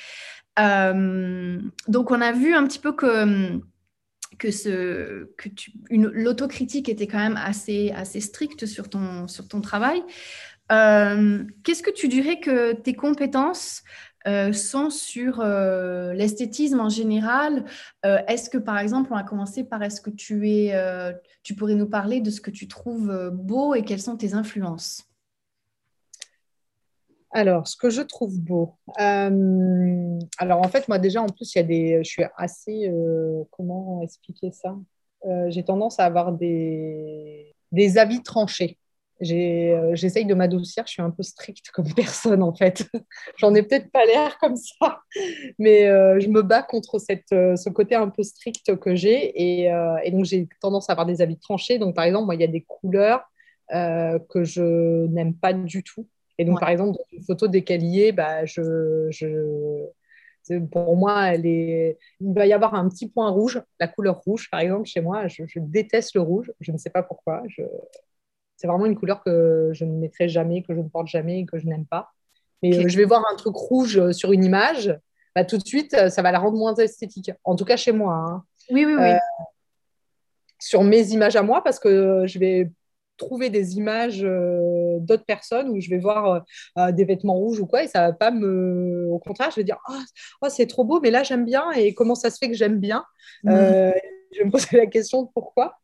Euh, 0.59 1.61
donc, 1.89 2.11
on 2.11 2.21
a 2.21 2.33
vu 2.33 2.55
un 2.55 2.67
petit 2.67 2.79
peu 2.79 2.93
que, 2.93 3.59
que, 4.39 4.51
ce, 4.51 5.31
que 5.37 5.49
l'autocritique 5.91 6.89
était 6.89 7.07
quand 7.07 7.19
même 7.19 7.39
assez, 7.43 7.93
assez 7.93 8.21
stricte 8.21 8.67
sur 8.67 8.89
ton, 8.91 9.29
sur 9.29 9.49
ton 9.49 9.61
travail. 9.61 10.03
Euh, 10.73 11.45
qu'est-ce 11.63 11.83
que 11.83 11.91
tu 11.91 12.09
dirais 12.09 12.41
que 12.41 12.73
tes 12.73 12.95
compétences 12.95 13.83
euh, 14.27 14.53
sont 14.53 14.91
sur 14.91 15.41
euh, 15.41 16.13
l'esthétisme 16.13 16.81
en 16.81 16.89
général. 16.89 17.65
Euh, 18.05 18.19
est-ce 18.27 18.51
que, 18.51 18.59
par 18.59 18.79
exemple, 18.79 19.13
on 19.13 19.17
va 19.17 19.23
commencer 19.23 19.63
par 19.63 19.83
est-ce 19.85 20.01
que 20.01 20.11
tu 20.11 20.51
es, 20.51 20.75
tu 21.43 21.55
pourrais 21.55 21.75
nous 21.75 21.89
parler 21.89 22.21
de 22.21 22.31
ce 22.31 22.41
que 22.41 22.51
tu 22.51 22.67
trouves 22.67 23.31
beau 23.33 23.75
et 23.75 23.83
quelles 23.83 24.01
sont 24.01 24.17
tes 24.17 24.35
influences? 24.35 25.09
Alors, 27.31 27.69
ce 27.69 27.77
que 27.77 27.91
je 27.91 28.03
trouve 28.03 28.41
beau. 28.41 28.75
alors, 28.97 30.61
en 30.61 30.69
fait, 30.69 30.89
moi, 30.89 30.99
déjà, 30.99 31.23
en 31.23 31.29
plus, 31.29 31.55
il 31.55 31.59
y 31.59 31.61
a 31.61 31.65
des. 31.65 31.99
Je 32.03 32.09
suis 32.09 32.25
assez. 32.37 32.91
comment 33.51 34.03
expliquer 34.03 34.51
ça? 34.51 34.77
J'ai 35.49 35.65
tendance 35.65 36.01
à 36.01 36.05
avoir 36.05 36.33
des, 36.33 37.55
des 37.73 37.99
avis 37.99 38.23
tranchés. 38.23 38.79
Euh, 39.23 39.95
j'essaye 39.95 40.27
de 40.27 40.35
m'adoucir. 40.35 40.85
Je 40.87 40.93
suis 40.93 41.03
un 41.03 41.11
peu 41.11 41.23
stricte 41.23 41.71
comme 41.71 41.87
personne, 41.95 42.43
en 42.43 42.55
fait. 42.55 42.89
J'en 43.39 43.55
ai 43.55 43.63
peut-être 43.63 43.91
pas 43.91 44.05
l'air 44.05 44.39
comme 44.39 44.57
ça, 44.57 45.01
mais 45.59 45.87
euh, 45.87 46.21
je 46.21 46.29
me 46.29 46.43
bats 46.43 46.63
contre 46.63 46.99
cette, 46.99 47.33
euh, 47.33 47.57
ce 47.57 47.71
côté 47.71 47.95
un 47.95 48.09
peu 48.09 48.23
strict 48.23 48.77
que 48.77 48.95
j'ai. 48.95 49.31
Et, 49.35 49.73
et, 50.05 50.11
donc, 50.11 50.25
j'ai 50.25 50.49
tendance 50.61 50.89
à 50.91 50.93
avoir 50.93 51.07
des 51.07 51.23
habits 51.23 51.39
tranchés. 51.39 51.79
Donc, 51.79 51.95
par 51.95 52.05
exemple, 52.05 52.27
moi, 52.27 52.35
il 52.35 52.41
y 52.41 52.45
a 52.45 52.49
des 52.49 52.63
couleurs 52.63 53.25
que 53.71 54.45
je 54.45 55.07
n'aime 55.07 55.35
pas 55.35 55.53
du 55.53 55.83
tout. 55.83 56.07
Et 56.39 56.45
donc, 56.45 56.61
par 56.61 56.69
exemple, 56.69 56.93
dans 56.93 57.05
une 57.13 57.25
photo 57.25 57.49
décaliée, 57.49 58.13
bah, 58.13 58.45
je, 58.45 59.11
pour 60.71 60.97
moi, 60.97 61.33
elle 61.33 61.47
est... 61.47 61.99
il 62.21 62.33
va 62.33 62.47
y 62.47 62.53
avoir 62.53 62.75
un 62.75 62.89
petit 62.89 63.09
point 63.09 63.31
rouge, 63.31 63.61
la 63.81 63.89
couleur 63.89 64.21
rouge, 64.21 64.49
par 64.51 64.61
exemple, 64.61 64.87
chez 64.87 65.01
moi. 65.01 65.27
Je, 65.29 65.43
déteste 65.57 66.15
le 66.15 66.21
rouge, 66.21 66.53
je 66.61 66.73
ne 66.73 66.79
sais 66.79 66.91
pas 66.91 67.03
pourquoi. 67.03 67.43
Je... 67.49 67.63
C'est 68.57 68.67
vraiment 68.67 68.87
une 68.87 68.97
couleur 68.97 69.23
que 69.23 69.71
je 69.73 69.85
ne 69.85 69.93
mettrai 69.93 70.29
jamais, 70.29 70.63
que 70.63 70.75
je 70.75 70.81
ne 70.81 70.89
porte 70.89 71.09
jamais 71.09 71.41
et 71.41 71.47
que 71.47 71.59
je 71.59 71.67
n'aime 71.67 71.87
pas. 71.87 72.11
Mais 72.63 72.77
euh, 72.77 72.89
je 72.89 72.97
vais 72.97 73.05
voir 73.05 73.23
un 73.31 73.37
truc 73.37 73.55
rouge 73.55 73.99
euh, 73.99 74.13
sur 74.13 74.33
une 74.33 74.45
image, 74.45 74.99
bah, 75.35 75.45
tout 75.45 75.59
de 75.59 75.67
suite, 75.67 75.95
euh, 75.95 76.09
ça 76.09 76.23
va 76.23 76.33
la 76.33 76.39
rendre 76.39 76.57
moins 76.57 76.75
esthétique. 76.75 77.31
En 77.45 77.57
tout 77.57 77.65
cas, 77.65 77.77
chez 77.77 77.93
moi. 77.93 78.15
Hein. 78.15 78.45
Oui, 78.71 78.85
oui, 78.85 78.95
oui. 78.99 79.13
sur 80.59 80.83
mes 80.83 81.09
images 81.11 81.37
à 81.37 81.43
moi, 81.43 81.63
parce 81.63 81.79
que 81.79 82.25
je 82.27 82.39
vais 82.39 82.71
trouver 83.19 83.49
des 83.49 83.77
images 83.77 84.21
d'autres 84.21 85.25
personnes 85.25 85.71
où 85.71 85.81
je 85.81 85.89
vais 85.89 85.97
voir 85.97 86.45
des 86.93 87.05
vêtements 87.07 87.33
rouges 87.33 87.61
ou 87.61 87.67
quoi 87.67 87.83
et 87.83 87.89
ça 87.89 88.09
va 88.09 88.13
pas 88.13 88.31
me 88.31 89.09
au 89.11 89.19
contraire 89.19 89.51
je 89.51 89.57
vais 89.57 89.65
dire 89.65 89.79
oh, 89.89 89.95
oh, 90.43 90.49
c'est 90.51 90.67
trop 90.67 90.85
beau 90.85 91.01
mais 91.01 91.11
là 91.11 91.23
j'aime 91.23 91.47
bien 91.47 91.71
et 91.71 91.95
comment 91.95 92.15
ça 92.15 92.29
se 92.29 92.37
fait 92.37 92.51
que 92.51 92.55
j'aime 92.55 92.79
bien? 92.79 93.07
Mmh. 93.45 93.53
je 93.53 94.39
vais 94.39 94.45
me 94.45 94.51
poser 94.51 94.77
la 94.77 94.85
question 94.85 95.23
de 95.23 95.29
pourquoi? 95.33 95.79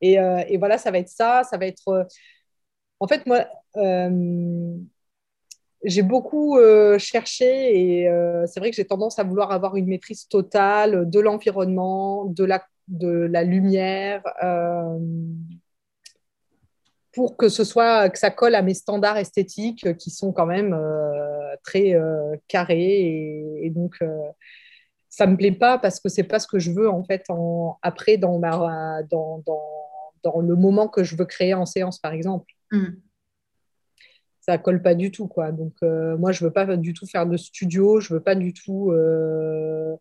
Et, 0.00 0.14
et, 0.14 0.56
voilà 0.58 0.78
ça 0.78 0.90
va 0.90 0.98
être 0.98 1.08
ça 1.08 1.42
ça 1.44 1.58
va 1.58 1.66
être 1.66 2.06
en 3.00 3.08
fait 3.08 3.26
moi 3.26 3.46
j'ai 5.84 6.02
beaucoup 6.02 6.58
euh, 6.58 6.98
cherché 6.98 8.00
et 8.00 8.08
euh, 8.08 8.46
c'est 8.46 8.60
vrai 8.60 8.70
que 8.70 8.76
j'ai 8.76 8.84
tendance 8.84 9.18
à 9.18 9.24
vouloir 9.24 9.52
avoir 9.52 9.76
une 9.76 9.86
maîtrise 9.86 10.26
totale 10.28 11.08
de 11.08 11.20
l'environnement, 11.20 12.24
de 12.24 12.44
la, 12.44 12.64
de 12.88 13.08
la 13.08 13.44
lumière, 13.44 14.22
euh, 14.42 14.98
pour 17.12 17.36
que 17.36 17.48
ce 17.48 17.64
soit 17.64 18.10
que 18.10 18.18
ça 18.18 18.30
colle 18.30 18.54
à 18.54 18.62
mes 18.62 18.74
standards 18.74 19.18
esthétiques 19.18 19.96
qui 19.96 20.10
sont 20.10 20.32
quand 20.32 20.46
même 20.46 20.78
très 21.64 21.96
carrés 22.46 23.60
et, 23.62 23.70
donc 23.70 23.98
ça 25.08 25.26
me 25.26 25.36
plaît 25.36 25.52
pas 25.52 25.78
parce 25.78 25.98
que 25.98 26.08
c'est 26.08 26.22
pas 26.22 26.38
ce 26.38 26.46
que 26.46 26.60
je 26.60 26.70
veux 26.70 26.88
en 26.88 27.02
fait 27.02 27.24
après 27.82 28.18
dans, 28.18 28.38
ma, 28.38 29.02
dans, 29.10 29.42
dans, 30.32 30.40
le 30.40 30.56
moment 30.56 30.88
que 30.88 31.04
je 31.04 31.16
veux 31.16 31.24
créer 31.24 31.54
en 31.54 31.66
séance 31.66 31.98
par 31.98 32.12
exemple. 32.12 32.52
Mm. 32.72 32.86
Ça 34.40 34.58
colle 34.58 34.82
pas 34.82 34.94
du 34.94 35.10
tout 35.10 35.26
quoi. 35.26 35.52
Donc 35.52 35.74
euh, 35.82 36.16
moi 36.16 36.32
je 36.32 36.44
veux 36.44 36.50
pas 36.50 36.76
du 36.76 36.94
tout 36.94 37.06
faire 37.06 37.26
de 37.26 37.36
studio 37.36 38.00
je 38.00 38.14
veux 38.14 38.20
pas 38.20 38.34
du 38.34 38.52
tout 38.52 38.90
euh, 38.92 39.94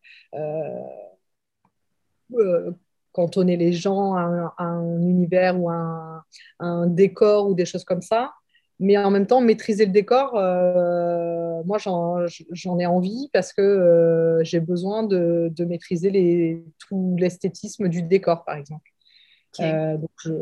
euh, 2.34 2.72
cantonner 3.12 3.58
les 3.58 3.74
gens 3.74 4.14
à 4.16 4.54
un, 4.58 5.02
univers 5.02 5.60
ou 5.60 5.70
à 5.70 6.24
un, 6.60 6.88
décor 6.88 7.50
ou 7.50 7.56
des 7.56 7.66
choses 7.66 7.84
comme 7.84 8.02
ça. 8.02 8.34
Mais 8.80 8.96
en 8.98 9.10
même 9.10 9.26
temps 9.26 9.42
maîtriser 9.42 9.86
le 9.86 9.92
décor 9.92 10.34
moi 11.66 11.78
j'en 11.80 12.80
ai 12.80 12.86
envie 12.86 13.30
parce 13.34 13.52
que 13.52 14.40
j'ai 14.44 14.60
besoin 14.60 15.04
de, 15.04 15.52
maîtriser 15.66 16.12
les, 16.12 16.64
tout 16.78 17.16
l'esthétisme 17.18 17.90
du 17.90 18.04
décor 18.04 18.46
par 18.46 18.56
exemple 18.56 18.92
donc 19.60 20.36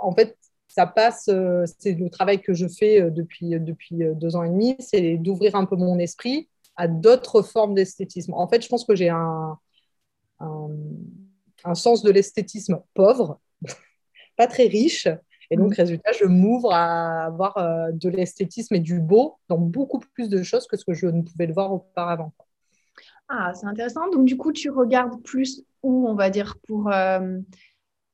en 0.00 0.14
fait 0.14 0.36
ça 0.68 0.86
passe, 0.86 1.28
euh, 1.28 1.64
c'est 1.78 1.94
le 1.94 2.08
travail 2.08 2.40
que 2.40 2.54
je 2.54 2.68
fais 2.68 3.00
euh, 3.00 3.10
depuis, 3.10 3.54
euh, 3.54 3.58
depuis 3.58 3.96
deux 4.14 4.36
ans 4.36 4.44
et 4.44 4.48
demi, 4.48 4.76
c'est 4.78 5.16
d'ouvrir 5.16 5.56
un 5.56 5.64
peu 5.64 5.74
mon 5.74 5.98
esprit 5.98 6.48
à 6.76 6.86
d'autres 6.86 7.42
formes 7.42 7.74
d'esthétisme. 7.74 8.32
En 8.34 8.46
fait, 8.46 8.62
je 8.62 8.68
pense 8.68 8.84
que 8.84 8.94
j'ai 8.94 9.08
un, 9.08 9.58
un, 10.38 11.74
sens 11.74 12.04
de 12.04 12.12
l'esthétisme 12.12 12.80
pauvre, 12.94 13.40
pas 14.36 14.46
très 14.46 14.68
riche. 14.68 15.08
Et 15.50 15.56
donc, 15.56 15.72
mm. 15.72 15.80
résultat, 15.80 16.12
je 16.12 16.26
m'ouvre 16.26 16.72
à 16.72 17.24
avoir 17.24 17.56
de 17.92 18.08
l'esthétisme 18.08 18.76
et 18.76 18.80
du 18.80 19.00
beau 19.00 19.38
dans 19.48 19.58
beaucoup 19.58 19.98
plus 19.98 20.28
de 20.28 20.44
choses 20.44 20.68
que 20.68 20.76
ce 20.76 20.84
que 20.84 20.94
je 20.94 21.06
ne 21.08 21.22
pouvais 21.22 21.46
le 21.46 21.54
voir 21.54 21.72
auparavant. 21.72 22.32
Ah, 23.28 23.52
c'est 23.54 23.66
intéressant. 23.66 24.08
Donc, 24.10 24.26
du 24.26 24.36
coup, 24.36 24.52
tu 24.52 24.70
regardes 24.70 25.20
plus 25.24 25.64
où, 25.82 26.06
on 26.08 26.14
va 26.14 26.30
dire, 26.30 26.56
pour, 26.68 26.92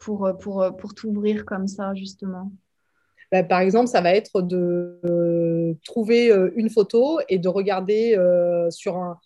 pour, 0.04 0.30
pour, 0.40 0.76
pour 0.76 0.94
t'ouvrir 0.94 1.44
comme 1.44 1.66
ça, 1.66 1.94
justement? 1.94 2.52
Bah, 3.32 3.42
Par 3.42 3.60
exemple, 3.60 3.88
ça 3.88 4.00
va 4.00 4.14
être 4.14 4.42
de 4.42 5.00
euh, 5.04 5.74
trouver 5.84 6.30
euh, 6.30 6.52
une 6.56 6.70
photo 6.70 7.18
et 7.28 7.38
de 7.38 7.48
regarder 7.48 8.16
euh, 8.16 8.70
sur, 8.70 8.96
un, 8.96 9.18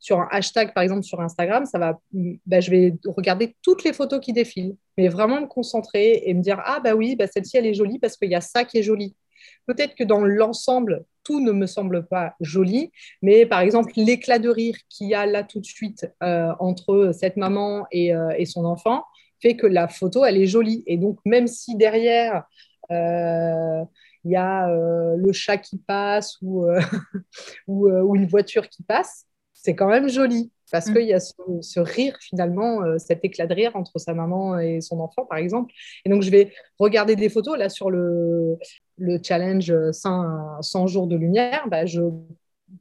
sur 0.00 0.20
un 0.20 0.28
hashtag, 0.30 0.74
par 0.74 0.82
exemple, 0.82 1.02
sur 1.02 1.20
Instagram, 1.20 1.64
ça 1.64 1.78
va, 1.78 1.98
bah, 2.46 2.60
je 2.60 2.70
vais 2.70 2.94
regarder 3.06 3.56
toutes 3.62 3.84
les 3.84 3.92
photos 3.92 4.20
qui 4.20 4.32
défilent, 4.32 4.76
mais 4.98 5.08
vraiment 5.08 5.40
me 5.40 5.46
concentrer 5.46 6.24
et 6.26 6.34
me 6.34 6.42
dire, 6.42 6.60
ah 6.64 6.80
bah 6.84 6.94
oui, 6.94 7.16
bah, 7.16 7.26
celle-ci, 7.26 7.56
elle 7.56 7.66
est 7.66 7.74
jolie 7.74 7.98
parce 7.98 8.16
qu'il 8.16 8.30
y 8.30 8.34
a 8.34 8.40
ça 8.40 8.64
qui 8.64 8.78
est 8.78 8.82
joli. 8.82 9.16
Peut-être 9.66 9.94
que 9.94 10.04
dans 10.04 10.24
l'ensemble, 10.24 11.04
tout 11.22 11.40
ne 11.40 11.52
me 11.52 11.66
semble 11.66 12.06
pas 12.06 12.34
joli, 12.40 12.90
mais 13.22 13.46
par 13.46 13.60
exemple, 13.60 13.92
l'éclat 13.96 14.38
de 14.38 14.50
rire 14.50 14.76
qu'il 14.90 15.08
y 15.08 15.14
a 15.14 15.24
là 15.24 15.42
tout 15.42 15.60
de 15.60 15.64
suite 15.64 16.06
entre 16.20 17.12
cette 17.14 17.38
maman 17.38 17.86
et 17.90 18.44
son 18.44 18.66
enfant, 18.66 19.04
fait 19.44 19.56
que 19.56 19.66
la 19.66 19.88
photo, 19.88 20.24
elle 20.24 20.38
est 20.38 20.46
jolie. 20.46 20.82
Et 20.86 20.96
donc, 20.96 21.18
même 21.26 21.46
si 21.46 21.76
derrière, 21.76 22.44
euh, 22.90 23.84
il 24.24 24.30
y 24.32 24.36
a 24.36 24.70
euh, 24.70 25.16
le 25.16 25.32
chat 25.32 25.58
qui 25.58 25.78
passe 25.78 26.38
ou, 26.40 26.64
euh, 26.64 26.80
ou, 27.66 28.16
une 28.16 28.26
voiture 28.26 28.68
qui 28.68 28.82
passe, 28.82 29.26
c'est 29.52 29.74
quand 29.74 29.88
même 29.88 30.08
joli 30.08 30.50
parce 30.72 30.88
mm. 30.88 30.94
qu'il 30.94 31.06
y 31.06 31.12
a 31.12 31.20
ce, 31.20 31.80
rire 31.80 32.16
finalement, 32.20 32.98
cet 32.98 33.24
éclat 33.24 33.46
de 33.46 33.54
rire 33.54 33.76
entre 33.76 33.98
sa 33.98 34.12
maman 34.12 34.58
et 34.58 34.80
son 34.80 34.98
enfant 34.98 35.24
par 35.24 35.38
exemple. 35.38 35.72
Et 36.04 36.10
donc 36.10 36.22
je 36.22 36.30
vais 36.30 36.52
regarder 36.78 37.16
des 37.16 37.28
photos 37.28 37.56
là 37.56 37.68
sur 37.68 37.90
le, 37.90 38.56
le 38.98 39.20
challenge 39.22 39.72
100, 39.92 40.62
100 40.62 40.86
jours 40.88 41.06
de 41.06 41.16
lumière, 41.16 41.68
bah, 41.68 41.86
je 41.86 42.00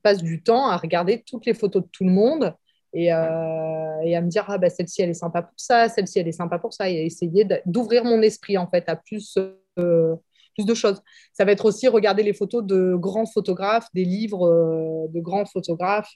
passe 0.02 0.24
du 0.24 0.42
temps 0.42 0.68
à 0.68 0.78
regarder 0.78 1.24
toutes 1.26 1.46
les 1.46 1.54
photos 1.54 1.84
de 1.84 1.88
tout 1.92 2.06
le 2.06 2.12
monde 2.12 2.56
euh, 2.96 4.02
et, 4.04 4.16
à 4.16 4.22
me 4.22 4.28
dire 4.28 4.46
ah 4.48 4.58
bah 4.58 4.70
celle-ci 4.70 5.02
elle 5.02 5.10
est 5.10 5.16
sympa 5.16 5.42
pour 5.42 5.58
ça, 5.58 5.90
celle-ci 5.90 6.20
elle 6.20 6.28
est 6.28 6.32
sympa 6.32 6.60
pour 6.60 6.74
ça, 6.74 6.90
et 6.90 7.06
essayer 7.06 7.46
d'ouvrir 7.66 8.04
mon 8.04 8.22
esprit 8.22 8.58
en 8.58 8.68
fait 8.68 8.88
à 8.88 8.96
plus 8.96 9.38
euh, 9.80 10.16
plus 10.56 10.66
de 10.66 10.74
choses. 10.76 11.02
Ça 11.34 11.46
va 11.46 11.52
être 11.52 11.66
aussi 11.66 11.88
regarder 11.88 12.22
les 12.22 12.34
photos 12.34 12.64
de 12.64 12.94
grands 12.96 13.26
photographes, 13.26 13.88
des 13.96 14.06
livres 14.06 14.48
euh, 14.48 15.08
de 15.10 15.20
grands 15.20 15.46
photographes 15.46 16.14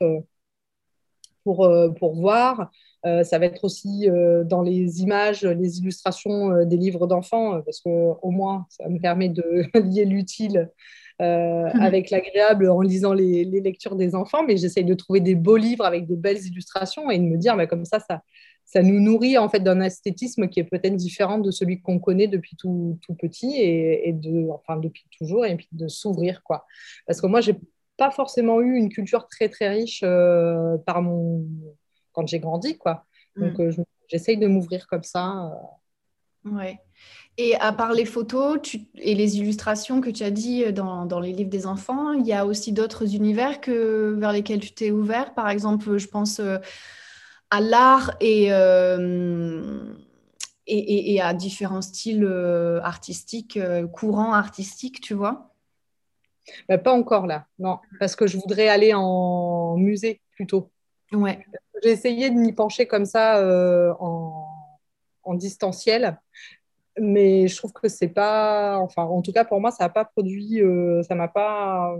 pour, 1.43 1.71
pour 1.97 2.15
voir. 2.15 2.69
ça 3.03 3.39
va 3.39 3.45
être 3.45 3.63
aussi 3.63 4.09
dans 4.45 4.61
les 4.61 5.01
images, 5.01 5.43
les 5.45 5.79
illustrations 5.79 6.65
des 6.65 6.75
livres 6.75 7.07
d'enfants, 7.07 7.61
parce 7.61 7.79
que 7.79 7.89
au 8.21 8.31
moins 8.31 8.65
ça 8.69 8.89
me 8.89 8.99
permet 8.99 9.29
de 9.29 9.63
lier 9.79 10.03
l'utile 10.03 10.69
euh, 11.21 11.65
avec 11.81 12.11
l'agréable 12.11 12.69
en 12.69 12.81
lisant 12.81 13.13
les, 13.13 13.43
lectures 13.45 13.95
des 13.95 14.13
enfants, 14.13 14.43
mais 14.45 14.57
j'essaye 14.57 14.85
de 14.85 14.93
trouver 14.93 15.19
des 15.19 15.35
beaux 15.35 15.57
livres 15.57 15.85
avec 15.85 16.05
des 16.07 16.15
belles 16.15 16.45
illustrations 16.45 17.09
et 17.09 17.17
de 17.17 17.23
me 17.23 17.37
dire, 17.37 17.57
bah, 17.57 17.65
comme 17.65 17.85
ça, 17.85 17.99
ça, 17.99 18.21
ça 18.65 18.83
nous 18.83 18.99
nourrit 18.99 19.37
en 19.37 19.49
fait 19.49 19.61
d'un 19.61 19.81
esthétisme 19.81 20.47
qui 20.47 20.59
est 20.59 20.65
peut-être 20.65 20.95
différent 20.95 21.39
de 21.39 21.51
celui 21.51 21.81
qu'on 21.81 21.99
connaît 21.99 22.27
depuis 22.27 22.55
tout, 22.55 22.99
tout 23.01 23.15
petit 23.15 23.55
et, 23.57 24.13
de, 24.13 24.49
enfin 24.51 24.77
depuis 24.77 25.05
toujours, 25.17 25.45
et 25.45 25.55
puis 25.55 25.69
de 25.71 25.87
s'ouvrir 25.87 26.43
quoi. 26.43 26.65
Parce 27.07 27.21
que 27.21 27.27
moi, 27.27 27.41
j'ai 27.41 27.55
pas 27.95 28.11
forcément 28.11 28.61
eu 28.61 28.75
une 28.75 28.89
culture 28.89 29.27
très 29.27 29.49
très 29.49 29.69
riche 29.69 30.01
euh, 30.03 30.77
par 30.85 31.01
mon 31.01 31.47
quand 32.11 32.27
j'ai 32.27 32.39
grandi 32.39 32.77
quoi. 32.77 33.05
Donc 33.37 33.57
mm. 33.57 33.61
euh, 33.61 33.83
j'essaye 34.07 34.37
de 34.37 34.47
m'ouvrir 34.47 34.85
comme 34.87 35.03
ça. 35.03 35.51
Ouais. 36.51 36.79
Et 37.39 37.55
à 37.55 37.71
part 37.71 37.93
les 37.93 38.05
photos 38.05 38.59
et 38.95 39.13
les 39.13 39.37
illustrations 39.37 40.01
que 40.01 40.09
tu 40.09 40.23
as 40.23 40.31
dit 40.31 40.63
euh, 40.63 40.71
dans, 40.71 41.19
les 41.19 41.31
livres 41.33 41.51
des 41.51 41.67
enfants, 41.67 42.11
il 42.13 42.25
y 42.25 42.33
a 42.33 42.45
aussi 42.45 42.71
d'autres 42.71 43.13
univers 43.15 43.61
que, 43.61 44.15
vers 44.17 44.31
lesquels 44.31 44.59
tu 44.59 44.71
t'es 44.71 44.89
ouvert? 44.89 45.35
Par 45.35 45.47
exemple, 45.49 45.97
je 45.97 46.07
pense 46.07 46.39
euh, 46.39 46.57
à 47.51 47.61
l'art 47.61 48.15
et, 48.19 48.47
euh, 48.51 49.93
et, 50.65 51.21
à 51.21 51.35
différents 51.35 51.83
styles 51.83 52.27
artistiques, 52.83 53.59
courants 53.93 54.33
artistiques, 54.33 54.99
tu 54.99 55.13
vois? 55.13 55.53
Bah, 56.67 56.79
Pas 56.79 56.93
encore 56.93 57.27
là, 57.27 57.45
non, 57.59 57.77
parce 57.99 58.15
que 58.15 58.25
je 58.25 58.37
voudrais 58.37 58.67
aller 58.67 58.93
en 58.93 59.77
musée 59.77 60.21
plutôt. 60.31 60.71
Ouais. 61.13 61.45
J'ai 61.83 61.91
essayé 61.91 62.31
de 62.31 62.35
m'y 62.35 62.51
pencher 62.51 62.85
comme 62.85 63.05
ça 63.05 63.41
en, 63.99 64.36
en 65.27 65.35
distanciel 65.35 66.17
mais 66.99 67.47
je 67.47 67.55
trouve 67.55 67.73
que 67.73 67.87
c'est 67.87 68.07
pas, 68.07 68.77
enfin, 68.79 69.03
en 69.03 69.21
tout 69.21 69.31
cas 69.31 69.45
pour 69.45 69.59
moi, 69.59 69.71
ça 69.71 69.85
n'a 69.85 69.89
pas 69.89 70.05
produit, 70.05 70.61
euh, 70.61 71.03
ça 71.03 71.15
m'a 71.15 71.27
pas, 71.27 71.95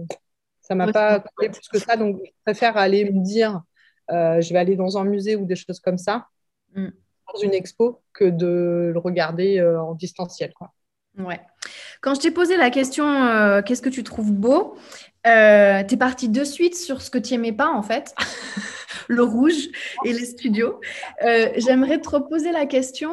ça 0.61 0.75
m'a 0.75 0.91
pas 0.91 1.23
plus 1.37 1.67
que 1.71 1.79
ça. 1.79 1.95
Donc, 1.95 2.19
je 2.23 2.31
préfère 2.45 2.77
aller 2.77 3.11
me 3.11 3.23
dire, 3.23 3.61
euh, 4.11 4.41
je 4.41 4.53
vais 4.53 4.59
aller 4.59 4.75
dans 4.75 4.97
un 4.97 5.03
musée 5.03 5.35
ou 5.35 5.45
des 5.45 5.55
choses 5.55 5.79
comme 5.79 5.97
ça, 5.97 6.27
mm. 6.75 6.87
dans 7.33 7.39
une 7.41 7.53
expo, 7.53 8.01
que 8.13 8.25
de 8.25 8.91
le 8.93 8.99
regarder 8.99 9.59
euh, 9.59 9.81
en 9.81 9.93
distanciel, 9.93 10.53
quoi. 10.53 10.73
Ouais. 11.17 11.39
Quand 12.01 12.13
je 12.13 12.19
t'ai 12.19 12.31
posé 12.31 12.57
la 12.57 12.69
question, 12.69 13.03
qu'est-ce 13.65 13.81
que 13.81 13.89
tu 13.89 14.03
trouves 14.03 14.31
beau 14.31 14.77
Tu 15.23 15.29
es 15.31 15.97
partie 15.97 16.29
de 16.29 16.43
suite 16.43 16.75
sur 16.75 17.01
ce 17.01 17.09
que 17.09 17.17
tu 17.17 17.33
n'aimais 17.33 17.53
pas, 17.53 17.71
en 17.71 17.81
fait, 17.81 18.13
le 19.07 19.23
rouge 19.23 19.69
et 20.05 20.13
les 20.13 20.25
studios. 20.25 20.79
J'aimerais 21.57 21.99
te 21.99 22.09
reposer 22.09 22.51
la 22.51 22.65
question 22.65 23.11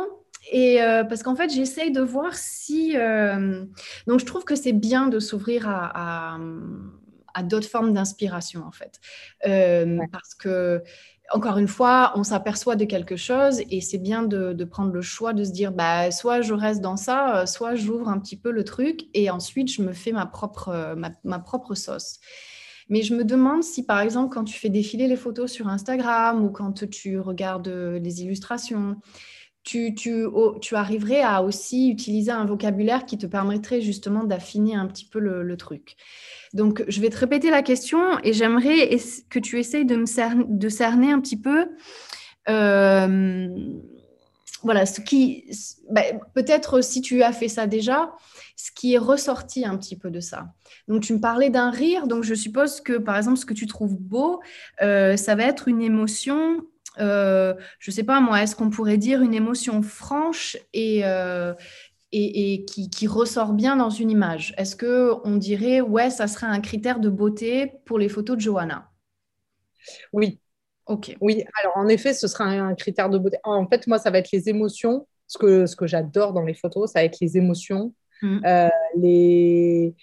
et 0.51 0.83
euh, 0.83 1.05
parce 1.05 1.23
qu'en 1.23 1.37
fait, 1.37 1.51
j'essaye 1.51 1.91
de 1.91 2.01
voir 2.01 2.35
si. 2.35 2.97
Euh, 2.97 3.65
donc, 4.07 4.21
je 4.21 4.27
trouve 4.27 4.45
que 4.45 4.55
c'est 4.55 4.73
bien 4.73 5.07
de 5.07 5.19
s'ouvrir 5.19 5.69
à, 5.69 6.39
d'autres 7.43 7.69
formes 7.69 7.93
d'inspiration, 7.93 8.65
en 8.65 8.73
fait. 8.73 9.01
Euh, 9.47 9.99
parce 10.13 10.35
que, 10.35 10.83
encore 11.33 11.57
une 11.57 11.69
fois, 11.69 12.13
on 12.17 12.23
s'aperçoit 12.23 12.77
de 12.77 12.85
quelque 12.85 13.17
chose 13.17 13.63
et 13.71 13.81
c'est 13.81 13.99
bien 13.99 14.23
de, 14.23 14.65
prendre 14.65 14.93
le 14.93 15.03
choix 15.03 15.33
de 15.33 15.45
se 15.45 15.51
dire, 15.51 15.73
bah, 15.73 16.11
soit 16.11 16.43
je 16.43 16.53
reste 16.53 16.81
dans 16.81 16.97
ça, 16.97 17.39
euh, 17.39 17.47
soit 17.47 17.75
j'ouvre 17.75 18.09
un 18.09 18.19
petit 18.19 18.37
peu 18.37 18.51
le 18.51 18.63
truc 18.63 19.05
et 19.15 19.31
ensuite 19.31 19.73
je 19.73 19.83
me 19.83 19.93
fais 19.93 20.13
ma 20.13 20.27
propre, 20.27 20.95
ma 21.25 21.39
propre 21.39 21.75
sauce. 21.75 22.21
Mais 22.89 23.03
je 23.03 23.15
me 23.15 23.25
demande 23.25 23.63
si, 23.63 23.85
par 23.85 24.01
exemple, 24.01 24.33
quand 24.35 24.45
tu 24.45 24.59
fais 24.59 24.69
défiler 24.69 25.09
les 25.09 25.17
photos 25.17 25.51
sur 25.51 25.69
Instagram 25.69 26.45
ou 26.45 26.51
quand 26.51 26.89
tu 26.89 27.19
regardes 27.19 27.69
les 27.69 28.23
illustrations, 28.23 28.97
tu, 29.65 30.77
arriverais 30.77 31.23
à 31.23 31.43
aussi 31.43 31.91
utiliser 31.91 32.31
un 32.31 32.45
vocabulaire 32.45 33.07
qui 33.07 33.19
te 33.19 33.27
permettrait 33.27 33.81
justement 33.81 34.25
d'affiner 34.25 34.75
un 34.75 34.87
petit 34.87 35.07
peu 35.07 35.19
le, 35.19 35.57
truc. 35.57 35.97
Donc, 36.53 36.85
je 36.89 37.01
vais 37.01 37.09
te 37.09 37.17
répéter 37.17 37.51
la 37.51 37.63
question 37.63 38.19
et 38.23 38.33
j'aimerais 38.33 38.97
que 39.31 39.39
tu 39.39 39.59
essayes 39.59 39.87
de, 39.87 39.97
me 39.97 40.69
cerner 40.69 41.13
un 41.13 41.21
petit 41.21 41.41
peu. 41.41 41.67
Euh, 42.49 43.49
voilà, 44.65 44.87
ce 44.87 45.01
qui, 45.01 45.45
bah, 45.91 46.03
peut-être 46.35 46.81
si 46.81 47.01
tu 47.01 47.23
as 47.23 47.33
fait 47.33 47.49
ça 47.49 47.67
déjà, 47.67 48.13
ce 48.57 48.71
qui 48.73 48.95
est 48.95 48.99
ressorti 48.99 49.65
un 49.65 49.77
petit 49.77 49.97
peu 49.97 50.11
de 50.11 50.21
ça. 50.21 50.47
Donc, 50.89 51.03
tu 51.03 51.13
me 51.13 51.21
parlais 51.21 51.51
d'un 51.51 51.71
rire, 51.71 52.07
donc 52.07 52.25
je 52.25 52.35
suppose 52.35 52.81
que, 52.81 52.95
par 52.95 53.17
exemple, 53.17 53.37
ce 53.37 53.47
que 53.47 53.55
tu 53.55 53.67
trouves 53.67 53.97
beau, 53.97 54.41
euh, 54.83 55.17
ça 55.17 55.35
va 55.35 55.45
être 55.45 55.69
une 55.69 55.83
émotion 55.83 56.65
euh, 57.01 57.55
je 57.81 57.91
ne 57.91 57.95
sais 57.95 58.05
pas 58.05 58.21
moi, 58.21 58.43
est-ce 58.43 58.55
qu'on 58.55 58.71
pourrait 58.71 58.99
dire 58.99 59.21
une 59.23 59.35
émotion 59.35 59.83
franche 59.83 60.57
et, 60.73 61.01
euh, 61.05 61.53
et, 62.13 62.65
qui, 62.67 63.07
ressort 63.07 63.53
bien 63.53 63.77
dans 63.77 63.91
une 63.91 64.11
image? 64.11 64.55
Est-ce 64.57 64.77
qu'on 64.77 65.37
dirait, 65.37 65.81
ouais, 65.81 66.11
ça 66.11 66.29
serait 66.29 66.47
un 66.47 66.61
critère 66.61 67.01
de 67.01 67.09
beauté 67.09 67.73
pour 67.85 67.99
les 67.99 68.09
photos 68.09 68.37
de 68.37 68.43
Johanna? 68.43 68.91
Oui. 70.13 70.39
Ok. 70.87 71.17
Oui, 71.21 71.45
alors 71.61 71.77
en 71.77 71.89
effet, 71.89 72.13
ce 72.13 72.27
sera 72.29 72.45
un, 72.45 72.75
critère 72.75 73.09
de 73.11 73.19
beauté. 73.19 73.39
En 73.45 73.67
fait, 73.67 73.87
moi, 73.87 73.99
ça 73.99 74.11
va 74.11 74.19
être 74.19 74.33
les 74.33 74.49
émotions. 74.49 75.07
Ce 75.27 75.39
que, 75.39 75.67
ce 75.67 75.75
que 75.75 75.87
j'adore 75.87 76.35
dans 76.35 76.43
les 76.43 76.55
photos, 76.55 76.93
ça 76.93 77.01
va 77.01 77.05
être 77.05 77.19
les 77.21 77.39
émotions, 77.39 77.95
mmh. 78.21 78.41
euh, 78.45 78.69
les 78.97 79.95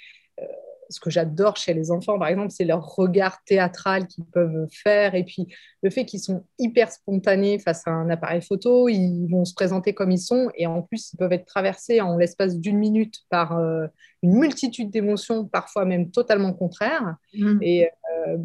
ce 0.91 0.99
que 0.99 1.09
j'adore 1.09 1.57
chez 1.57 1.73
les 1.73 1.89
enfants, 1.91 2.19
par 2.19 2.27
exemple, 2.27 2.51
c'est 2.51 2.65
leur 2.65 2.95
regard 2.95 3.43
théâtral 3.45 4.07
qu'ils 4.07 4.25
peuvent 4.25 4.67
faire 4.71 5.15
et 5.15 5.23
puis 5.23 5.47
le 5.81 5.89
fait 5.89 6.05
qu'ils 6.05 6.19
sont 6.19 6.43
hyper 6.59 6.91
spontanés 6.91 7.59
face 7.59 7.87
à 7.87 7.91
un 7.91 8.09
appareil 8.09 8.41
photo, 8.41 8.89
ils 8.89 9.27
vont 9.27 9.45
se 9.45 9.53
présenter 9.53 9.93
comme 9.93 10.11
ils 10.11 10.19
sont 10.19 10.49
et 10.55 10.67
en 10.67 10.81
plus, 10.81 11.13
ils 11.13 11.17
peuvent 11.17 11.33
être 11.33 11.45
traversés 11.45 12.01
en 12.01 12.17
l'espace 12.17 12.59
d'une 12.59 12.77
minute 12.77 13.15
par 13.29 13.57
euh, 13.57 13.87
une 14.21 14.33
multitude 14.33 14.91
d'émotions, 14.91 15.45
parfois 15.45 15.85
même 15.85 16.11
totalement 16.11 16.53
contraires. 16.53 17.15
Mmh. 17.33 17.59
Et, 17.61 17.89
euh, 18.27 18.37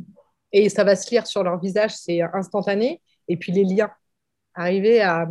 et 0.57 0.71
ça 0.71 0.85
va 0.85 0.97
se 0.97 1.11
lire 1.11 1.27
sur 1.27 1.43
leur 1.43 1.61
visage, 1.61 1.95
c'est 1.95 2.23
instantané. 2.23 3.03
Et 3.29 3.37
puis 3.37 3.53
les 3.53 3.65
liens, 3.65 3.91
arriver 4.55 5.03
à 5.03 5.29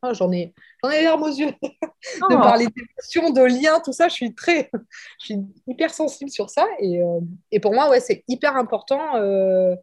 ah, 0.00 0.12
j'en 0.12 0.30
ai, 0.32 0.52
j'en 0.82 0.90
ai 0.90 1.02
larmes 1.02 1.22
aux 1.22 1.34
yeux 1.34 1.52
de 1.62 2.24
oh. 2.24 2.28
parler 2.28 2.66
d'émotions, 2.66 3.32
de 3.32 3.42
liens, 3.42 3.80
tout 3.82 3.92
ça. 3.92 4.08
Je 4.08 4.14
suis 4.14 4.34
très, 4.34 4.70
je 5.20 5.24
suis 5.24 5.38
hyper 5.66 5.92
sensible 5.92 6.30
sur 6.30 6.50
ça. 6.50 6.66
Et, 6.78 7.00
euh, 7.00 7.20
et 7.50 7.60
pour 7.60 7.72
moi, 7.72 7.88
ouais, 7.88 8.00
c'est 8.00 8.22
hyper 8.28 8.56
important. 8.56 9.16
Euh, 9.16 9.74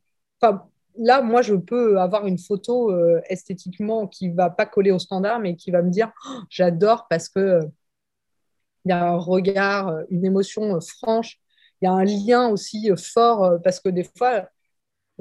là, 0.96 1.22
moi, 1.22 1.42
je 1.42 1.56
peux 1.56 2.00
avoir 2.00 2.28
une 2.28 2.38
photo 2.38 2.92
euh, 2.92 3.20
esthétiquement 3.30 4.08
qui 4.08 4.30
va 4.30 4.50
pas 4.50 4.68
coller 4.68 4.92
au 4.92 5.00
standard, 5.00 5.40
mais 5.40 5.56
qui 5.56 5.72
va 5.72 5.82
me 5.82 5.90
dire, 5.90 6.12
oh, 6.28 6.40
j'adore 6.50 7.08
parce 7.10 7.30
que 7.30 7.60
il 8.86 8.90
y 8.90 8.92
a 8.92 9.04
un 9.04 9.18
regard, 9.18 9.96
une 10.10 10.26
émotion 10.26 10.80
franche. 10.82 11.40
Il 11.82 11.86
y 11.86 11.88
a 11.88 11.92
un 11.92 12.04
lien 12.04 12.48
aussi 12.50 12.90
fort 12.96 13.60
parce 13.64 13.80
que 13.80 13.90
des 13.90 14.04
fois, 14.04 14.48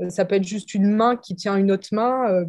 ça 0.09 0.25
peut 0.25 0.37
être 0.37 0.45
juste 0.45 0.75
une 0.75 0.91
main 0.91 1.17
qui 1.17 1.37
tient 1.37 1.57
une 1.57 1.73
autre 1.73 1.89
main 1.93 2.45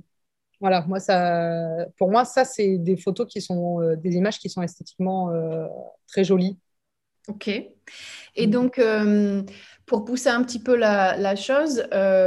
voilà, 0.62 0.86
moi, 0.88 0.99
ça, 0.99 1.88
pour 1.97 2.12
moi, 2.12 2.24
ça, 2.24 2.45
c'est 2.45 2.78
des 2.78 2.95
photos 2.95 3.28
qui 3.28 3.41
sont, 3.41 3.82
euh, 3.82 3.95
des 3.95 4.16
images 4.16 4.38
qui 4.38 4.47
sont 4.47 4.62
esthétiquement 4.62 5.32
euh, 5.32 5.66
très 6.07 6.24
jolies. 6.24 6.57
Ok. 7.28 7.47
Et 7.47 8.47
mm. 8.47 8.49
donc, 8.49 8.78
euh, 8.78 9.41
pour 9.88 10.05
pousser 10.05 10.30
un 10.30 10.43
petit 10.43 10.59
peu 10.59 10.76
la, 10.76 11.36
chose, 11.36 11.84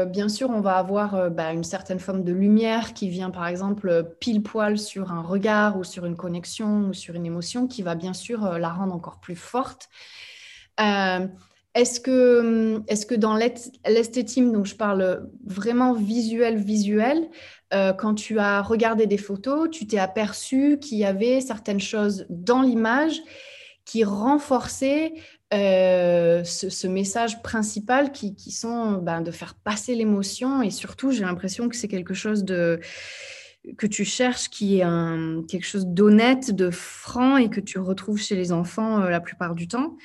bien 0.08 0.28
sûr, 0.28 0.50
on 0.50 0.60
va 0.60 0.78
avoir 0.78 1.30
bah, 1.30 1.52
une 1.52 1.62
certaine 1.62 2.00
forme 2.00 2.24
de 2.24 2.32
lumière 2.32 2.92
qui 2.92 3.08
vient, 3.08 3.30
par 3.30 3.46
exemple, 3.46 4.16
pile 4.18 4.42
poil 4.42 4.78
sur 4.78 5.12
un 5.12 5.22
regard 5.22 5.78
ou 5.78 5.84
sur 5.84 6.04
une 6.04 6.16
connexion 6.16 6.88
ou 6.88 6.92
sur 6.92 7.14
une 7.14 7.26
émotion 7.26 7.68
qui 7.68 7.82
va 7.82 7.94
bien 7.94 8.12
sûr 8.12 8.58
la 8.58 8.68
rendre 8.68 8.94
encore 8.94 9.20
plus 9.20 9.36
forte. 9.36 9.88
Est-ce 11.74 11.98
que, 11.98 12.82
est 12.86 13.06
que 13.06 13.14
dans 13.16 13.36
l'esthétisme, 13.36 14.52
donc 14.52 14.66
je 14.66 14.76
parle 14.76 15.28
vraiment 15.44 15.92
visuel, 15.92 16.56
visuel, 16.56 17.28
euh, 17.72 17.92
quand 17.92 18.14
tu 18.14 18.38
as 18.38 18.62
regardé 18.62 19.06
des 19.06 19.18
photos, 19.18 19.68
tu 19.70 19.86
t'es 19.86 19.98
aperçu 19.98 20.78
qu'il 20.78 20.98
y 20.98 21.04
avait 21.04 21.40
certaines 21.40 21.80
choses 21.80 22.26
dans 22.30 22.62
l'image 22.62 23.20
qui 23.84 24.04
renforçaient 24.04 25.14
euh, 25.52 26.42
ce, 26.44 26.86
message 26.86 27.42
principal 27.42 28.12
qui, 28.12 28.34
sont 28.50 28.92
ben, 28.92 29.20
de 29.20 29.30
faire 29.30 29.54
passer 29.54 29.94
l'émotion 29.94 30.62
et 30.62 30.70
surtout 30.70 31.10
j'ai 31.10 31.22
l'impression 31.22 31.68
que 31.68 31.76
c'est 31.76 31.88
quelque 31.88 32.14
chose 32.14 32.44
de 32.44 32.80
que 33.78 33.86
tu 33.86 34.04
cherches 34.04 34.48
qui 34.50 34.80
est 34.80 35.46
quelque 35.48 35.64
chose 35.64 35.86
d'honnête, 35.86 36.50
de 36.50 36.70
franc 36.70 37.36
et 37.36 37.48
que 37.48 37.60
tu 37.60 37.78
retrouves 37.78 38.20
chez 38.20 38.36
les 38.36 38.52
enfants 38.52 39.00
euh, 39.00 39.08
la 39.08 39.20
plupart 39.20 39.54
du 39.54 39.68
temps. 39.68 39.96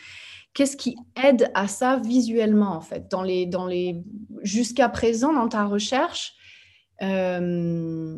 Qu'est-ce 0.54 0.78
qui 0.78 0.96
aide 1.22 1.52
à 1.54 1.68
ça 1.68 1.98
visuellement 1.98 2.76
en 2.76 2.82
fait 2.82 3.10
dans 3.10 3.22
les, 3.22 3.46
dans 3.46 3.68
les 3.68 4.02
jusqu'à 4.42 4.90
présent 4.90 5.34
dans 5.34 5.48
ta 5.48 5.66
recherche 5.66 6.34
euh, 7.02 8.18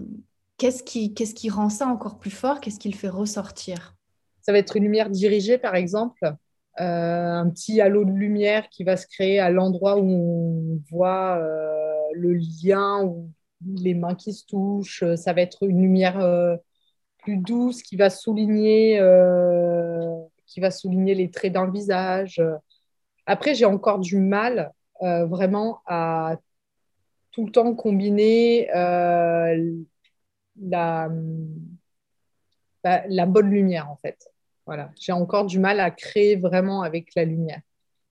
qu'est-ce 0.57 0.83
qui, 0.83 1.13
qu'est-ce 1.13 1.35
qui 1.35 1.49
rend 1.49 1.69
ça 1.69 1.87
encore 1.87 2.17
plus 2.17 2.31
fort? 2.31 2.61
Qu'est-ce 2.61 2.79
qui 2.79 2.89
le 2.89 2.97
fait 2.97 3.09
ressortir? 3.09 3.95
Ça 4.41 4.51
va 4.51 4.57
être 4.57 4.75
une 4.75 4.83
lumière 4.83 5.09
dirigée, 5.09 5.59
par 5.59 5.75
exemple. 5.75 6.33
Euh, 6.79 6.83
un 6.83 7.49
petit 7.49 7.79
halo 7.79 8.05
de 8.05 8.11
lumière 8.11 8.69
qui 8.69 8.83
va 8.83 8.97
se 8.97 9.05
créer 9.05 9.39
à 9.39 9.51
l'endroit 9.51 9.99
où 9.99 10.09
on 10.09 10.81
voit 10.89 11.39
le 12.13 12.33
lien 12.33 13.03
ou 13.03 13.29
les 13.65 13.93
mains 13.93 14.15
qui 14.15 14.33
se 14.33 14.45
touchent. 14.45 15.03
Ça 15.15 15.33
va 15.33 15.41
être 15.41 15.63
une 15.63 15.81
lumière 15.81 16.19
plus 17.19 17.37
douce 17.37 17.81
qui 17.81 17.95
va 17.95 18.09
souligner, 18.09 18.97
qui 20.45 20.59
va 20.59 20.71
souligner 20.71 21.15
les 21.15 21.31
traits 21.31 21.53
d'un 21.53 21.69
visage. 21.69 22.41
Après, 23.25 23.55
j'ai 23.55 23.65
encore 23.65 23.99
du 23.99 24.17
mal 24.17 24.71
vraiment 25.01 25.81
à 25.85 26.37
tout 27.31 27.45
le 27.45 27.51
temps 27.51 27.73
combiner 27.73 28.69
euh, 28.75 29.73
la, 30.61 31.09
bah, 32.83 33.03
la, 33.07 33.25
bonne 33.25 33.49
lumière, 33.49 33.89
en 33.89 33.95
fait. 33.97 34.27
Voilà. 34.65 34.91
J'ai 34.99 35.11
encore 35.11 35.45
du 35.45 35.59
mal 35.59 35.79
à 35.79 35.91
créer 35.91 36.35
vraiment 36.35 36.81
avec 36.81 37.15
la 37.15 37.25
lumière. 37.25 37.61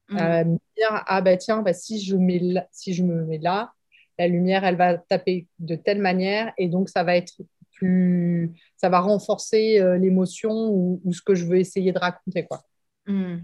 Mmh. 0.09 0.16
Euh, 0.18 0.44
me 0.44 0.59
dire, 0.76 1.05
ah 1.07 1.20
bah 1.20 1.36
tiens, 1.36 1.62
bah, 1.62 1.72
si, 1.72 2.03
je 2.03 2.16
mets 2.16 2.40
si 2.72 2.94
je 2.94 3.05
me 3.05 3.24
mets 3.24 3.38
là, 3.38 3.72
la 4.20 4.28
lumière, 4.28 4.64
elle 4.64 4.76
va 4.76 4.98
taper 4.98 5.46
de 5.60 5.76
telle 5.76 5.98
manière 5.98 6.52
et 6.58 6.68
donc 6.68 6.90
ça 6.90 7.04
va 7.04 7.16
être 7.16 7.32
plus, 7.72 8.52
ça 8.76 8.90
va 8.90 9.00
renforcer 9.00 9.80
euh, 9.80 9.96
l'émotion 9.96 10.52
ou, 10.52 11.00
ce 11.10 11.22
que 11.22 11.34
je 11.34 11.46
veux 11.46 11.56
essayer 11.56 11.90
de 11.92 11.98
raconter, 11.98 12.44
quoi. 12.44 12.60
Mmh. 13.06 13.38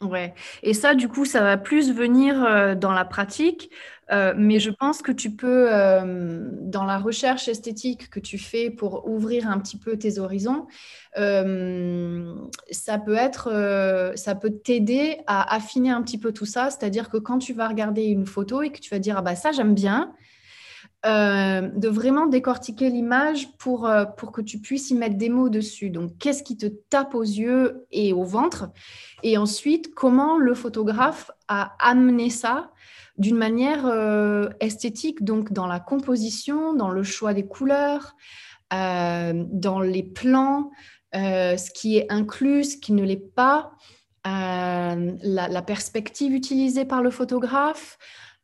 Ouais. 0.00 0.32
Et 0.62 0.74
ça, 0.74 0.94
du 0.94 1.08
coup, 1.08 1.24
ça 1.24 1.40
va 1.42 1.56
plus 1.56 1.92
venir 1.92 2.76
dans 2.76 2.92
la 2.92 3.04
pratique 3.04 3.70
euh, 4.10 4.32
mais 4.36 4.58
je 4.58 4.70
pense 4.70 5.02
que 5.02 5.12
tu 5.12 5.30
peux, 5.30 5.66
euh, 5.72 6.48
dans 6.62 6.84
la 6.84 6.98
recherche 6.98 7.48
esthétique 7.48 8.08
que 8.10 8.20
tu 8.20 8.38
fais 8.38 8.70
pour 8.70 9.06
ouvrir 9.08 9.48
un 9.50 9.58
petit 9.58 9.76
peu 9.76 9.98
tes 9.98 10.18
horizons, 10.18 10.66
euh, 11.18 12.34
ça 12.70 12.98
peut 12.98 13.14
être, 13.14 14.12
ça 14.16 14.34
peut 14.34 14.50
t'aider 14.50 15.18
à 15.26 15.54
affiner 15.54 15.90
un 15.90 16.02
petit 16.02 16.18
peu 16.18 16.32
tout 16.32 16.46
ça. 16.46 16.70
C'est-à-dire 16.70 17.10
que 17.10 17.18
quand 17.18 17.38
tu 17.38 17.52
vas 17.52 17.68
regarder 17.68 18.04
une 18.04 18.26
photo 18.26 18.62
et 18.62 18.70
que 18.70 18.80
tu 18.80 18.90
vas 18.90 18.98
dire 18.98 19.16
ah 19.18 19.22
bah 19.22 19.34
ça 19.34 19.52
j'aime 19.52 19.74
bien, 19.74 20.14
de 21.04 21.88
vraiment 21.88 22.26
décortiquer 22.26 22.90
l'image 22.90 23.56
pour, 23.58 23.88
pour 24.16 24.32
que 24.32 24.40
tu 24.40 24.58
puisses 24.58 24.90
y 24.90 24.94
mettre 24.94 25.16
des 25.16 25.28
mots 25.28 25.48
dessus. 25.48 25.90
Donc, 25.90 26.18
qu'est-ce 26.18 26.42
qui 26.42 26.56
te 26.56 26.66
tape 26.66 27.14
aux 27.14 27.22
yeux 27.22 27.86
et 27.92 28.12
au 28.12 28.24
ventre? 28.24 28.70
Et 29.22 29.38
ensuite, 29.38 29.94
comment 29.94 30.38
le 30.38 30.54
photographe 30.54 31.30
a 31.46 31.76
amené 31.78 32.30
ça 32.30 32.72
d'une 33.18 33.36
manière 33.36 33.84
euh, 33.86 34.48
esthétique, 34.60 35.24
donc 35.24 35.52
dans 35.52 35.66
la 35.66 35.80
composition, 35.80 36.72
dans 36.72 36.90
le 36.90 37.02
choix 37.02 37.34
des 37.34 37.46
couleurs, 37.46 38.14
euh, 38.72 39.44
dans 39.48 39.80
les 39.80 40.04
plans, 40.04 40.70
euh, 41.14 41.56
ce 41.56 41.70
qui 41.70 41.98
est 41.98 42.10
inclus, 42.10 42.64
ce 42.64 42.76
qui 42.76 42.92
ne 42.92 43.02
l'est 43.02 43.34
pas, 43.34 43.72
la, 44.24 45.62
perspective 45.62 46.34
utilisée 46.34 46.84
par 46.84 47.02
le 47.02 47.10
photographe. 47.10 47.96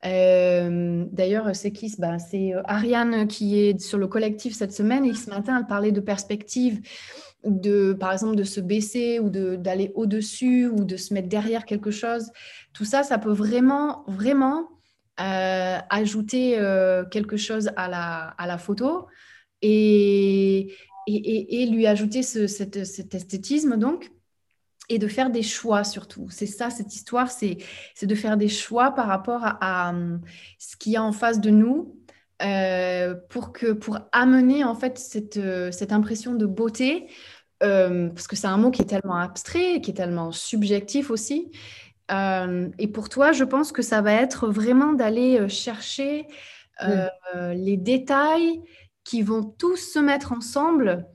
D'ailleurs, 0.05 1.57
c'est 1.57 1.73
qui 1.73 1.95
bah, 1.99 2.19
C'est 2.19 2.53
Ariane 2.67 3.27
qui 3.27 3.59
est 3.59 3.81
sur 3.81 3.99
le 3.99 4.07
collectif 4.07 4.55
cette 4.55 4.73
semaine 4.73 5.05
et 5.05 5.15
ce 5.15 5.31
matin, 5.31 5.59
elle 5.59 5.67
parlait 5.67 5.93
de 5.93 6.01
perspective 6.01 6.81
de, 7.45 7.93
par 7.93 8.13
exemple, 8.13 8.37
de 8.37 8.45
se 8.45 8.61
baisser 8.61 9.19
ou 9.19 9.29
d'aller 9.29 9.93
au-dessus 9.95 10.67
ou 10.67 10.85
de 10.85 10.97
se 10.97 11.15
mettre 11.15 11.29
derrière 11.29 11.65
quelque 11.65 11.91
chose. 11.91 12.31
Tout 12.73 12.85
ça, 12.85 13.03
ça 13.03 13.19
peut 13.19 13.33
vraiment, 13.33 14.05
vraiment 14.07 14.69
euh, 15.21 15.79
ajouter 15.91 16.59
euh, 16.59 17.05
quelque 17.05 17.37
chose 17.37 17.71
à 17.77 17.89
la, 17.89 18.59
photo 18.59 19.07
et, 19.63 20.75
lui 21.07 21.87
ajouter 21.87 22.23
ce, 22.23 22.47
cet, 22.47 22.85
cet 22.85 23.15
esthétisme, 23.15 23.77
donc 23.77 24.11
et 24.89 24.99
de 24.99 25.09
faire 25.09 25.31
des 25.31 25.43
choix 25.43 25.85
surtout. 25.85 26.29
C'est 26.31 26.47
ça, 26.47 26.71
cette 26.71 26.95
histoire, 26.95 27.31
c'est 27.31 27.59
de 28.03 28.15
faire 28.15 28.37
des 28.37 28.49
choix 28.49 28.93
par 28.93 29.07
rapport 29.07 29.45
à, 29.45 29.59
à 29.61 29.95
ce 30.59 30.77
qu'il 30.77 30.93
y 30.93 30.97
a 30.97 31.03
en 31.03 31.13
face 31.13 31.41
de 31.41 31.51
nous 31.51 31.97
euh, 32.43 33.15
pour, 33.31 33.53
que, 33.53 33.73
pour 33.73 34.01
amener 34.13 34.65
en 34.65 34.75
fait 34.75 34.99
cette, 34.99 35.37
euh, 35.37 35.71
cette 35.71 35.93
impression 35.93 36.35
de 36.35 36.47
beauté, 36.47 37.07
euh, 37.63 38.09
parce 38.09 38.27
que 38.27 38.35
c'est 38.35 38.49
un 38.49 38.57
mot 38.57 38.71
qui 38.71 38.83
est 38.83 38.87
tellement 38.87 39.17
abstrait, 39.17 39.81
qui 39.81 39.93
est 39.93 39.95
tellement 39.95 40.33
subjectif 40.33 41.11
aussi. 41.11 41.51
et 42.11 42.89
pour 42.93 43.09
toi, 43.09 43.33
je 43.33 43.45
pense 43.45 43.73
que 43.73 43.83
ça 43.83 44.03
va 44.03 44.13
être 44.13 44.49
vraiment 44.49 44.93
d'aller 44.93 45.49
chercher 45.49 46.27
les 47.35 47.77
détails 47.79 48.61
qui 49.05 49.23
vont 49.23 49.43
tous 49.43 49.77
se 49.77 49.99
mettre 49.99 50.33
ensemble. 50.33 51.07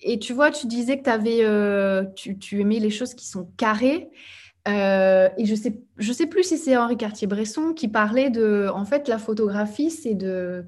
Et 0.00 0.18
tu 0.18 0.32
vois, 0.32 0.50
tu 0.50 0.66
disais 0.66 1.00
que 1.00 1.10
avais, 1.10 2.14
tu, 2.14 2.38
tu 2.38 2.60
aimais 2.60 2.78
les 2.78 2.90
choses 2.90 3.14
qui 3.14 3.26
sont 3.26 3.48
carrées. 3.56 4.10
Euh, 4.68 5.28
et 5.38 5.46
je 5.46 5.54
sais, 5.54 5.80
je 5.96 6.12
sais 6.12 6.26
plus 6.26 6.42
si 6.42 6.58
c'est 6.58 6.76
Henri 6.76 6.96
Cartier-Bresson 6.96 7.72
qui 7.72 7.88
parlait 7.88 8.28
de, 8.28 8.68
en 8.72 8.84
fait, 8.84 9.08
la 9.08 9.18
photographie, 9.18 9.90
c'est 9.90 10.14
de, 10.14 10.66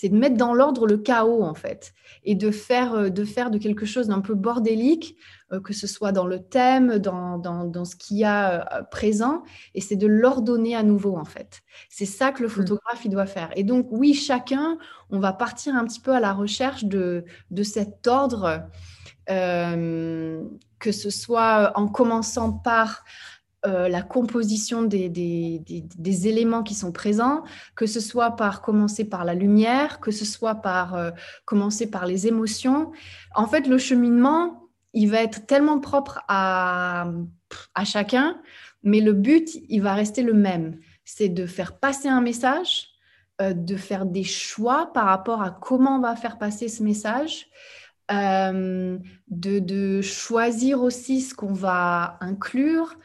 c'est 0.00 0.10
de 0.10 0.16
mettre 0.16 0.36
dans 0.36 0.54
l'ordre 0.54 0.86
le 0.86 0.96
chaos, 0.96 1.42
en 1.42 1.54
fait, 1.54 1.92
et 2.22 2.36
de 2.36 2.52
faire, 2.52 2.94
euh, 2.94 3.08
de 3.08 3.24
faire 3.24 3.50
de 3.50 3.58
quelque 3.58 3.84
chose 3.84 4.06
d'un 4.06 4.20
peu 4.20 4.34
bordélique, 4.34 5.16
euh, 5.50 5.60
que 5.60 5.72
ce 5.72 5.88
soit 5.88 6.12
dans 6.12 6.28
le 6.28 6.38
thème, 6.38 6.98
dans, 7.00 7.36
dans, 7.36 7.64
dans 7.64 7.84
ce 7.84 7.96
qu'il 7.96 8.18
y 8.18 8.24
a 8.24 8.86
présent, 8.92 9.42
et 9.74 9.80
c'est 9.80 9.96
de 9.96 10.06
l'ordonner 10.06 10.76
à 10.76 10.84
nouveau, 10.84 11.16
en 11.16 11.24
fait. 11.24 11.62
C'est 11.88 12.06
ça 12.06 12.30
que 12.30 12.42
le 12.42 12.46
mmh. 12.46 12.52
photographe, 12.52 13.04
il 13.04 13.10
doit 13.10 13.26
faire. 13.26 13.50
Et 13.56 13.64
donc, 13.64 13.88
oui, 13.90 14.14
chacun, 14.14 14.78
on 15.10 15.18
va 15.18 15.32
partir 15.32 15.74
un 15.74 15.84
petit 15.84 16.00
peu 16.00 16.12
à 16.12 16.20
la 16.20 16.32
recherche 16.32 16.84
de, 16.84 17.24
de 17.50 17.62
cet 17.64 18.06
ordre. 18.06 18.68
que 19.26 20.92
ce 20.92 21.10
soit 21.10 21.72
en 21.74 21.88
commençant 21.88 22.52
par 22.52 23.02
euh, 23.66 23.88
la 23.88 24.02
composition 24.02 24.82
des, 24.82 25.08
des, 25.08 26.28
éléments 26.28 26.62
qui 26.62 26.74
sont 26.74 26.92
présents, 26.92 27.42
que 27.74 27.86
ce 27.86 27.98
soit 27.98 28.36
par 28.36 28.62
commencer 28.62 29.04
par 29.04 29.24
la 29.24 29.34
lumière, 29.34 29.98
que 29.98 30.12
ce 30.12 30.24
soit 30.24 30.54
par 30.54 30.94
euh, 30.94 31.10
commencer 31.44 31.90
par 31.90 32.06
les 32.06 32.28
émotions. 32.28 32.92
En 33.34 33.48
fait, 33.48 33.66
le 33.66 33.76
cheminement, 33.76 34.68
il 34.92 35.10
va 35.10 35.24
être 35.24 35.44
tellement 35.46 35.80
propre 35.80 36.20
à, 36.28 37.10
à 37.74 37.84
chacun, 37.84 38.40
mais 38.84 39.00
le 39.00 39.12
but, 39.12 39.48
il 39.68 39.82
va 39.82 39.94
rester 39.94 40.22
le 40.22 40.34
même. 40.34 40.78
C'est 41.04 41.28
de 41.28 41.44
faire 41.44 41.80
passer 41.80 42.06
un 42.06 42.20
message, 42.20 42.90
euh, 43.40 43.54
de 43.54 43.74
faire 43.74 44.06
des 44.06 44.22
choix 44.22 44.92
par 44.92 45.06
rapport 45.06 45.42
à 45.42 45.50
comment 45.50 45.96
on 45.96 46.00
va 46.00 46.14
faire 46.14 46.38
passer 46.38 46.68
ce 46.68 46.84
message. 46.84 47.48
de, 48.08 49.00
de, 49.58 50.00
choisir 50.00 50.80
aussi 50.80 51.22
ce 51.22 51.34
qu'on 51.34 51.52
va 51.52 52.18
inclure, 52.20 52.96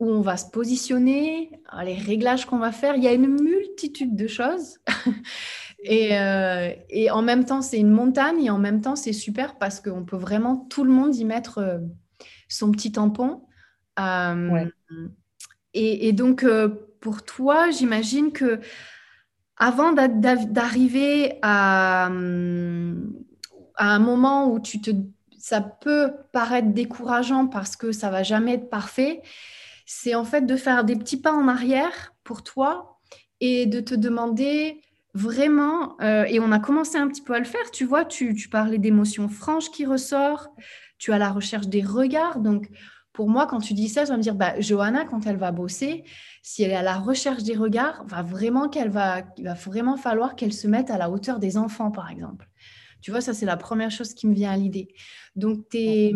où 0.00 0.10
on 0.10 0.22
va 0.22 0.38
se 0.38 0.50
positionner, 0.50 1.50
les 1.84 1.94
réglages 1.94 2.46
qu'on 2.46 2.58
va 2.58 2.72
faire. 2.72 2.96
Il 2.96 3.04
y 3.04 3.08
a 3.08 3.12
une 3.12 3.28
multitude 3.28 4.16
de 4.16 4.26
choses. 4.26 4.78
Euh, 5.90 6.74
et, 6.90 7.10
en 7.10 7.22
même 7.22 7.46
temps, 7.46 7.62
c'est 7.62 7.78
une 7.78 7.90
montagne 7.90 8.44
et 8.44 8.50
en 8.50 8.58
même 8.58 8.82
temps, 8.82 8.96
c'est 8.96 9.14
super 9.14 9.56
parce 9.56 9.80
qu'on 9.80 10.04
peut 10.04 10.18
vraiment 10.18 10.56
tout 10.68 10.84
le 10.84 10.90
monde 10.90 11.16
y 11.16 11.24
mettre 11.24 11.56
euh, 11.56 11.78
son 12.50 12.70
petit 12.70 12.92
tampon. 12.92 13.46
Euh, 13.98 14.66
et, 15.72 16.12
donc, 16.12 16.44
pour 17.00 17.24
toi, 17.24 17.70
j'imagine 17.70 18.30
que 18.30 18.60
avant 19.56 19.94
d'arriver 19.94 21.38
à, 21.40 22.04
à 22.04 22.08
un 22.08 23.98
moment 23.98 24.52
où 24.52 24.60
tu 24.60 24.82
te, 24.82 24.90
ça 25.38 25.62
peut 25.62 26.12
paraître 26.32 26.68
décourageant 26.68 27.46
parce 27.46 27.74
que 27.74 27.90
ça 27.90 28.10
va 28.10 28.22
jamais 28.22 28.52
être 28.52 28.68
parfait, 28.68 29.22
c'est 29.92 30.14
en 30.14 30.24
fait 30.24 30.46
de 30.46 30.54
faire 30.54 30.84
des 30.84 30.94
petits 30.94 31.20
pas 31.20 31.32
en 31.32 31.48
arrière 31.48 32.14
pour 32.22 32.44
toi 32.44 33.00
et 33.40 33.66
de 33.66 33.80
te 33.80 33.92
demander 33.92 34.80
vraiment, 35.14 36.00
euh, 36.00 36.22
et 36.28 36.38
on 36.38 36.52
a 36.52 36.60
commencé 36.60 36.96
un 36.96 37.08
petit 37.08 37.22
peu 37.22 37.34
à 37.34 37.40
le 37.40 37.44
faire, 37.44 37.72
tu 37.72 37.86
vois, 37.86 38.04
tu, 38.04 38.36
parlais 38.48 38.78
d'émotions 38.78 39.28
franches 39.28 39.68
qui 39.72 39.84
ressort, 39.84 40.54
tu 40.98 41.12
as 41.12 41.18
la 41.18 41.30
recherche 41.30 41.66
des 41.66 41.82
regards, 41.82 42.38
donc 42.38 42.68
pour 43.12 43.28
moi, 43.28 43.48
quand 43.48 43.58
tu 43.58 43.74
dis 43.74 43.88
ça, 43.88 44.04
je 44.04 44.12
vais 44.12 44.16
me 44.16 44.22
dire, 44.22 44.36
bah, 44.36 44.60
Johanna, 44.60 45.06
quand 45.06 45.26
elle 45.26 45.38
va 45.38 45.50
bosser, 45.50 46.04
si 46.40 46.62
elle 46.62 46.70
est 46.70 46.76
à 46.76 46.82
la 46.82 46.94
recherche 46.94 47.42
des 47.42 47.56
regards, 47.56 48.04
va 48.06 48.22
vraiment 48.22 48.68
qu'elle 48.68 48.90
va, 48.90 49.22
il 49.38 49.44
va 49.44 49.54
vraiment 49.54 49.96
falloir 49.96 50.36
qu'elle 50.36 50.52
se 50.52 50.68
mette 50.68 50.90
à 50.90 50.98
la 50.98 51.10
hauteur 51.10 51.40
des 51.40 51.56
enfants, 51.56 51.90
par 51.90 52.08
exemple. 52.10 52.48
Tu 53.02 53.10
vois, 53.10 53.20
ça, 53.20 53.34
c'est 53.34 53.44
la 53.44 53.56
première 53.56 53.90
chose 53.90 54.14
qui 54.14 54.28
me 54.28 54.34
vient 54.34 54.52
à 54.52 54.56
l'idée. 54.56 54.86
Donc, 55.34 55.68
tes, 55.68 56.14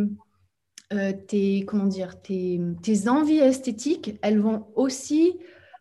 euh, 0.95 1.13
tes, 1.13 1.65
comment 1.67 1.87
dire, 1.87 2.21
tes, 2.21 2.61
envies 3.09 3.39
esthétiques, 3.39 4.19
elles 4.23 4.39
vont 4.39 4.67
aussi 4.75 5.39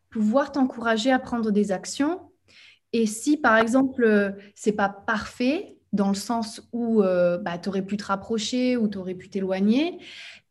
pouvoir 0.09 0.51
t'encourager 0.51 1.11
à 1.11 1.19
prendre 1.19 1.51
des 1.51 1.71
actions. 1.71 2.21
Et 2.93 3.05
si, 3.05 3.37
par 3.37 3.57
exemple, 3.57 4.03
euh, 4.03 4.31
c'est 4.55 4.73
pas 4.73 4.89
parfait, 4.89 5.77
dans 5.93 6.09
le 6.09 6.15
sens 6.15 6.67
où 6.73 7.03
euh, 7.03 7.37
bah, 7.37 7.57
tu 7.59 7.69
aurais 7.69 7.83
pu 7.83 7.97
te 7.97 8.05
rapprocher 8.05 8.77
ou 8.77 8.87
tu 8.87 8.97
aurais 8.97 9.13
pu 9.13 9.29
t'éloigner, 9.29 9.99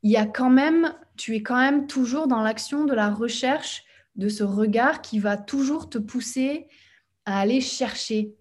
il 0.02 0.10
y 0.10 0.16
a 0.16 0.26
quand 0.26 0.50
même, 0.50 0.94
tu 1.16 1.34
es 1.34 1.42
quand 1.42 1.58
même 1.58 1.86
toujours 1.86 2.28
dans 2.28 2.42
l'action 2.42 2.84
de 2.84 2.94
la 2.94 3.10
recherche 3.10 3.84
de 4.14 4.28
ce 4.28 4.44
regard 4.44 5.02
qui 5.02 5.18
va 5.18 5.36
toujours 5.36 5.88
te 5.88 5.98
pousser 5.98 6.68
à 7.24 7.40
aller 7.40 7.60
chercher. 7.60 8.34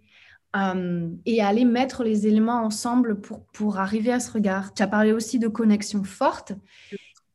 Euh, 0.53 1.09
et 1.25 1.41
aller 1.41 1.63
mettre 1.63 2.03
les 2.03 2.27
éléments 2.27 2.65
ensemble 2.65 3.21
pour, 3.21 3.45
pour 3.53 3.79
arriver 3.79 4.11
à 4.11 4.19
ce 4.19 4.29
regard. 4.31 4.73
Tu 4.73 4.83
as 4.83 4.87
parlé 4.87 5.13
aussi 5.13 5.39
de 5.39 5.47
connexion 5.47 6.03
forte. 6.03 6.51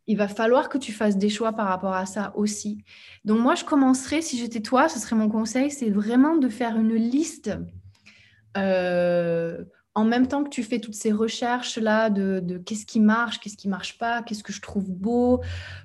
Il 0.07 0.19
va 0.19 0.29
falloir 0.29 0.69
que 0.69 0.77
tu 0.77 0.93
fasses 0.93 1.17
des 1.17 1.31
choix 1.31 1.53
par 1.53 1.67
rapport 1.69 1.95
à 1.95 2.05
ça 2.05 2.33
aussi. 2.37 2.85
Donc 3.25 3.41
moi, 3.41 3.55
je 3.55 3.65
commencerai, 3.65 4.21
si 4.21 4.37
j'étais 4.37 4.61
toi, 4.61 4.91
ce 4.91 4.99
serait 4.99 5.17
mon 5.17 5.31
conseil, 5.31 5.71
c'est 5.71 5.89
vraiment 5.89 6.37
de 6.37 6.51
faire 6.51 6.77
une 6.77 6.95
liste 6.95 7.57
euh, 8.59 9.65
en 9.95 10.05
même 10.05 10.29
temps 10.29 10.45
que 10.45 10.51
tu 10.51 10.63
fais 10.63 10.79
toutes 10.79 10.95
ces 10.95 11.11
recherches-là 11.11 12.11
de, 12.11 12.41
de 12.41 12.59
qu'est-ce 12.59 12.85
qui 12.85 13.01
marche, 13.01 13.41
qu'est-ce 13.41 13.57
qui 13.57 13.69
marche 13.69 13.97
pas, 13.97 14.23
qu'est-ce 14.23 14.45
que 14.45 14.53
je 14.53 14.61
trouve 14.61 14.91
beau, 14.91 15.41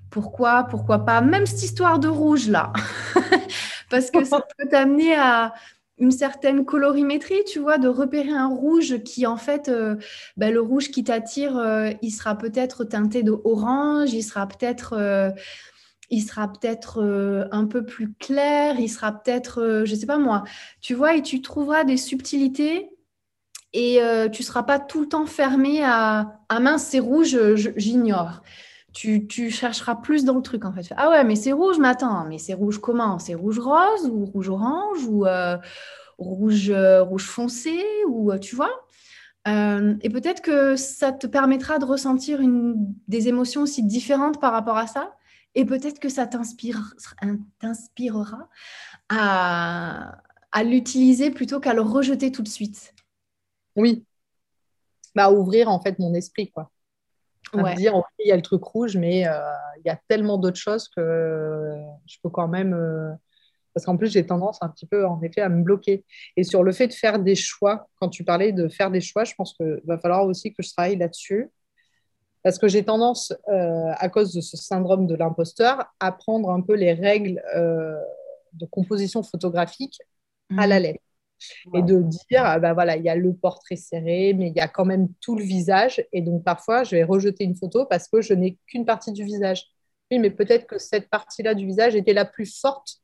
pourquoi, 0.09 0.65
pourquoi 0.65 1.05
pas, 1.05 1.21
même 1.21 1.45
cette 1.45 1.63
histoire 1.63 1.97
de 1.97 2.09
rouge-là. 2.09 2.73
Parce 3.89 4.11
que 4.11 4.25
ça 4.25 4.41
peut 4.57 4.67
t'amener 4.69 5.15
à 5.15 5.53
une 6.01 6.11
certaine 6.11 6.65
colorimétrie, 6.65 7.43
tu 7.45 7.59
vois, 7.59 7.77
de 7.77 7.87
repérer 7.87 8.31
un 8.31 8.47
rouge 8.47 9.03
qui, 9.03 9.27
en 9.27 9.37
fait, 9.37 9.69
euh, 9.69 9.95
bah, 10.35 10.49
le 10.49 10.59
rouge 10.59 10.89
qui 10.89 11.03
t'attire, 11.03 11.57
euh, 11.57 11.91
il 12.01 12.09
sera 12.09 12.35
peut-être 12.35 12.83
teinté 12.83 13.21
de 13.21 13.31
orange, 13.43 14.11
il 14.11 14.23
sera 14.23 14.47
peut-être, 14.47 14.93
euh, 14.93 15.29
il 16.09 16.23
sera 16.23 16.51
peut-être 16.51 17.47
un 17.51 17.65
peu 17.67 17.85
plus 17.85 18.13
clair, 18.13 18.79
il 18.79 18.89
sera 18.89 19.11
peut-être, 19.13 19.83
je 19.85 19.95
sais 19.95 20.07
pas 20.07 20.17
moi, 20.17 20.43
tu 20.81 20.93
vois, 20.93 21.15
et 21.15 21.21
tu 21.21 21.41
trouveras 21.41 21.85
des 21.85 21.95
subtilités 21.95 22.89
et 23.71 24.01
tu 24.33 24.43
seras 24.43 24.63
pas 24.63 24.77
tout 24.77 24.99
le 24.99 25.07
temps 25.07 25.25
fermé 25.25 25.81
à, 25.85 26.41
ah 26.49 26.59
mince, 26.59 26.83
c'est 26.83 26.99
rouge, 26.99 27.39
j'ignore 27.77 28.41
tu, 28.93 29.49
chercheras 29.49 29.95
plus 29.95 30.25
dans 30.25 30.35
le 30.35 30.41
truc 30.41 30.65
en 30.65 30.73
fait. 30.73 30.93
Ah 30.97 31.09
ouais, 31.09 31.23
mais 31.23 31.35
c'est 31.35 31.51
rouge, 31.51 31.77
mais 31.79 31.87
attends, 31.87 32.25
mais 32.25 32.37
c'est 32.37 32.53
rouge 32.53 32.79
comment? 32.79 33.19
C'est 33.19 33.35
rouge 33.35 33.59
rose 33.59 34.07
ou 34.09 34.25
rouge 34.25 34.49
orange 34.49 35.05
ou 35.07 35.25
euh, 35.25 35.57
rouge, 36.17 36.69
euh, 36.69 37.01
rouge 37.01 37.25
foncé 37.25 37.83
ou 38.07 38.31
euh, 38.31 38.39
tu 38.39 38.55
vois? 38.55 38.71
Et 39.47 40.09
peut-être 40.09 40.41
que 40.41 40.75
ça 40.75 41.11
te 41.11 41.25
permettra 41.25 41.79
de 41.79 41.85
ressentir 41.85 42.39
des 43.07 43.27
émotions 43.27 43.63
aussi 43.63 43.81
différentes 43.81 44.39
par 44.39 44.51
rapport 44.51 44.77
à 44.77 44.85
ça. 44.85 45.15
Et 45.55 45.65
peut-être 45.65 45.99
que 45.99 46.09
ça 46.09 46.27
t'inspire, 46.27 46.93
t'inspirera 47.59 48.49
à, 49.09 50.21
à 50.51 50.63
l'utiliser 50.63 51.31
plutôt 51.31 51.59
qu'à 51.59 51.73
le 51.73 51.81
rejeter 51.81 52.31
tout 52.31 52.43
de 52.43 52.47
suite. 52.47 52.93
Oui. 53.75 54.05
Bah, 55.15 55.31
ouvrir 55.31 55.69
en 55.69 55.81
fait 55.81 55.97
mon 55.97 56.13
esprit, 56.13 56.51
quoi 56.51 56.71
dire, 57.75 58.01
il 58.19 58.27
y 58.27 58.31
a 58.31 58.35
le 58.35 58.41
truc 58.41 58.63
rouge, 58.63 58.97
mais 58.97 59.27
euh, 59.27 59.33
il 59.77 59.87
y 59.87 59.89
a 59.89 59.99
tellement 60.07 60.37
d'autres 60.37 60.59
choses 60.59 60.87
que 60.89 61.77
je 62.05 62.17
peux 62.23 62.29
quand 62.29 62.47
même. 62.47 62.73
Euh, 62.73 63.11
parce 63.73 63.85
qu'en 63.85 63.95
plus, 63.95 64.11
j'ai 64.11 64.25
tendance 64.25 64.57
un 64.61 64.69
petit 64.69 64.85
peu, 64.85 65.05
en 65.05 65.21
effet, 65.21 65.41
à 65.41 65.49
me 65.49 65.63
bloquer. 65.63 66.05
Et 66.35 66.43
sur 66.43 66.63
le 66.63 66.71
fait 66.71 66.87
de 66.87 66.93
faire 66.93 67.19
des 67.19 67.35
choix, 67.35 67.87
quand 67.99 68.09
tu 68.09 68.23
parlais 68.23 68.51
de 68.51 68.67
faire 68.67 68.91
des 68.91 69.01
choix, 69.01 69.23
je 69.23 69.33
pense 69.35 69.53
qu'il 69.53 69.81
va 69.85 69.97
falloir 69.97 70.25
aussi 70.25 70.53
que 70.53 70.61
je 70.61 70.73
travaille 70.73 70.97
là-dessus. 70.97 71.49
Parce 72.43 72.57
que 72.57 72.67
j'ai 72.67 72.83
tendance, 72.83 73.31
euh, 73.49 73.91
à 73.97 74.09
cause 74.09 74.33
de 74.33 74.41
ce 74.41 74.57
syndrome 74.57 75.07
de 75.07 75.15
l'imposteur, 75.15 75.85
à 75.99 76.11
prendre 76.11 76.49
un 76.49 76.61
peu 76.61 76.73
les 76.73 76.93
règles 76.93 77.41
de 78.53 78.65
composition 78.65 79.23
photographique 79.23 79.99
à 80.57 80.67
la 80.67 80.79
mmh. 80.79 80.95
Et 81.73 81.81
de 81.81 82.01
dire, 82.01 82.43
ah 82.43 82.59
bah 82.59 82.73
voilà, 82.73 82.97
il 82.97 83.03
y 83.03 83.09
a 83.09 83.15
le 83.15 83.33
portrait 83.33 83.75
serré, 83.75 84.33
mais 84.33 84.49
il 84.49 84.55
y 84.55 84.59
a 84.59 84.67
quand 84.67 84.85
même 84.85 85.07
tout 85.21 85.35
le 85.35 85.43
visage. 85.43 86.05
Et 86.11 86.21
donc, 86.21 86.43
parfois, 86.43 86.83
je 86.83 86.95
vais 86.95 87.03
rejeter 87.03 87.43
une 87.43 87.55
photo 87.55 87.85
parce 87.85 88.07
que 88.07 88.21
je 88.21 88.33
n'ai 88.33 88.57
qu'une 88.67 88.85
partie 88.85 89.11
du 89.11 89.23
visage. 89.23 89.65
Oui, 90.11 90.19
mais 90.19 90.29
peut-être 90.29 90.67
que 90.67 90.77
cette 90.77 91.09
partie-là 91.09 91.53
du 91.53 91.65
visage 91.65 91.95
était 91.95 92.13
la 92.13 92.25
plus 92.25 92.59
forte. 92.59 93.01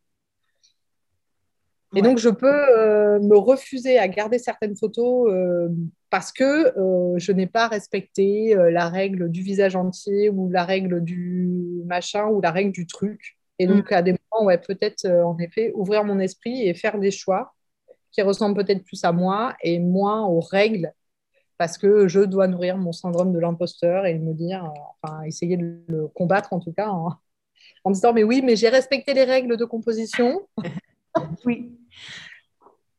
Et 1.95 2.01
donc, 2.01 2.17
je 2.17 2.29
peux 2.29 2.47
euh, 2.47 3.19
me 3.19 3.37
refuser 3.37 3.97
à 3.97 4.07
garder 4.09 4.39
certaines 4.39 4.75
photos 4.75 5.31
euh, 5.31 5.69
parce 6.09 6.33
que 6.33 6.77
euh, 6.77 7.17
je 7.17 7.31
n'ai 7.31 7.47
pas 7.47 7.67
respecté 7.67 8.53
la 8.71 8.89
règle 8.89 9.29
du 9.29 9.41
visage 9.41 9.75
entier 9.75 10.29
ou 10.29 10.49
la 10.49 10.65
règle 10.65 11.01
du 11.01 11.81
machin 11.85 12.25
ou 12.27 12.41
la 12.41 12.51
règle 12.51 12.71
du 12.71 12.87
truc. 12.87 13.37
Et 13.59 13.67
donc, 13.67 13.91
mm. 13.91 13.93
à 13.93 14.01
des 14.01 14.11
moments, 14.11 14.45
ouais, 14.45 14.57
peut-être, 14.57 15.07
en 15.07 15.37
effet, 15.39 15.71
ouvrir 15.75 16.03
mon 16.03 16.19
esprit 16.19 16.67
et 16.67 16.73
faire 16.73 16.99
des 16.99 17.11
choix 17.11 17.53
qui 18.17 18.23
ressemble 18.23 18.55
peut-être 18.55 18.83
plus 18.83 19.03
à 19.03 19.11
moi 19.11 19.55
et 19.61 19.77
moins 19.77 20.25
aux 20.25 20.39
règles 20.39 20.91
parce 21.59 21.77
que 21.77 22.07
je 22.07 22.21
dois 22.21 22.47
nourrir 22.47 22.75
mon 22.77 22.91
syndrome 22.91 23.31
de 23.31 23.37
l'imposteur 23.37 24.07
et 24.07 24.17
me 24.17 24.33
dire, 24.33 24.65
euh, 24.65 24.79
enfin, 25.03 25.21
essayer 25.21 25.55
de 25.55 25.81
le 25.87 26.07
combattre 26.07 26.51
en 26.51 26.59
tout 26.59 26.73
cas, 26.73 26.87
en, 26.89 27.11
me 27.85 27.93
disant, 27.93 28.13
mais 28.13 28.23
oui, 28.23 28.41
mais 28.43 28.55
j'ai 28.55 28.69
respecté 28.69 29.13
les 29.13 29.23
règles 29.23 29.55
de 29.55 29.65
composition. 29.65 30.47
oui. 31.45 31.77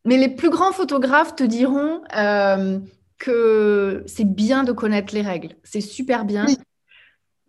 Mais 0.05 0.19
les 0.19 0.29
plus 0.29 0.51
grands 0.51 0.73
photographes 0.73 1.35
te 1.35 1.43
diront 1.43 2.03
euh, 2.16 2.79
que 3.19 4.05
c'est 4.07 4.25
bien 4.25 4.62
de 4.62 4.71
connaître 4.71 5.12
les 5.14 5.23
règles. 5.23 5.57
C'est 5.64 5.81
super 5.81 6.25
bien. 6.25 6.47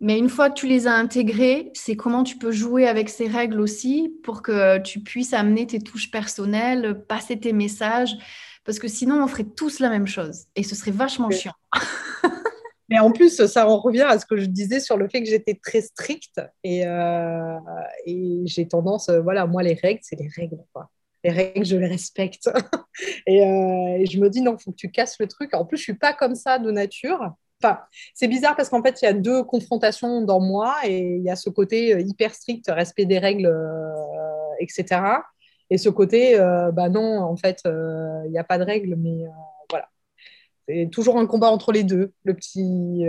Mais 0.00 0.18
une 0.18 0.30
fois 0.30 0.48
que 0.48 0.54
tu 0.54 0.66
les 0.66 0.86
as 0.86 0.94
intégrées, 0.94 1.70
c'est 1.74 1.94
comment 1.94 2.24
tu 2.24 2.38
peux 2.38 2.52
jouer 2.52 2.88
avec 2.88 3.10
ces 3.10 3.28
règles 3.28 3.60
aussi 3.60 4.16
pour 4.22 4.40
que 4.40 4.78
tu 4.78 5.00
puisses 5.00 5.34
amener 5.34 5.66
tes 5.66 5.78
touches 5.78 6.10
personnelles, 6.10 7.04
passer 7.06 7.38
tes 7.38 7.52
messages. 7.52 8.16
Parce 8.64 8.78
que 8.78 8.88
sinon, 8.88 9.22
on 9.22 9.26
ferait 9.26 9.44
tous 9.44 9.78
la 9.78 9.90
même 9.90 10.06
chose 10.06 10.44
et 10.56 10.62
ce 10.62 10.74
serait 10.74 10.90
vachement 10.90 11.30
chiant. 11.30 11.52
Mais 12.88 12.98
en 12.98 13.12
plus, 13.12 13.44
ça 13.46 13.68
en 13.68 13.78
revient 13.78 14.06
à 14.08 14.18
ce 14.18 14.26
que 14.26 14.36
je 14.36 14.46
disais 14.46 14.80
sur 14.80 14.96
le 14.96 15.08
fait 15.08 15.22
que 15.22 15.28
j'étais 15.28 15.54
très 15.54 15.80
stricte 15.80 16.40
et, 16.64 16.86
euh, 16.86 17.58
et 18.04 18.42
j'ai 18.46 18.66
tendance, 18.66 19.08
euh, 19.08 19.20
voilà, 19.20 19.46
moi, 19.46 19.62
les 19.62 19.74
règles, 19.74 20.00
c'est 20.02 20.18
les 20.18 20.28
règles. 20.28 20.58
Quoi. 20.72 20.90
Les 21.22 21.30
règles, 21.30 21.64
je 21.64 21.76
les 21.76 21.86
respecte. 21.86 22.50
et, 23.26 23.46
euh, 23.46 23.98
et, 23.98 24.06
je 24.06 24.18
me 24.18 24.28
dis, 24.28 24.40
non, 24.40 24.56
il 24.58 24.62
faut 24.62 24.72
que 24.72 24.76
tu 24.76 24.90
casses 24.90 25.20
le 25.20 25.28
truc. 25.28 25.54
En 25.54 25.64
plus, 25.64 25.76
je 25.76 25.82
ne 25.82 25.84
suis 25.84 25.94
pas 25.94 26.14
comme 26.14 26.34
ça 26.34 26.58
de 26.58 26.70
nature. 26.72 27.32
Enfin, 27.62 27.80
c'est 28.14 28.28
bizarre 28.28 28.56
parce 28.56 28.70
qu'en 28.70 28.82
fait, 28.82 29.02
il 29.02 29.04
y 29.04 29.08
a 29.08 29.12
deux 29.12 29.42
confrontations 29.44 30.22
dans 30.22 30.40
moi 30.40 30.76
et 30.84 31.16
il 31.16 31.22
y 31.22 31.30
a 31.30 31.36
ce 31.36 31.50
côté 31.50 31.94
euh, 31.94 32.00
hyper 32.00 32.34
strict, 32.34 32.64
respect 32.68 33.04
des 33.04 33.18
règles, 33.18 33.46
euh, 33.46 33.92
etc. 34.60 35.02
Et 35.68 35.76
ce 35.76 35.90
côté, 35.90 36.40
euh, 36.40 36.72
bah 36.72 36.88
non, 36.88 37.20
en 37.20 37.36
fait, 37.36 37.60
il 37.66 38.30
n'y 38.30 38.38
a 38.38 38.44
pas 38.44 38.58
de 38.58 38.64
règles, 38.64 38.96
mais 38.96 39.24
voilà. 39.68 39.88
C'est 40.66 40.88
toujours 40.90 41.18
un 41.18 41.26
combat 41.26 41.50
entre 41.50 41.72
les 41.72 41.84
deux, 41.84 42.12
le 42.24 42.34
petit. 42.34 43.04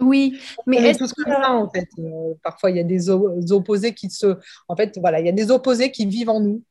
Oui, 0.00 0.40
mais 0.66 0.78
est 0.78 0.98
tous 0.98 1.12
comme 1.12 1.32
ça 1.32 1.52
en 1.52 1.68
fait. 1.68 1.88
parfois, 2.42 2.70
il 2.70 2.78
y 2.78 2.80
a 2.80 2.84
des 2.84 3.10
opposés 3.10 3.94
qui 3.94 4.08
se, 4.08 4.38
en 4.68 4.74
fait, 4.74 4.98
voilà, 4.98 5.20
il 5.20 5.26
y 5.26 5.28
a 5.28 5.32
des 5.32 5.50
opposés 5.50 5.92
qui 5.92 6.06
vivent 6.06 6.30
en 6.30 6.40
nous 6.40 6.62